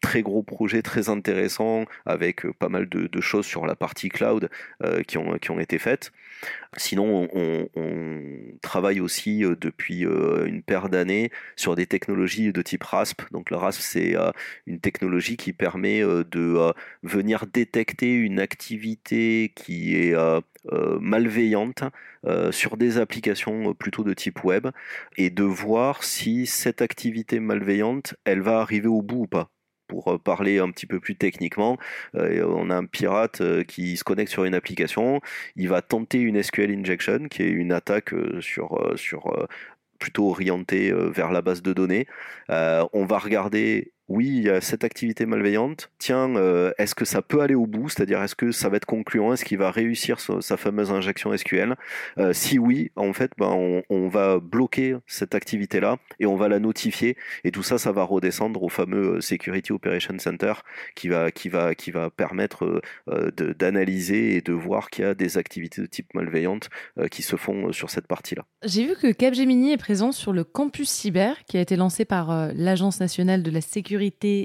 très 0.06 0.22
gros 0.22 0.44
projet 0.44 0.82
très 0.82 1.08
intéressant 1.08 1.84
avec 2.04 2.46
euh, 2.46 2.52
pas 2.52 2.68
mal 2.68 2.88
de, 2.88 3.20
choses 3.20 3.44
sur 3.44 3.66
la 3.66 3.74
partie 3.74 4.08
cloud 4.08 4.48
euh, 4.84 5.02
qui, 5.02 5.18
ont, 5.18 5.58
été 5.58 5.78
faites. 5.78 6.12
Sinon, 6.76 7.28
on, 7.34 7.68
travaille 8.62 9.00
aussi 9.00 9.44
euh, 9.44 9.56
depuis 9.60 10.02
une 10.02 10.62
paire 10.62 10.88
d'années 10.88 11.32
sur 11.56 11.74
des 11.74 11.86
technologies 11.86 12.52
de 12.52 12.62
type 12.62 12.84
RASP. 12.84 13.22
Donc 13.32 13.50
le 13.50 13.56
RASP, 13.56 13.80
c'est 13.80 14.14
une 14.66 14.78
technologie 14.78 15.36
qui 15.36 15.52
permet 15.52 16.02
de 16.02 16.72
venir 17.02 17.46
détecter 17.52 18.12
une 18.12 18.38
activité 18.38 19.52
qui 19.56 19.96
est 19.96 20.14
malveillante 21.00 21.82
sur 22.50 22.76
des 22.76 22.98
applications 22.98 23.74
plutôt 23.74 24.04
de 24.04 24.14
type 24.14 24.44
web 24.44 24.68
et 25.16 25.30
de 25.30 25.42
voir 25.42 26.04
si 26.04 26.46
cette 26.46 26.82
activité 26.82 27.40
malveillante, 27.40 28.14
elle 28.24 28.42
va 28.42 28.60
arriver 28.60 28.88
au 28.88 29.02
bout 29.02 29.22
ou 29.22 29.26
pas 29.26 29.50
pour 29.86 30.12
euh, 30.12 30.18
parler 30.18 30.58
un 30.58 30.70
petit 30.70 30.86
peu 30.86 31.00
plus 31.00 31.16
techniquement, 31.16 31.78
euh, 32.14 32.44
on 32.46 32.70
a 32.70 32.76
un 32.76 32.86
pirate 32.86 33.40
euh, 33.40 33.64
qui 33.64 33.96
se 33.96 34.04
connecte 34.04 34.30
sur 34.30 34.44
une 34.44 34.54
application, 34.54 35.20
il 35.56 35.68
va 35.68 35.82
tenter 35.82 36.18
une 36.18 36.42
SQL 36.42 36.70
injection, 36.70 37.28
qui 37.28 37.42
est 37.42 37.50
une 37.50 37.72
attaque 37.72 38.14
sur, 38.40 38.92
sur 38.96 39.46
plutôt 39.98 40.30
orientée 40.30 40.92
vers 40.92 41.32
la 41.32 41.42
base 41.42 41.62
de 41.62 41.72
données. 41.72 42.06
on 42.48 43.04
va 43.06 43.18
regarder 43.18 43.92
oui, 44.08 44.28
il 44.28 44.42
y 44.44 44.50
a 44.50 44.60
cette 44.60 44.84
activité 44.84 45.26
malveillante. 45.26 45.90
Tiens, 45.98 46.36
euh, 46.36 46.72
est-ce 46.78 46.94
que 46.94 47.04
ça 47.04 47.22
peut 47.22 47.40
aller 47.40 47.56
au 47.56 47.66
bout? 47.66 47.88
C'est-à-dire, 47.88 48.22
est-ce 48.22 48.36
que 48.36 48.52
ça 48.52 48.68
va 48.68 48.76
être 48.76 48.86
concluant? 48.86 49.32
Est-ce 49.32 49.44
qu'il 49.44 49.58
va 49.58 49.72
réussir 49.72 50.20
sa, 50.20 50.56
fameuse 50.56 50.92
injection 50.92 51.36
SQL 51.36 51.74
euh, 52.18 52.32
Si 52.32 52.58
oui, 52.58 52.92
en 52.94 53.12
fait, 53.12 53.32
ben, 53.36 53.82
on, 53.90 54.08
va 54.08 54.38
bloquer 54.38 54.96
cette 55.08 55.34
activité-là 55.34 55.96
et 56.20 56.26
on 56.26 56.36
va 56.36 56.48
la 56.48 56.60
notifier. 56.60 57.16
Et 57.42 57.50
tout 57.50 57.64
ça, 57.64 57.78
ça 57.78 57.90
va 57.90 58.04
redescendre 58.04 58.62
au 58.62 58.68
fameux 58.68 59.16
euh, 59.16 59.20
Security 59.20 59.72
Operation 59.72 60.16
Center 60.20 60.52
qui 60.94 61.08
va, 61.08 61.32
qui 61.32 61.48
va, 61.48 61.74
qui 61.74 61.90
va 61.90 62.08
permettre 62.10 62.80
d'analyser 63.58 64.36
et 64.36 64.40
de 64.40 64.52
voir 64.52 64.90
qu'il 64.90 65.04
y 65.04 65.08
a 65.08 65.14
des 65.14 65.38
activités 65.38 65.82
de 65.82 65.86
type 65.86 66.14
malveillante 66.14 66.70
qui 67.10 67.22
se 67.22 67.36
font 67.36 67.72
sur 67.72 67.90
cette 67.90 68.06
partie-là. 68.06 68.44
J'ai 68.64 68.86
vu 68.86 68.94
que 68.94 69.10
Capgemini 69.10 69.72
est 69.72 69.76
présent 69.76 70.12
sur 70.12 70.32
le 70.32 70.44
campus 70.44 70.88
cyber 70.88 71.44
qui 71.46 71.56
a 71.58 71.60
été 71.60 71.76
lancé 71.76 72.04
par 72.04 72.52
l'Agence 72.54 73.00
nationale 73.00 73.42
de 73.42 73.50
la 73.50 73.60
sécurité 73.60 73.95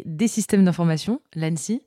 des 0.05 0.27
systèmes 0.27 0.65
d'information, 0.65 1.21
l'ANSI, 1.35 1.81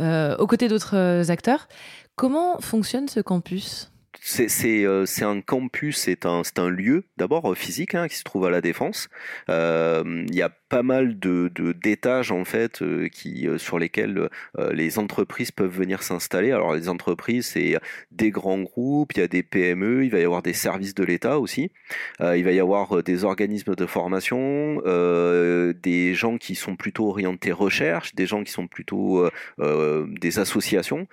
euh, 0.00 0.36
aux 0.36 0.46
côtés 0.46 0.68
d'autres 0.68 0.96
euh, 0.96 1.24
acteurs. 1.28 1.68
Comment 2.14 2.60
fonctionne 2.60 3.08
ce 3.08 3.20
campus? 3.20 3.90
C'est 4.28 5.22
un 5.22 5.40
campus, 5.40 5.96
c'est 5.98 6.26
un, 6.26 6.42
un 6.56 6.68
lieu 6.68 7.04
d'abord 7.16 7.56
physique 7.56 7.94
hein, 7.94 8.08
qui 8.08 8.16
se 8.16 8.24
trouve 8.24 8.46
à 8.46 8.50
la 8.50 8.60
Défense. 8.60 9.08
Il 9.48 10.34
y 10.34 10.42
a 10.42 10.50
pas 10.68 10.82
mal 10.82 11.18
de 11.18 11.50
d'étages 11.82 12.32
en 12.32 12.44
fait 12.44 12.82
euh, 12.82 13.08
qui 13.08 13.46
euh, 13.46 13.58
sur 13.58 13.78
lesquels 13.78 14.28
euh, 14.58 14.72
les 14.72 14.98
entreprises 14.98 15.52
peuvent 15.52 15.74
venir 15.74 16.02
s'installer. 16.02 16.50
Alors 16.50 16.74
les 16.74 16.88
entreprises 16.88 17.46
c'est 17.46 17.76
des 18.10 18.30
grands 18.30 18.60
groupes, 18.60 19.12
il 19.14 19.20
y 19.20 19.22
a 19.22 19.28
des 19.28 19.42
PME, 19.42 20.04
il 20.04 20.10
va 20.10 20.18
y 20.18 20.24
avoir 20.24 20.42
des 20.42 20.52
services 20.52 20.94
de 20.94 21.04
l'État 21.04 21.38
aussi, 21.38 21.70
il 22.20 22.44
va 22.44 22.52
y 22.52 22.60
avoir 22.60 23.02
des 23.02 23.24
organismes 23.24 23.74
de 23.74 23.86
formation, 23.86 24.80
des 24.84 26.14
gens 26.14 26.38
qui 26.38 26.54
sont 26.54 26.76
plutôt 26.76 27.08
orientés 27.08 27.52
recherche, 27.52 28.14
des 28.14 28.26
gens 28.26 28.42
qui 28.42 28.52
sont 28.52 28.66
plutôt 28.66 29.28
des 29.58 30.38
associations, 30.38 31.06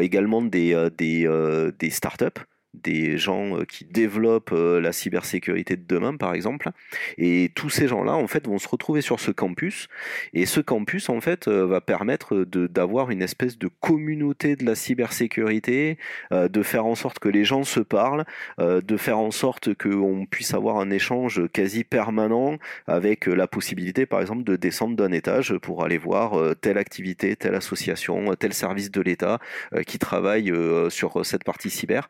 également 0.00 0.42
des 0.42 0.88
des, 0.96 1.70
des 1.78 1.90
startups 1.90 2.39
des 2.74 3.18
gens 3.18 3.58
euh, 3.58 3.64
qui 3.64 3.84
développent 3.84 4.52
euh, 4.52 4.80
la 4.80 4.92
cybersécurité 4.92 5.76
de 5.76 5.84
demain, 5.86 6.16
par 6.16 6.34
exemple. 6.34 6.70
Et 7.18 7.50
tous 7.54 7.70
ces 7.70 7.88
gens-là, 7.88 8.14
en 8.14 8.26
fait, 8.26 8.46
vont 8.46 8.58
se 8.58 8.68
retrouver 8.68 9.00
sur 9.00 9.20
ce 9.20 9.30
campus. 9.30 9.88
Et 10.34 10.46
ce 10.46 10.60
campus, 10.60 11.08
en 11.08 11.20
fait, 11.20 11.48
euh, 11.48 11.66
va 11.66 11.80
permettre 11.80 12.44
d'avoir 12.44 13.10
une 13.10 13.22
espèce 13.22 13.58
de 13.58 13.68
communauté 13.80 14.56
de 14.56 14.64
la 14.64 14.74
cybersécurité, 14.74 15.98
de 16.30 16.62
faire 16.62 16.86
en 16.86 16.94
sorte 16.94 17.18
que 17.18 17.28
les 17.28 17.44
gens 17.44 17.64
se 17.64 17.80
parlent, 17.80 18.24
de 18.58 18.96
faire 18.96 19.18
en 19.18 19.30
sorte 19.30 19.74
qu'on 19.74 20.26
puisse 20.26 20.54
avoir 20.54 20.78
un 20.78 20.90
échange 20.90 21.42
quasi 21.52 21.84
permanent 21.84 22.56
avec 22.86 23.26
la 23.26 23.46
possibilité, 23.46 24.06
par 24.06 24.20
exemple, 24.20 24.44
de 24.44 24.56
descendre 24.56 24.96
d'un 24.96 25.12
étage 25.12 25.56
pour 25.58 25.84
aller 25.84 25.98
voir 25.98 26.54
telle 26.60 26.78
activité, 26.78 27.36
telle 27.36 27.54
association, 27.54 28.34
tel 28.36 28.52
service 28.52 28.90
de 28.90 29.00
l'État 29.00 29.38
qui 29.86 29.98
travaille 29.98 30.52
sur 30.90 31.24
cette 31.24 31.44
partie 31.44 31.70
cyber. 31.70 32.08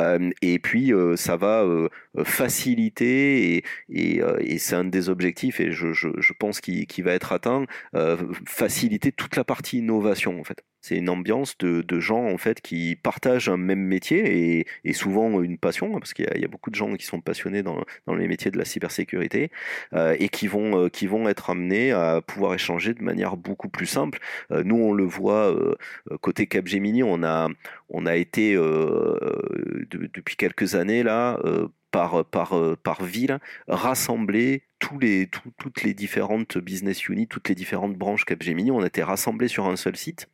Euh, 0.00 0.30
et 0.42 0.58
puis 0.58 0.92
euh, 0.92 1.16
ça 1.16 1.36
va 1.36 1.62
euh, 1.62 1.88
faciliter 2.24 3.62
et, 3.88 4.58
c'est 4.58 4.76
un 4.76 4.84
des 4.84 5.08
objectifs 5.08 5.60
et 5.60 5.72
je, 5.72 6.32
pense 6.38 6.60
qu'il 6.60 7.04
va 7.04 7.12
être 7.12 7.32
atteint, 7.32 7.66
faciliter 8.46 9.12
toute 9.12 9.36
la 9.36 9.44
partie 9.44 9.78
innovation 9.78 10.40
en 10.40 10.44
fait. 10.44 10.62
C'est 10.80 10.96
une 10.96 11.08
ambiance 11.08 11.56
de, 11.58 12.00
gens 12.00 12.24
en 12.24 12.38
fait 12.38 12.60
qui 12.60 12.96
partagent 12.96 13.48
un 13.48 13.56
même 13.56 13.82
métier 13.82 14.64
et, 14.84 14.92
souvent 14.92 15.42
une 15.42 15.58
passion, 15.58 15.92
parce 15.98 16.14
qu'il 16.14 16.26
y, 16.34 16.44
a 16.44 16.48
beaucoup 16.48 16.70
de 16.70 16.74
gens 16.74 16.94
qui 16.96 17.06
sont 17.06 17.20
passionnés 17.20 17.62
dans, 17.62 17.84
les 18.08 18.28
métiers 18.28 18.50
de 18.50 18.58
la 18.58 18.64
cybersécurité 18.64 19.50
et 19.94 20.28
qui 20.28 20.46
vont, 20.46 20.88
qui 20.88 21.06
vont 21.06 21.28
être 21.28 21.50
amenés 21.50 21.92
à 21.92 22.20
pouvoir 22.20 22.54
échanger 22.54 22.94
de 22.94 23.02
manière 23.02 23.36
beaucoup 23.36 23.68
plus 23.68 23.86
simple. 23.86 24.18
nous, 24.50 24.76
on 24.76 24.92
le 24.92 25.04
voit 25.04 25.54
côté 26.20 26.46
Capgemini, 26.46 27.02
on 27.02 27.22
a, 27.22 27.48
on 27.88 28.06
a 28.06 28.16
été 28.16 28.56
depuis 29.90 30.36
quelques 30.36 30.74
années 30.74 31.02
là 31.02 31.38
euh, 31.44 31.68
par, 31.90 32.24
par, 32.24 32.56
euh, 32.56 32.76
par 32.80 33.02
ville 33.02 33.38
rassembler 33.66 34.62
tous 34.78 34.98
les, 34.98 35.28
toutes 35.58 35.82
les 35.82 35.92
différentes 35.92 36.56
business 36.58 37.08
units, 37.08 37.26
toutes 37.26 37.48
les 37.48 37.54
différentes 37.54 37.96
branches 37.96 38.24
Capgemini. 38.24 38.70
On 38.70 38.80
a 38.80 38.86
été 38.86 39.02
rassemblés 39.02 39.48
sur 39.48 39.66
un 39.66 39.76
seul 39.76 39.96
site. 39.96 40.28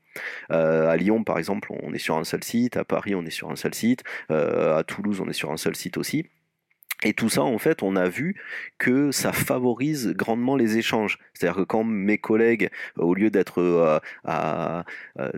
Euh, 0.51 0.89
à 0.89 0.97
Lyon, 0.97 1.25
par 1.25 1.39
exemple, 1.39 1.73
on 1.83 1.93
est 1.93 1.99
sur 1.99 2.17
un 2.17 2.25
seul 2.25 2.45
site. 2.45 2.77
À 2.77 2.85
Paris, 2.85 3.15
on 3.15 3.25
est 3.25 3.31
sur 3.31 3.51
un 3.51 3.57
seul 3.57 3.75
site. 3.75 4.03
à 4.29 4.83
Toulouse, 4.87 5.21
on 5.21 5.29
est 5.29 5.33
sur 5.33 5.51
un 5.53 5.57
seul 5.57 5.77
site 5.77 5.97
aussi. 5.97 6.27
Et 7.03 7.13
tout 7.13 7.29
ça, 7.29 7.43
en 7.43 7.59
fait, 7.59 7.83
on 7.83 7.95
a 7.95 8.09
vu 8.09 8.37
que 8.79 9.13
ça 9.13 9.33
favorise 9.33 10.15
grandement 10.15 10.57
les 10.57 10.79
échanges. 10.79 11.19
C'est-à-dire 11.35 11.57
que 11.57 11.67
quand 11.67 11.85
mes 11.85 12.17
collègues, 12.17 12.71
au 12.97 13.15
lieu 13.15 13.29
d'être 13.31 13.61
euh, 13.61 13.99
euh, 14.27 14.83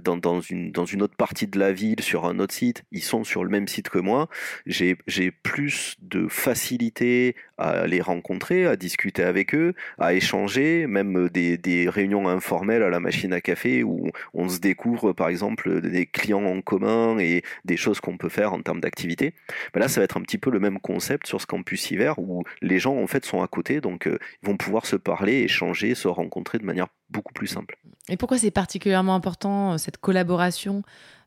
dans 0.00 0.40
une 0.40 1.02
autre 1.02 1.16
partie 1.16 1.48
de 1.48 1.58
la 1.58 1.72
ville, 1.72 2.00
sur 2.00 2.26
un 2.26 2.38
autre 2.38 2.54
site, 2.54 2.84
ils 2.92 3.02
sont 3.02 3.24
sur 3.24 3.42
le 3.42 3.50
même 3.50 3.66
site 3.66 3.88
que 3.88 3.98
moi, 3.98 4.28
j'ai 4.66 4.96
plus 5.30 5.96
de 6.00 6.28
facilité 6.28 7.34
à 7.58 7.86
les 7.86 8.00
rencontrer, 8.00 8.66
à 8.66 8.76
discuter 8.76 9.22
avec 9.22 9.54
eux, 9.54 9.74
à 9.98 10.14
échanger, 10.14 10.86
même 10.86 11.28
des, 11.28 11.58
des 11.58 11.88
réunions 11.88 12.28
informelles 12.28 12.82
à 12.82 12.90
la 12.90 13.00
machine 13.00 13.32
à 13.32 13.40
café 13.40 13.82
où 13.82 14.10
on 14.34 14.48
se 14.48 14.58
découvre, 14.58 15.12
par 15.12 15.28
exemple, 15.28 15.80
des 15.80 16.06
clients 16.06 16.44
en 16.44 16.60
commun 16.60 17.18
et 17.18 17.42
des 17.64 17.76
choses 17.76 18.00
qu'on 18.00 18.16
peut 18.16 18.28
faire 18.28 18.52
en 18.52 18.62
termes 18.62 18.80
d'activité. 18.80 19.34
Là, 19.74 19.88
ça 19.88 20.00
va 20.00 20.04
être 20.04 20.16
un 20.16 20.22
petit 20.22 20.38
peu 20.38 20.50
le 20.50 20.60
même 20.60 20.80
concept 20.80 21.26
sur 21.26 21.40
ce 21.40 21.46
campus 21.46 21.90
hiver 21.90 22.18
où 22.18 22.44
les 22.62 22.78
gens 22.78 22.96
en 22.96 23.06
fait 23.06 23.24
sont 23.24 23.42
à 23.42 23.46
côté, 23.48 23.80
donc 23.80 24.06
euh, 24.06 24.18
ils 24.42 24.46
vont 24.46 24.56
pouvoir 24.56 24.86
se 24.86 24.96
parler, 24.96 25.40
échanger, 25.42 25.94
se 25.94 26.08
rencontrer 26.08 26.58
de 26.58 26.64
manière 26.64 26.88
beaucoup 27.10 27.32
plus 27.32 27.46
simple. 27.46 27.78
Et 28.08 28.16
pourquoi 28.16 28.38
c'est 28.38 28.50
particulièrement 28.50 29.14
important 29.14 29.74
euh, 29.74 29.78
cette 29.78 29.98
collaboration 29.98 30.82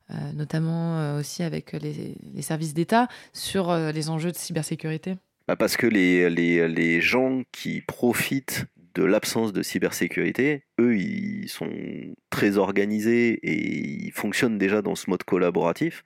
euh, 0.10 0.14
notamment 0.34 1.16
aussi 1.16 1.42
avec 1.42 1.72
les, 1.72 2.42
services 2.42 2.74
d'État, 2.74 3.08
sur 3.32 3.74
les 3.74 4.10
enjeux 4.10 4.32
de 4.32 4.36
cybersécurité? 4.36 5.16
Bah, 5.48 5.56
Parce 5.56 5.78
que 5.78 5.88
les, 5.88 6.30
les, 6.30 6.68
les, 6.68 7.02
gens 7.02 7.44
qui 7.52 7.82
profitent 7.82 8.66
de 8.94 9.04
l'absence 9.04 9.54
de 9.54 9.62
cybersécurité, 9.64 10.64
eux, 10.80 10.98
ils 10.98 11.48
sont 11.48 11.72
très 12.30 12.58
organisés 12.58 13.40
et 13.44 14.06
ils 14.06 14.12
fonctionnent 14.12 14.58
déjà 14.58 14.82
dans 14.82 14.96
ce 14.96 15.10
mode 15.10 15.24
collaboratif. 15.24 16.04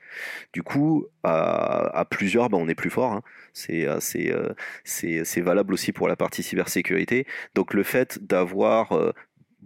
Du 0.53 0.61
coup, 0.61 1.07
à, 1.23 2.05
plusieurs, 2.09 2.49
ben, 2.49 2.57
on 2.59 2.67
est 2.67 2.75
plus 2.75 2.89
fort. 2.89 3.13
Hein. 3.13 3.23
Euh, 3.71 3.99
euh, 4.15 4.53
c'est 4.83 5.41
valable 5.41 5.73
aussi 5.73 5.91
pour 5.91 6.07
la 6.07 6.15
partie 6.15 6.43
cybersécurité. 6.43 7.25
Donc 7.55 7.73
le 7.73 7.83
fait 7.83 8.19
d'avoir 8.21 8.91
euh, 8.91 9.11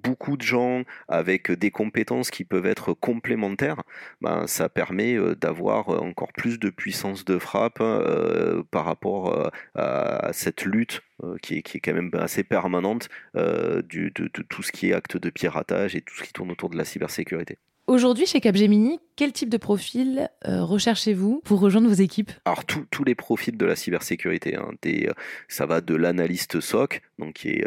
beaucoup 0.01 0.37
de 0.37 0.41
gens 0.41 0.83
avec 1.07 1.51
des 1.51 1.71
compétences 1.71 2.31
qui 2.31 2.43
peuvent 2.43 2.65
être 2.65 2.93
complémentaires, 2.93 3.83
ben, 4.21 4.47
ça 4.47 4.69
permet 4.69 5.15
euh, 5.15 5.35
d'avoir 5.35 5.89
euh, 5.89 5.97
encore 5.97 6.33
plus 6.33 6.59
de 6.59 6.69
puissance 6.69 7.25
de 7.25 7.39
frappe 7.39 7.79
euh, 7.81 8.63
par 8.71 8.85
rapport 8.85 9.51
à 9.75 10.31
cette 10.33 10.63
lutte 10.65 11.01
qui 11.41 11.57
est, 11.57 11.79
quand 11.79 11.93
même 11.93 12.11
assez 12.13 12.43
permanente 12.43 13.09
de, 13.35 14.09
tout 14.49 14.63
ce 14.63 14.71
qui 14.71 14.89
est 14.89 14.93
acte 14.93 15.17
de 15.17 15.29
piratage 15.29 15.95
et 15.95 16.01
tout 16.01 16.15
ce 16.15 16.23
qui 16.23 16.33
tourne 16.33 16.51
autour 16.51 16.69
de 16.69 16.77
la 16.77 16.85
cybersécurité. 16.85 17.57
Aujourd'hui, 17.89 18.27
chez 18.27 18.39
Capgemini, 18.39 18.99
quel 19.15 19.33
type 19.33 19.49
de 19.49 19.57
profil 19.57 20.29
euh, 20.47 20.63
recherchez-vous 20.63 21.41
pour 21.43 21.59
rejoindre 21.59 21.87
vos 21.87 21.93
équipes? 21.95 22.31
Alors 22.45 22.63
tous 22.63 23.03
les 23.03 23.15
profils 23.15 23.57
de 23.57 23.65
la 23.65 23.75
cybersécurité, 23.75 24.55
hein, 24.55 24.71
euh, 24.85 25.11
ça 25.47 25.65
va 25.65 25.81
de 25.81 25.95
l'analyste 25.95 26.59
SOC, 26.59 27.01
donc 27.17 27.33
qui, 27.33 27.61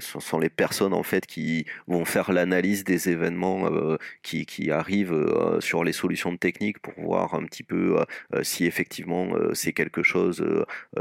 ce 0.00 0.18
sont 0.18 0.40
les 0.40 0.50
personnes 0.50 0.92
en 0.92 1.04
fait 1.04 1.26
qui 1.26 1.64
vont 1.86 2.04
faire 2.04 2.32
l'analyse 2.32 2.82
des 2.82 3.08
événements 3.08 3.72
euh, 3.72 3.96
qui, 4.24 4.46
qui, 4.46 4.72
arrivent 4.72 5.28
sur 5.60 5.84
les 5.84 5.92
solutions 5.92 6.36
techniques 6.36 6.80
pour 6.80 6.94
voir 6.98 7.34
un 7.34 7.44
petit 7.44 7.62
peu 7.62 8.04
si 8.42 8.66
effectivement 8.66 9.28
c'est 9.54 9.72
quelque 9.72 10.02
chose 10.02 10.44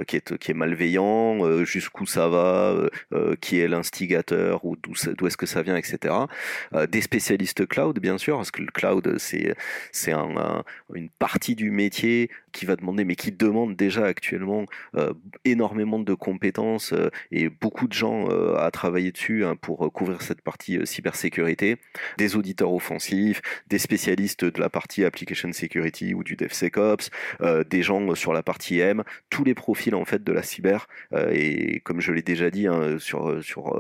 qui, 0.08 0.18
est, 0.18 0.38
qui 0.38 0.52
est 0.52 0.54
malveillant, 0.54 1.66
jusqu'où 1.66 2.06
ça 2.06 2.30
va, 2.30 2.76
qui 3.42 3.60
est 3.60 3.68
l'instigateur 3.68 4.64
ou 4.64 4.78
d'où 4.78 5.28
est-ce 5.28 5.36
que 5.36 5.48
ça 5.48 5.64
vient, 5.64 5.76
etc. 5.76 6.14
des 6.90 7.02
spécialistes 7.02 7.68
cloud 7.68 8.00
bien 8.00 8.18
sûr, 8.18 8.38
parce 8.38 8.52
que 8.52 8.67
le 8.68 8.72
cloud 8.72 9.18
c'est 9.18 9.56
c'est 9.92 10.14
une 10.14 11.10
partie 11.20 11.56
du 11.56 11.72
métier 11.72 12.30
qui 12.58 12.66
va 12.66 12.76
demander, 12.76 13.06
mais 13.06 13.16
qui 13.16 13.32
demande 13.32 13.76
déjà 13.76 14.06
actuellement 14.06 14.66
euh, 14.96 15.14
énormément 15.46 16.00
de 16.00 16.14
compétences 16.16 16.92
euh, 16.92 17.10
et 17.32 17.50
beaucoup 17.50 17.88
de 17.88 17.94
gens 17.94 18.30
euh, 18.32 18.56
à 18.58 18.72
travailler 18.72 19.12
dessus 19.12 19.46
hein, 19.46 19.56
pour 19.56 19.92
couvrir 19.94 20.24
cette 20.24 20.42
partie 20.42 20.80
cybersécurité. 20.86 21.78
Des 22.18 22.36
auditeurs 22.36 22.74
offensifs, 22.74 23.42
des 23.68 23.78
spécialistes 23.78 24.44
de 24.44 24.60
la 24.60 24.70
partie 24.70 25.06
application 25.06 25.54
security 25.54 26.14
ou 26.16 26.24
du 26.24 26.36
DevSecOps, 26.36 27.10
des 27.70 27.84
gens 27.84 28.16
sur 28.16 28.34
la 28.34 28.42
partie 28.44 28.80
M, 28.80 29.04
tous 29.30 29.44
les 29.44 29.54
profils 29.54 29.94
en 29.94 30.06
fait 30.06 30.24
de 30.24 30.32
la 30.32 30.42
cyber. 30.42 30.88
et 31.32 31.82
comme 31.82 32.02
je 32.02 32.12
l'ai 32.12 32.22
déjà 32.22 32.50
dit 32.50 32.68
hein, 32.68 32.98
sur 33.00 33.44
sur 33.44 33.76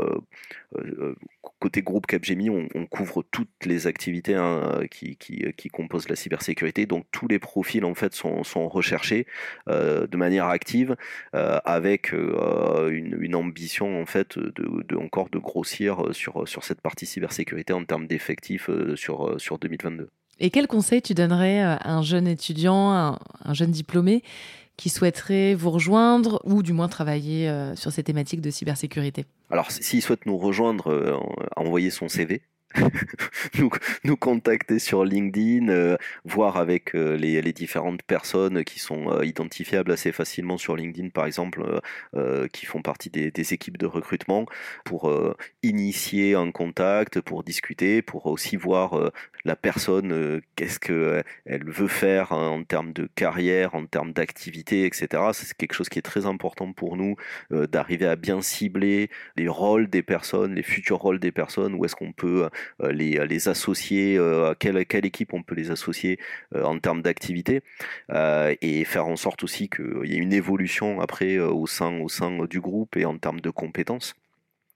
côté 1.59 1.81
groupe 1.81 2.05
Capgemini, 2.05 2.49
on, 2.49 2.67
on, 2.75 2.85
couvre 2.85 3.23
toutes 3.31 3.65
les 3.65 3.87
activités 3.87 4.35
hein, 4.35 4.81
qui, 4.91 5.17
qui, 5.17 5.43
qui, 5.57 5.69
composent 5.69 6.09
la 6.09 6.15
cybersécurité. 6.15 6.85
Donc 6.85 7.05
tous 7.11 7.27
les 7.27 7.39
profils 7.39 7.83
en 7.83 7.95
fait 7.95 8.13
sont, 8.13 8.43
sont 8.43 8.67
recherchés 8.67 9.25
euh, 9.67 10.07
de 10.07 10.17
manière 10.17 10.45
active, 10.45 10.95
euh, 11.35 11.59
avec 11.65 12.13
euh, 12.13 12.89
une, 12.89 13.35
ambition 13.35 14.01
en 14.01 14.05
fait 14.05 14.37
de, 14.37 14.83
de, 14.87 14.95
encore 14.95 15.29
de 15.29 15.37
grossir 15.37 16.05
sur, 16.11 16.47
sur 16.47 16.63
cette 16.63 16.81
partie 16.81 17.05
cybersécurité 17.05 17.73
en 17.73 17.83
termes 17.83 18.07
d'effectifs 18.07 18.69
sur, 18.95 19.39
sur 19.39 19.59
2022. 19.59 20.09
Et 20.39 20.49
quel 20.49 20.67
conseil 20.67 21.01
tu 21.01 21.13
donnerais 21.13 21.61
à 21.61 21.79
un 21.85 22.03
jeune 22.03 22.27
étudiant, 22.27 22.91
un, 22.91 23.19
un 23.43 23.53
jeune 23.53 23.71
diplômé 23.71 24.23
qui 24.77 24.89
souhaiterait 24.89 25.55
vous 25.55 25.71
rejoindre 25.71 26.41
ou 26.45 26.63
du 26.63 26.71
moins 26.71 26.87
travailler 26.87 27.51
sur 27.75 27.91
ces 27.91 28.03
thématiques 28.03 28.41
de 28.41 28.51
cybersécurité. 28.51 29.25
Alors, 29.49 29.71
s'il 29.71 30.01
souhaite 30.01 30.25
nous 30.25 30.37
rejoindre, 30.37 31.19
envoyer 31.55 31.89
son 31.89 32.07
CV 32.07 32.41
nous, 34.03 34.17
contacter 34.17 34.79
sur 34.79 35.05
LinkedIn, 35.05 35.69
euh, 35.69 35.97
voir 36.25 36.57
avec 36.57 36.95
euh, 36.95 37.15
les, 37.15 37.53
différentes 37.53 38.03
personnes 38.03 38.63
qui 38.63 38.79
sont 38.79 39.11
euh, 39.11 39.25
identifiables 39.25 39.91
assez 39.91 40.11
facilement 40.11 40.57
sur 40.57 40.75
LinkedIn, 40.75 41.09
par 41.09 41.25
exemple, 41.25 41.63
qui 42.51 42.65
font 42.65 42.81
partie 42.81 43.09
des, 43.09 43.53
équipes 43.53 43.77
de 43.77 43.85
recrutement, 43.85 44.45
pour 44.83 45.11
initier 45.63 46.35
un 46.35 46.51
contact, 46.51 47.21
pour 47.21 47.43
discuter, 47.43 48.01
pour 48.01 48.25
aussi 48.25 48.55
voir 48.55 49.11
la 49.45 49.55
personne, 49.55 50.41
qu'est-ce 50.55 50.79
qu'elle 50.79 51.23
veut 51.65 51.87
faire 51.87 52.31
en 52.31 52.63
termes 52.63 52.93
de 52.93 53.09
carrière, 53.15 53.75
en 53.75 53.85
termes 53.85 54.13
d'activité, 54.13 54.85
etc. 54.85 55.23
C'est 55.33 55.55
quelque 55.55 55.73
chose 55.73 55.89
qui 55.89 55.99
est 55.99 56.03
très 56.03 56.25
important 56.25 56.73
pour 56.73 56.97
nous, 56.97 57.15
d'arriver 57.49 58.07
à 58.07 58.15
bien 58.15 58.41
cibler 58.41 59.09
les 59.35 59.47
rôles 59.47 59.89
des 59.89 60.03
personnes, 60.03 60.55
les 60.55 60.63
futurs 60.63 60.99
rôles 60.99 61.19
des 61.19 61.31
personnes, 61.31 61.73
où 61.75 61.85
est-ce 61.85 61.95
qu'on 61.95 62.11
peut 62.11 62.49
les, 62.79 63.25
les 63.25 63.47
associer, 63.49 64.17
euh, 64.17 64.51
à 64.51 64.55
quelle, 64.55 64.85
quelle 64.85 65.05
équipe 65.05 65.33
on 65.33 65.43
peut 65.43 65.55
les 65.55 65.71
associer 65.71 66.19
euh, 66.55 66.63
en 66.63 66.79
termes 66.79 67.01
d'activité, 67.01 67.61
et 68.61 68.85
faire 68.85 69.07
en 69.07 69.15
sorte 69.15 69.43
aussi 69.43 69.69
qu'il 69.69 70.05
y 70.05 70.13
ait 70.13 70.17
une 70.17 70.33
évolution 70.33 71.01
après 71.01 71.37
au 71.39 71.67
sein, 71.67 71.99
au 71.99 72.09
sein 72.09 72.45
du 72.45 72.59
groupe 72.61 72.97
et 72.97 73.05
en 73.05 73.17
termes 73.17 73.41
de 73.41 73.49
compétences. 73.49 74.15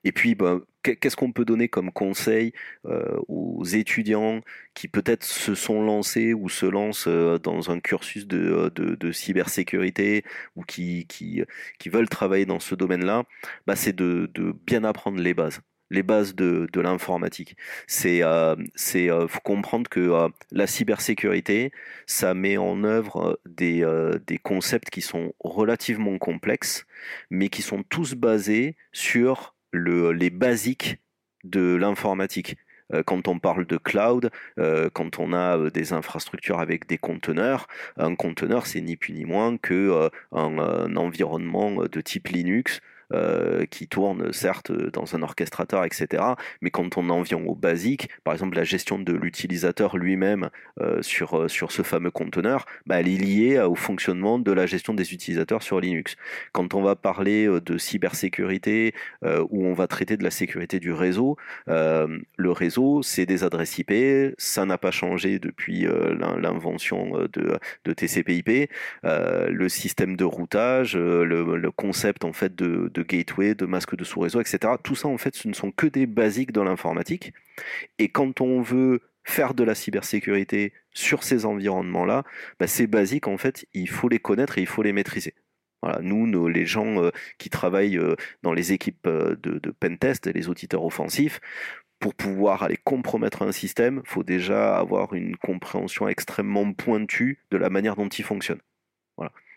Et 0.04 0.12
puis, 0.12 0.34
ben, 0.36 0.62
qu'est-ce 0.84 1.16
qu'on 1.16 1.32
peut 1.32 1.46
donner 1.46 1.68
comme 1.70 1.92
conseil 1.92 2.54
aux 3.28 3.64
étudiants 3.64 4.42
qui 4.74 4.88
peut-être 4.88 5.24
se 5.24 5.54
sont 5.56 5.84
lancés 5.84 6.34
ou 6.34 6.50
se 6.50 6.66
lancent 6.66 7.08
dans 7.08 7.72
un 7.72 7.80
cursus 7.80 8.28
de, 8.28 8.70
de, 8.76 9.12
cybersécurité 9.12 10.24
ou 10.56 10.64
qui, 10.64 11.06
qui, 11.08 11.44
qui, 11.80 11.90
veulent 11.90 12.10
travailler 12.10 12.46
dans 12.46 12.60
ce 12.60 12.76
domaine-là? 12.76 13.24
Bah, 13.68 13.76
C'est 13.76 13.96
de, 13.96 14.30
bien 14.66 14.84
apprendre 14.84 15.20
les 15.20 15.34
bases 15.34 15.62
les 15.92 16.04
bases 16.04 16.34
de, 16.34 16.68
de 16.72 16.82
l'informatique. 16.82 17.56
C'est 17.86 18.24
euh, 18.24 18.56
euh, 18.96 19.28
faut 19.28 19.42
comprendre 19.42 19.90
que 19.90 20.00
euh, 20.00 20.30
la 20.52 20.66
cybersécurité, 20.66 21.72
ça 22.08 22.34
met 22.34 22.58
en 22.58 22.84
œuvre 22.84 23.40
des, 23.46 23.86
des 24.26 24.38
concepts 24.38 24.90
qui 24.90 25.02
sont 25.02 25.34
relativement 25.40 26.18
complexes, 26.18 26.86
mais 27.30 27.50
qui 27.50 27.62
sont 27.62 27.84
tous 27.84 28.16
basés 28.16 28.76
sur 28.94 29.54
le, 29.72 30.12
les 30.12 30.30
basiques 30.30 31.00
de 31.44 31.76
l'informatique 31.76 32.56
quand 33.06 33.30
on 33.30 33.40
parle 33.40 33.66
de 33.66 33.78
cloud, 33.78 34.32
quand 34.94 35.18
on 35.18 35.32
a 35.32 35.70
des 35.70 35.94
infrastructures 35.94 36.60
avec 36.60 36.88
des 36.88 36.98
conteneurs, 36.98 37.68
un 37.96 38.16
conteneur 38.16 38.68
c'est 38.68 38.82
ni 38.82 38.98
plus 38.98 39.14
ni 39.14 39.24
moins 39.24 39.56
que 39.56 40.10
environnement 40.32 41.86
de 41.86 42.02
type 42.02 42.28
Linux 42.28 42.82
euh, 43.14 43.66
qui 43.66 43.88
tourne 43.88 44.32
certes 44.32 44.72
dans 44.72 45.16
un 45.16 45.22
orchestrateur, 45.22 45.84
etc. 45.84 46.24
Mais 46.62 46.70
quand 46.70 46.98
on 46.98 47.10
en 47.10 47.22
vient 47.22 47.40
au 47.40 47.56
basique, 47.56 48.10
par 48.24 48.34
exemple 48.34 48.56
la 48.56 48.64
gestion 48.64 49.00
de 49.00 49.12
l'utilisateur 49.12 49.98
lui-même 49.98 50.50
euh, 50.80 51.02
sur, 51.02 51.38
euh, 51.38 51.48
sur 51.50 51.72
ce 51.72 51.82
fameux 51.82 52.12
conteneur, 52.12 52.66
bah, 52.86 53.02
elle 53.02 53.10
est 53.10 53.18
liée 53.18 53.60
au 53.60 53.76
fonctionnement 53.76 54.40
de 54.40 54.52
la 54.52 54.66
gestion 54.66 54.94
des 54.94 55.14
utilisateurs 55.14 55.62
sur 55.62 55.82
Linux. 55.82 56.16
Quand 56.54 56.74
on 56.74 56.82
va 56.82 56.96
parler 56.96 57.48
de 57.48 57.78
cybersécurité, 57.78 58.94
où 59.50 59.66
on 59.66 59.74
va 59.74 59.88
traiter 59.88 60.18
de 60.18 60.24
la 60.24 60.32
sécurité 60.32 60.80
du 60.80 60.94
réseau, 60.94 61.38
le 61.68 62.52
réseau, 62.52 63.02
c'est 63.02 63.26
des 63.26 63.44
adresses 63.44 63.78
IP, 63.78 63.94
ça 64.38 64.66
n'a 64.66 64.78
pas 64.78 64.92
changé 64.92 65.40
depuis 65.40 65.86
l'invention 65.86 67.28
de, 67.34 67.58
de 67.86 67.94
TCP/IP, 67.94 68.70
le 69.04 69.70
système 69.70 70.16
de 70.16 70.24
routage, 70.24 70.96
le, 70.96 71.72
concept 71.72 72.26
en 72.26 72.34
fait 72.34 72.56
de 72.56 73.01
gateway, 73.04 73.56
de 73.56 73.66
masque 73.66 73.96
de 73.96 74.04
sous-réseau, 74.04 74.42
etc. 74.42 74.74
Tout 74.84 74.96
ça, 74.96 75.08
en 75.08 75.18
fait, 75.18 75.36
ce 75.36 75.48
ne 75.48 75.54
sont 75.54 75.72
que 75.72 75.88
des 75.88 76.06
basiques 76.06 76.52
dans 76.52 76.64
l'informatique. 76.64 77.34
Et 78.00 78.10
quand 78.10 78.42
on 78.42 78.62
veut 78.62 79.02
faire 79.24 79.54
de 79.54 79.64
la 79.64 79.76
cybersécurité 79.76 80.74
sur 80.94 81.24
ces 81.24 81.46
environnements-là, 81.46 82.24
bah, 82.60 82.68
ces 82.68 82.88
basiques, 82.88 83.28
en 83.28 83.38
fait, 83.38 83.66
il 83.74 83.90
faut 83.90 84.10
les 84.10 84.20
connaître 84.20 84.58
et 84.58 84.62
il 84.62 84.68
faut 84.68 84.84
les 84.84 84.94
maîtriser. 84.94 85.34
Voilà, 85.82 86.00
nous, 86.02 86.48
les 86.48 86.66
gens 86.66 87.04
euh, 87.04 87.10
qui 87.40 87.50
travaillent 87.50 87.98
euh, 87.98 88.16
dans 88.44 88.54
les 88.54 88.72
équipes 88.72 89.08
euh, 89.08 89.36
de, 89.42 89.58
de 89.58 89.72
pentest, 89.72 90.28
les 90.28 90.48
auditeurs 90.48 90.86
offensifs, 90.86 91.40
pour 92.00 92.14
pouvoir 92.16 92.64
aller 92.64 92.78
compromettre 92.78 93.44
un 93.44 93.52
système, 93.52 94.02
faut 94.06 94.24
déjà 94.24 94.78
avoir 94.78 95.14
une 95.14 95.38
compréhension 95.38 96.08
extrêmement 96.08 96.72
pointue 96.74 97.40
de 97.52 97.58
la 97.58 97.70
manière 97.70 97.96
dont 97.96 98.10
il 98.10 98.24
fonctionne. 98.24 98.60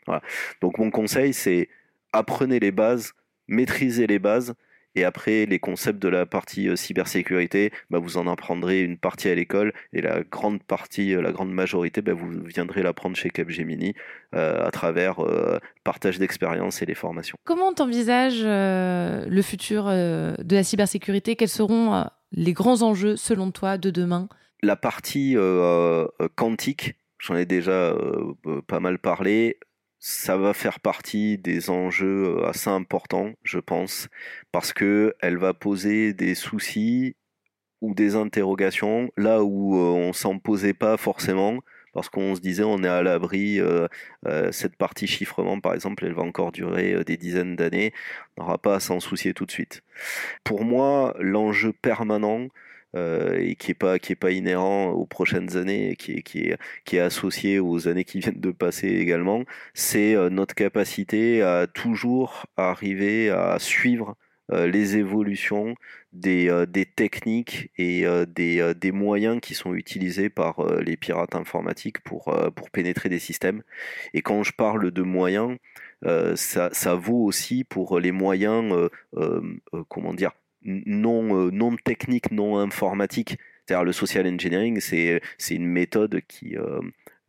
Voilà. 0.07 0.22
Donc 0.61 0.78
mon 0.78 0.90
conseil, 0.90 1.32
c'est 1.32 1.70
apprenez 2.12 2.61
les 2.61 2.70
bases, 2.70 3.14
maîtriser 3.49 4.07
les 4.07 4.18
bases. 4.18 4.55
Et 4.97 5.05
après, 5.05 5.47
les 5.47 5.59
concepts 5.59 6.01
de 6.01 6.09
la 6.09 6.24
partie 6.24 6.68
euh, 6.68 6.76
cybersécurité, 6.76 7.72
bah, 7.90 7.99
vous 7.99 8.16
en 8.16 8.28
apprendrez 8.28 8.82
une 8.82 8.97
partie 8.97 9.28
à 9.28 9.34
l'école 9.34 9.72
et 9.92 10.01
la 10.01 10.22
grande 10.22 10.62
partie, 10.62 11.14
euh, 11.14 11.20
la 11.20 11.32
grande 11.32 11.53
majorité, 11.53 12.01
bah, 12.01 12.12
vous 12.12 12.30
viendrez 12.45 12.82
l'apprendre 12.82 13.16
chez 13.16 13.30
Capgemini 13.30 13.95
euh, 14.34 14.64
à 14.64 14.70
travers 14.70 15.16
partage 15.82 16.18
d'expérience 16.18 16.82
et 16.82 16.86
les 16.86 16.95
formations. 16.95 17.36
Comment 17.45 17.72
t'envisages 17.72 18.42
le 18.42 19.42
futur 19.42 19.86
de 19.86 20.55
la 20.55 20.62
cybersécurité? 20.62 21.36
Quels 21.36 21.49
seront 21.49 22.05
les 22.32 22.53
grands 22.53 22.82
enjeux 22.82 23.16
selon 23.16 23.51
toi 23.51 23.78
de 23.78 23.90
demain? 23.90 24.28
La 24.62 24.76
partie 24.76 25.36
quantique, 26.36 26.95
j'en 27.18 27.36
ai 27.36 27.47
déjà 27.47 27.95
pas 28.66 28.80
mal 28.80 28.99
parlé 28.99 29.59
ça 30.07 30.36
va 30.36 30.52
faire 30.52 30.80
partie 30.80 31.38
des 31.38 31.70
enjeux 31.70 32.36
euh, 32.36 32.46
assez 32.46 32.68
importants, 32.68 33.32
je 33.42 33.59
pense, 33.59 34.09
parce 34.52 34.74
que 34.74 35.14
elle 35.20 35.38
va 35.38 35.55
poser 35.55 36.12
des 36.12 36.34
soucis 36.34 37.16
ou 37.80 37.94
des 37.94 38.14
interrogations 38.14 39.11
là 39.16 39.42
où 39.42 39.78
euh, 39.78 39.80
on 39.80 40.12
s'en 40.12 40.38
posait 40.38 40.74
pas 40.74 40.98
forcément 40.98 41.61
parce 41.94 42.11
qu'on 42.11 42.34
se 42.34 42.42
disait 42.42 42.64
on 42.64 42.82
est 42.82 42.88
à 42.88 43.02
l'abri, 43.02 43.61
euh, 43.61 43.88
cette 44.52 44.76
partie 44.76 45.07
chiffrement 45.07 45.59
par 45.61 45.72
exemple, 45.72 46.05
elle 46.05 46.12
va 46.12 46.22
encore 46.22 46.52
durer 46.52 47.02
des 47.05 47.16
dizaines 47.16 47.57
d'années, 47.57 47.94
on 48.36 48.42
n'aura 48.42 48.59
pas 48.59 48.74
à 48.74 48.80
s'en 48.80 49.00
soucier 49.00 49.32
tout 49.32 49.46
de 49.46 49.52
suite. 49.52 49.82
Pour 50.44 50.64
moi, 50.66 51.14
l'enjeu 51.18 51.72
permanent, 51.72 52.48
euh, 52.95 53.38
et 53.40 53.57
qui 53.57 53.72
est 53.72 53.74
pas 53.74 53.99
qui 53.99 54.12
est 54.12 54.16
pas 54.16 54.30
inhérent 54.30 54.90
aux 54.90 55.07
prochaines 55.07 55.57
années, 55.57 55.97
qui 55.97 56.12
est 56.12 56.22
qui 56.22 56.40
est 56.40 56.59
qui 56.84 56.97
est 56.97 57.01
associé 57.01 57.59
aux 57.59 57.88
années 57.88 58.05
qui 58.05 58.18
viennent 58.20 58.40
de 58.40 58.51
passer 58.53 58.88
également, 58.88 59.45
c'est 59.74 60.14
euh, 60.14 60.30
notre 60.30 60.55
capacité 60.55 61.42
à 61.42 61.66
toujours 61.66 62.47
arriver 62.57 63.30
à 63.30 63.59
suivre 63.59 64.16
les 64.51 64.99
évolutions 64.99 65.74
des, 66.12 66.66
des 66.68 66.84
techniques 66.84 67.70
et 67.78 68.05
des, 68.28 68.74
des, 68.74 68.92
moyens 68.92 69.40
qui 69.40 69.55
sont 69.55 69.72
utilisés 69.74 70.28
par 70.28 70.62
les 70.82 70.99
pirates 70.99 71.34
informatiques 71.34 72.01
pour, 72.01 72.24
pour 72.55 72.70
pénétrer 72.70 73.09
des 73.09 73.18
systèmes. 73.18 73.62
Et 74.12 74.20
quand 74.20 74.42
je 74.42 74.53
parle 74.53 74.90
de 74.90 75.03
moyens, 75.03 75.57
ça, 76.34 76.68
ça, 76.72 76.95
vaut 76.95 77.24
aussi 77.24 77.64
pour 77.64 77.99
les 77.99 78.12
moyens, 78.12 78.90
comment 79.88 80.12
dire, 80.12 80.32
non, 80.65 81.51
non 81.51 81.77
techniques, 81.77 82.31
non 82.31 82.59
informatiques. 82.59 83.39
C'est-à-dire 83.67 83.85
le 83.85 83.93
social 83.93 84.27
engineering, 84.27 84.81
c'est 84.81 85.21
une 85.51 85.67
méthode 85.67 86.21
qui, 86.29 86.57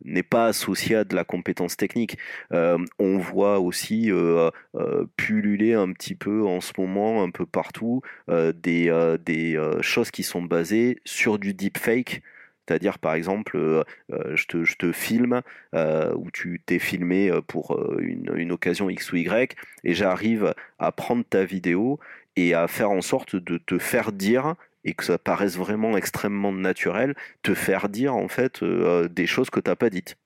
n'est 0.04 0.22
pas 0.22 0.46
associé 0.46 0.96
à 0.96 1.04
de 1.04 1.14
la 1.14 1.24
compétence 1.24 1.76
technique. 1.76 2.18
Euh, 2.52 2.78
on 2.98 3.18
voit 3.18 3.60
aussi 3.60 4.10
euh, 4.10 4.50
euh, 4.74 5.06
pulluler 5.16 5.74
un 5.74 5.92
petit 5.92 6.14
peu 6.14 6.44
en 6.46 6.60
ce 6.60 6.72
moment, 6.78 7.22
un 7.22 7.30
peu 7.30 7.46
partout, 7.46 8.02
des, 8.28 9.16
des 9.24 9.76
choses 9.80 10.10
qui 10.10 10.22
sont 10.22 10.42
basées 10.42 10.98
sur 11.04 11.38
du 11.38 11.54
deepfake. 11.54 12.22
C'est-à-dire, 12.66 12.98
par 12.98 13.14
exemple, 13.14 13.84
je, 14.08 14.46
te, 14.46 14.64
je, 14.64 14.76
te, 14.76 14.90
filme, 14.92 15.42
ou 15.72 16.30
tu 16.32 16.60
t'es 16.66 16.78
filmé 16.78 17.30
pour 17.46 17.78
une, 17.98 18.32
une, 18.34 18.52
occasion 18.52 18.90
X 18.90 19.12
ou 19.12 19.16
Y, 19.16 19.56
et 19.84 19.94
j'arrive 19.94 20.54
à 20.78 20.92
prendre 20.92 21.24
ta 21.24 21.44
vidéo 21.44 22.00
et 22.36 22.54
à 22.54 22.68
faire 22.68 22.90
en 22.90 23.00
sorte 23.00 23.36
de 23.36 23.58
te 23.58 23.78
faire 23.78 24.12
dire 24.12 24.54
et 24.86 24.94
que 24.94 25.04
ça 25.04 25.18
paraisse 25.18 25.56
vraiment 25.56 25.96
extrêmement 25.96 26.52
naturel, 26.52 27.14
te 27.42 27.54
faire 27.54 27.88
dire 27.88 28.14
en 28.14 28.28
fait 28.28 28.62
euh, 28.62 29.08
des 29.08 29.26
choses 29.26 29.50
que 29.50 29.60
tu 29.60 29.68
n'as 29.68 29.76
pas 29.76 29.90
dites. 29.90 30.16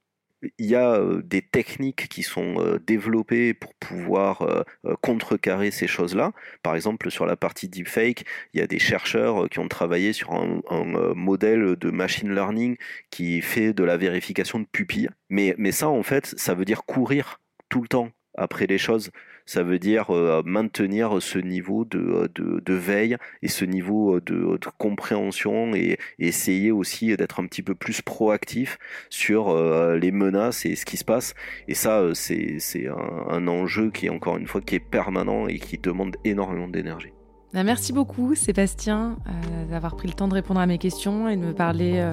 Il 0.59 0.67
y 0.67 0.75
a 0.75 0.95
euh, 0.95 1.23
des 1.23 1.43
techniques 1.43 2.09
qui 2.09 2.23
sont 2.23 2.57
euh, 2.59 2.79
développées 2.79 3.53
pour 3.53 3.75
pouvoir 3.75 4.65
contrecarrer 5.01 5.71
ces 5.71 5.87
choses-là. 5.87 6.33
Par 6.63 6.75
exemple, 6.75 7.11
sur 7.11 7.27
la 7.27 7.37
partie 7.37 7.69
deepfake, 7.69 8.25
il 8.53 8.61
y 8.61 8.63
a 8.63 8.67
des 8.67 8.79
chercheurs 8.79 9.49
qui 9.49 9.59
ont 9.59 9.69
travaillé 9.69 10.13
sur 10.13 10.33
un, 10.33 10.61
modèle 11.15 11.77
de 11.77 11.91
machine 11.91 12.35
learning 12.35 12.77
qui 13.11 13.41
fait 13.41 13.73
de 13.73 13.85
la 13.85 13.97
vérification 13.97 14.61
de 14.61 14.67
pupilles. 14.67 15.09
Mais, 15.31 15.55
mais 15.59 15.73
ça, 15.73 15.89
en 15.89 16.03
fait, 16.03 16.35
ça 16.37 16.55
veut 16.55 16.65
dire 16.65 16.85
courir 16.85 17.41
tout 17.69 17.81
le 17.81 17.89
temps 17.89 18.11
après 18.35 18.67
les 18.67 18.79
choses 18.79 19.11
ça 19.51 19.65
veut 19.65 19.81
dire 19.81 20.11
euh, 20.11 20.43
maintenir 20.45 21.21
ce 21.21 21.37
niveau 21.37 21.85
de, 21.85 22.31
de, 22.37 22.75
veille 22.75 23.17
et 23.43 23.49
ce 23.49 23.65
niveau 23.65 24.21
de, 24.21 24.57
compréhension 24.79 25.75
et, 25.75 25.99
essayer 26.21 26.71
aussi 26.71 27.17
d'être 27.17 27.41
un 27.41 27.47
petit 27.47 27.63
peu 27.63 27.75
plus 27.75 28.01
proactif 28.01 28.79
sur 29.09 29.49
euh, 29.49 29.99
les 29.99 30.13
menaces 30.13 30.65
et 30.67 30.77
ce 30.77 30.85
qui 30.85 30.97
se 30.97 31.05
passe. 31.05 31.35
Et 31.67 31.75
ça, 31.75 31.99
euh, 31.99 32.15
c'est 32.15 32.87
un, 32.87 33.29
un 33.29 33.49
enjeu 33.49 33.91
qui 33.91 34.07
est 34.07 34.11
encore 34.11 34.37
une 34.37 34.47
fois 34.47 34.61
qui 34.61 34.77
est 34.77 34.79
permanent 34.79 35.49
et 35.49 35.59
qui 35.59 35.79
demande 35.79 36.17
énormément 36.25 36.69
d'énergie. 36.69 37.13
Bah, 37.53 37.65
merci 37.65 37.93
beaucoup 37.93 38.37
Sébastien 38.37 39.17
d'avoir 39.69 39.97
pris 39.97 40.07
le 40.07 40.15
temps 40.15 40.29
de 40.29 40.35
répondre 40.35 40.61
à 40.61 40.67
mes 40.67 40.79
questions 40.79 41.29
et 41.29 41.37
de 41.37 41.43
me 41.43 41.53
parler 41.53 42.09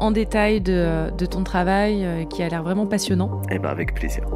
en 0.00 0.10
détail 0.10 0.60
de, 0.60 1.16
de 1.16 1.26
ton 1.26 1.44
travail 1.44 2.26
qui 2.30 2.42
a 2.42 2.48
l'air 2.48 2.64
vraiment 2.64 2.88
passionnant. 2.88 3.42
Et 3.42 3.54
eh 3.54 3.58
ben 3.60 3.68
avec 3.68 3.94
plaisir. 3.94 4.26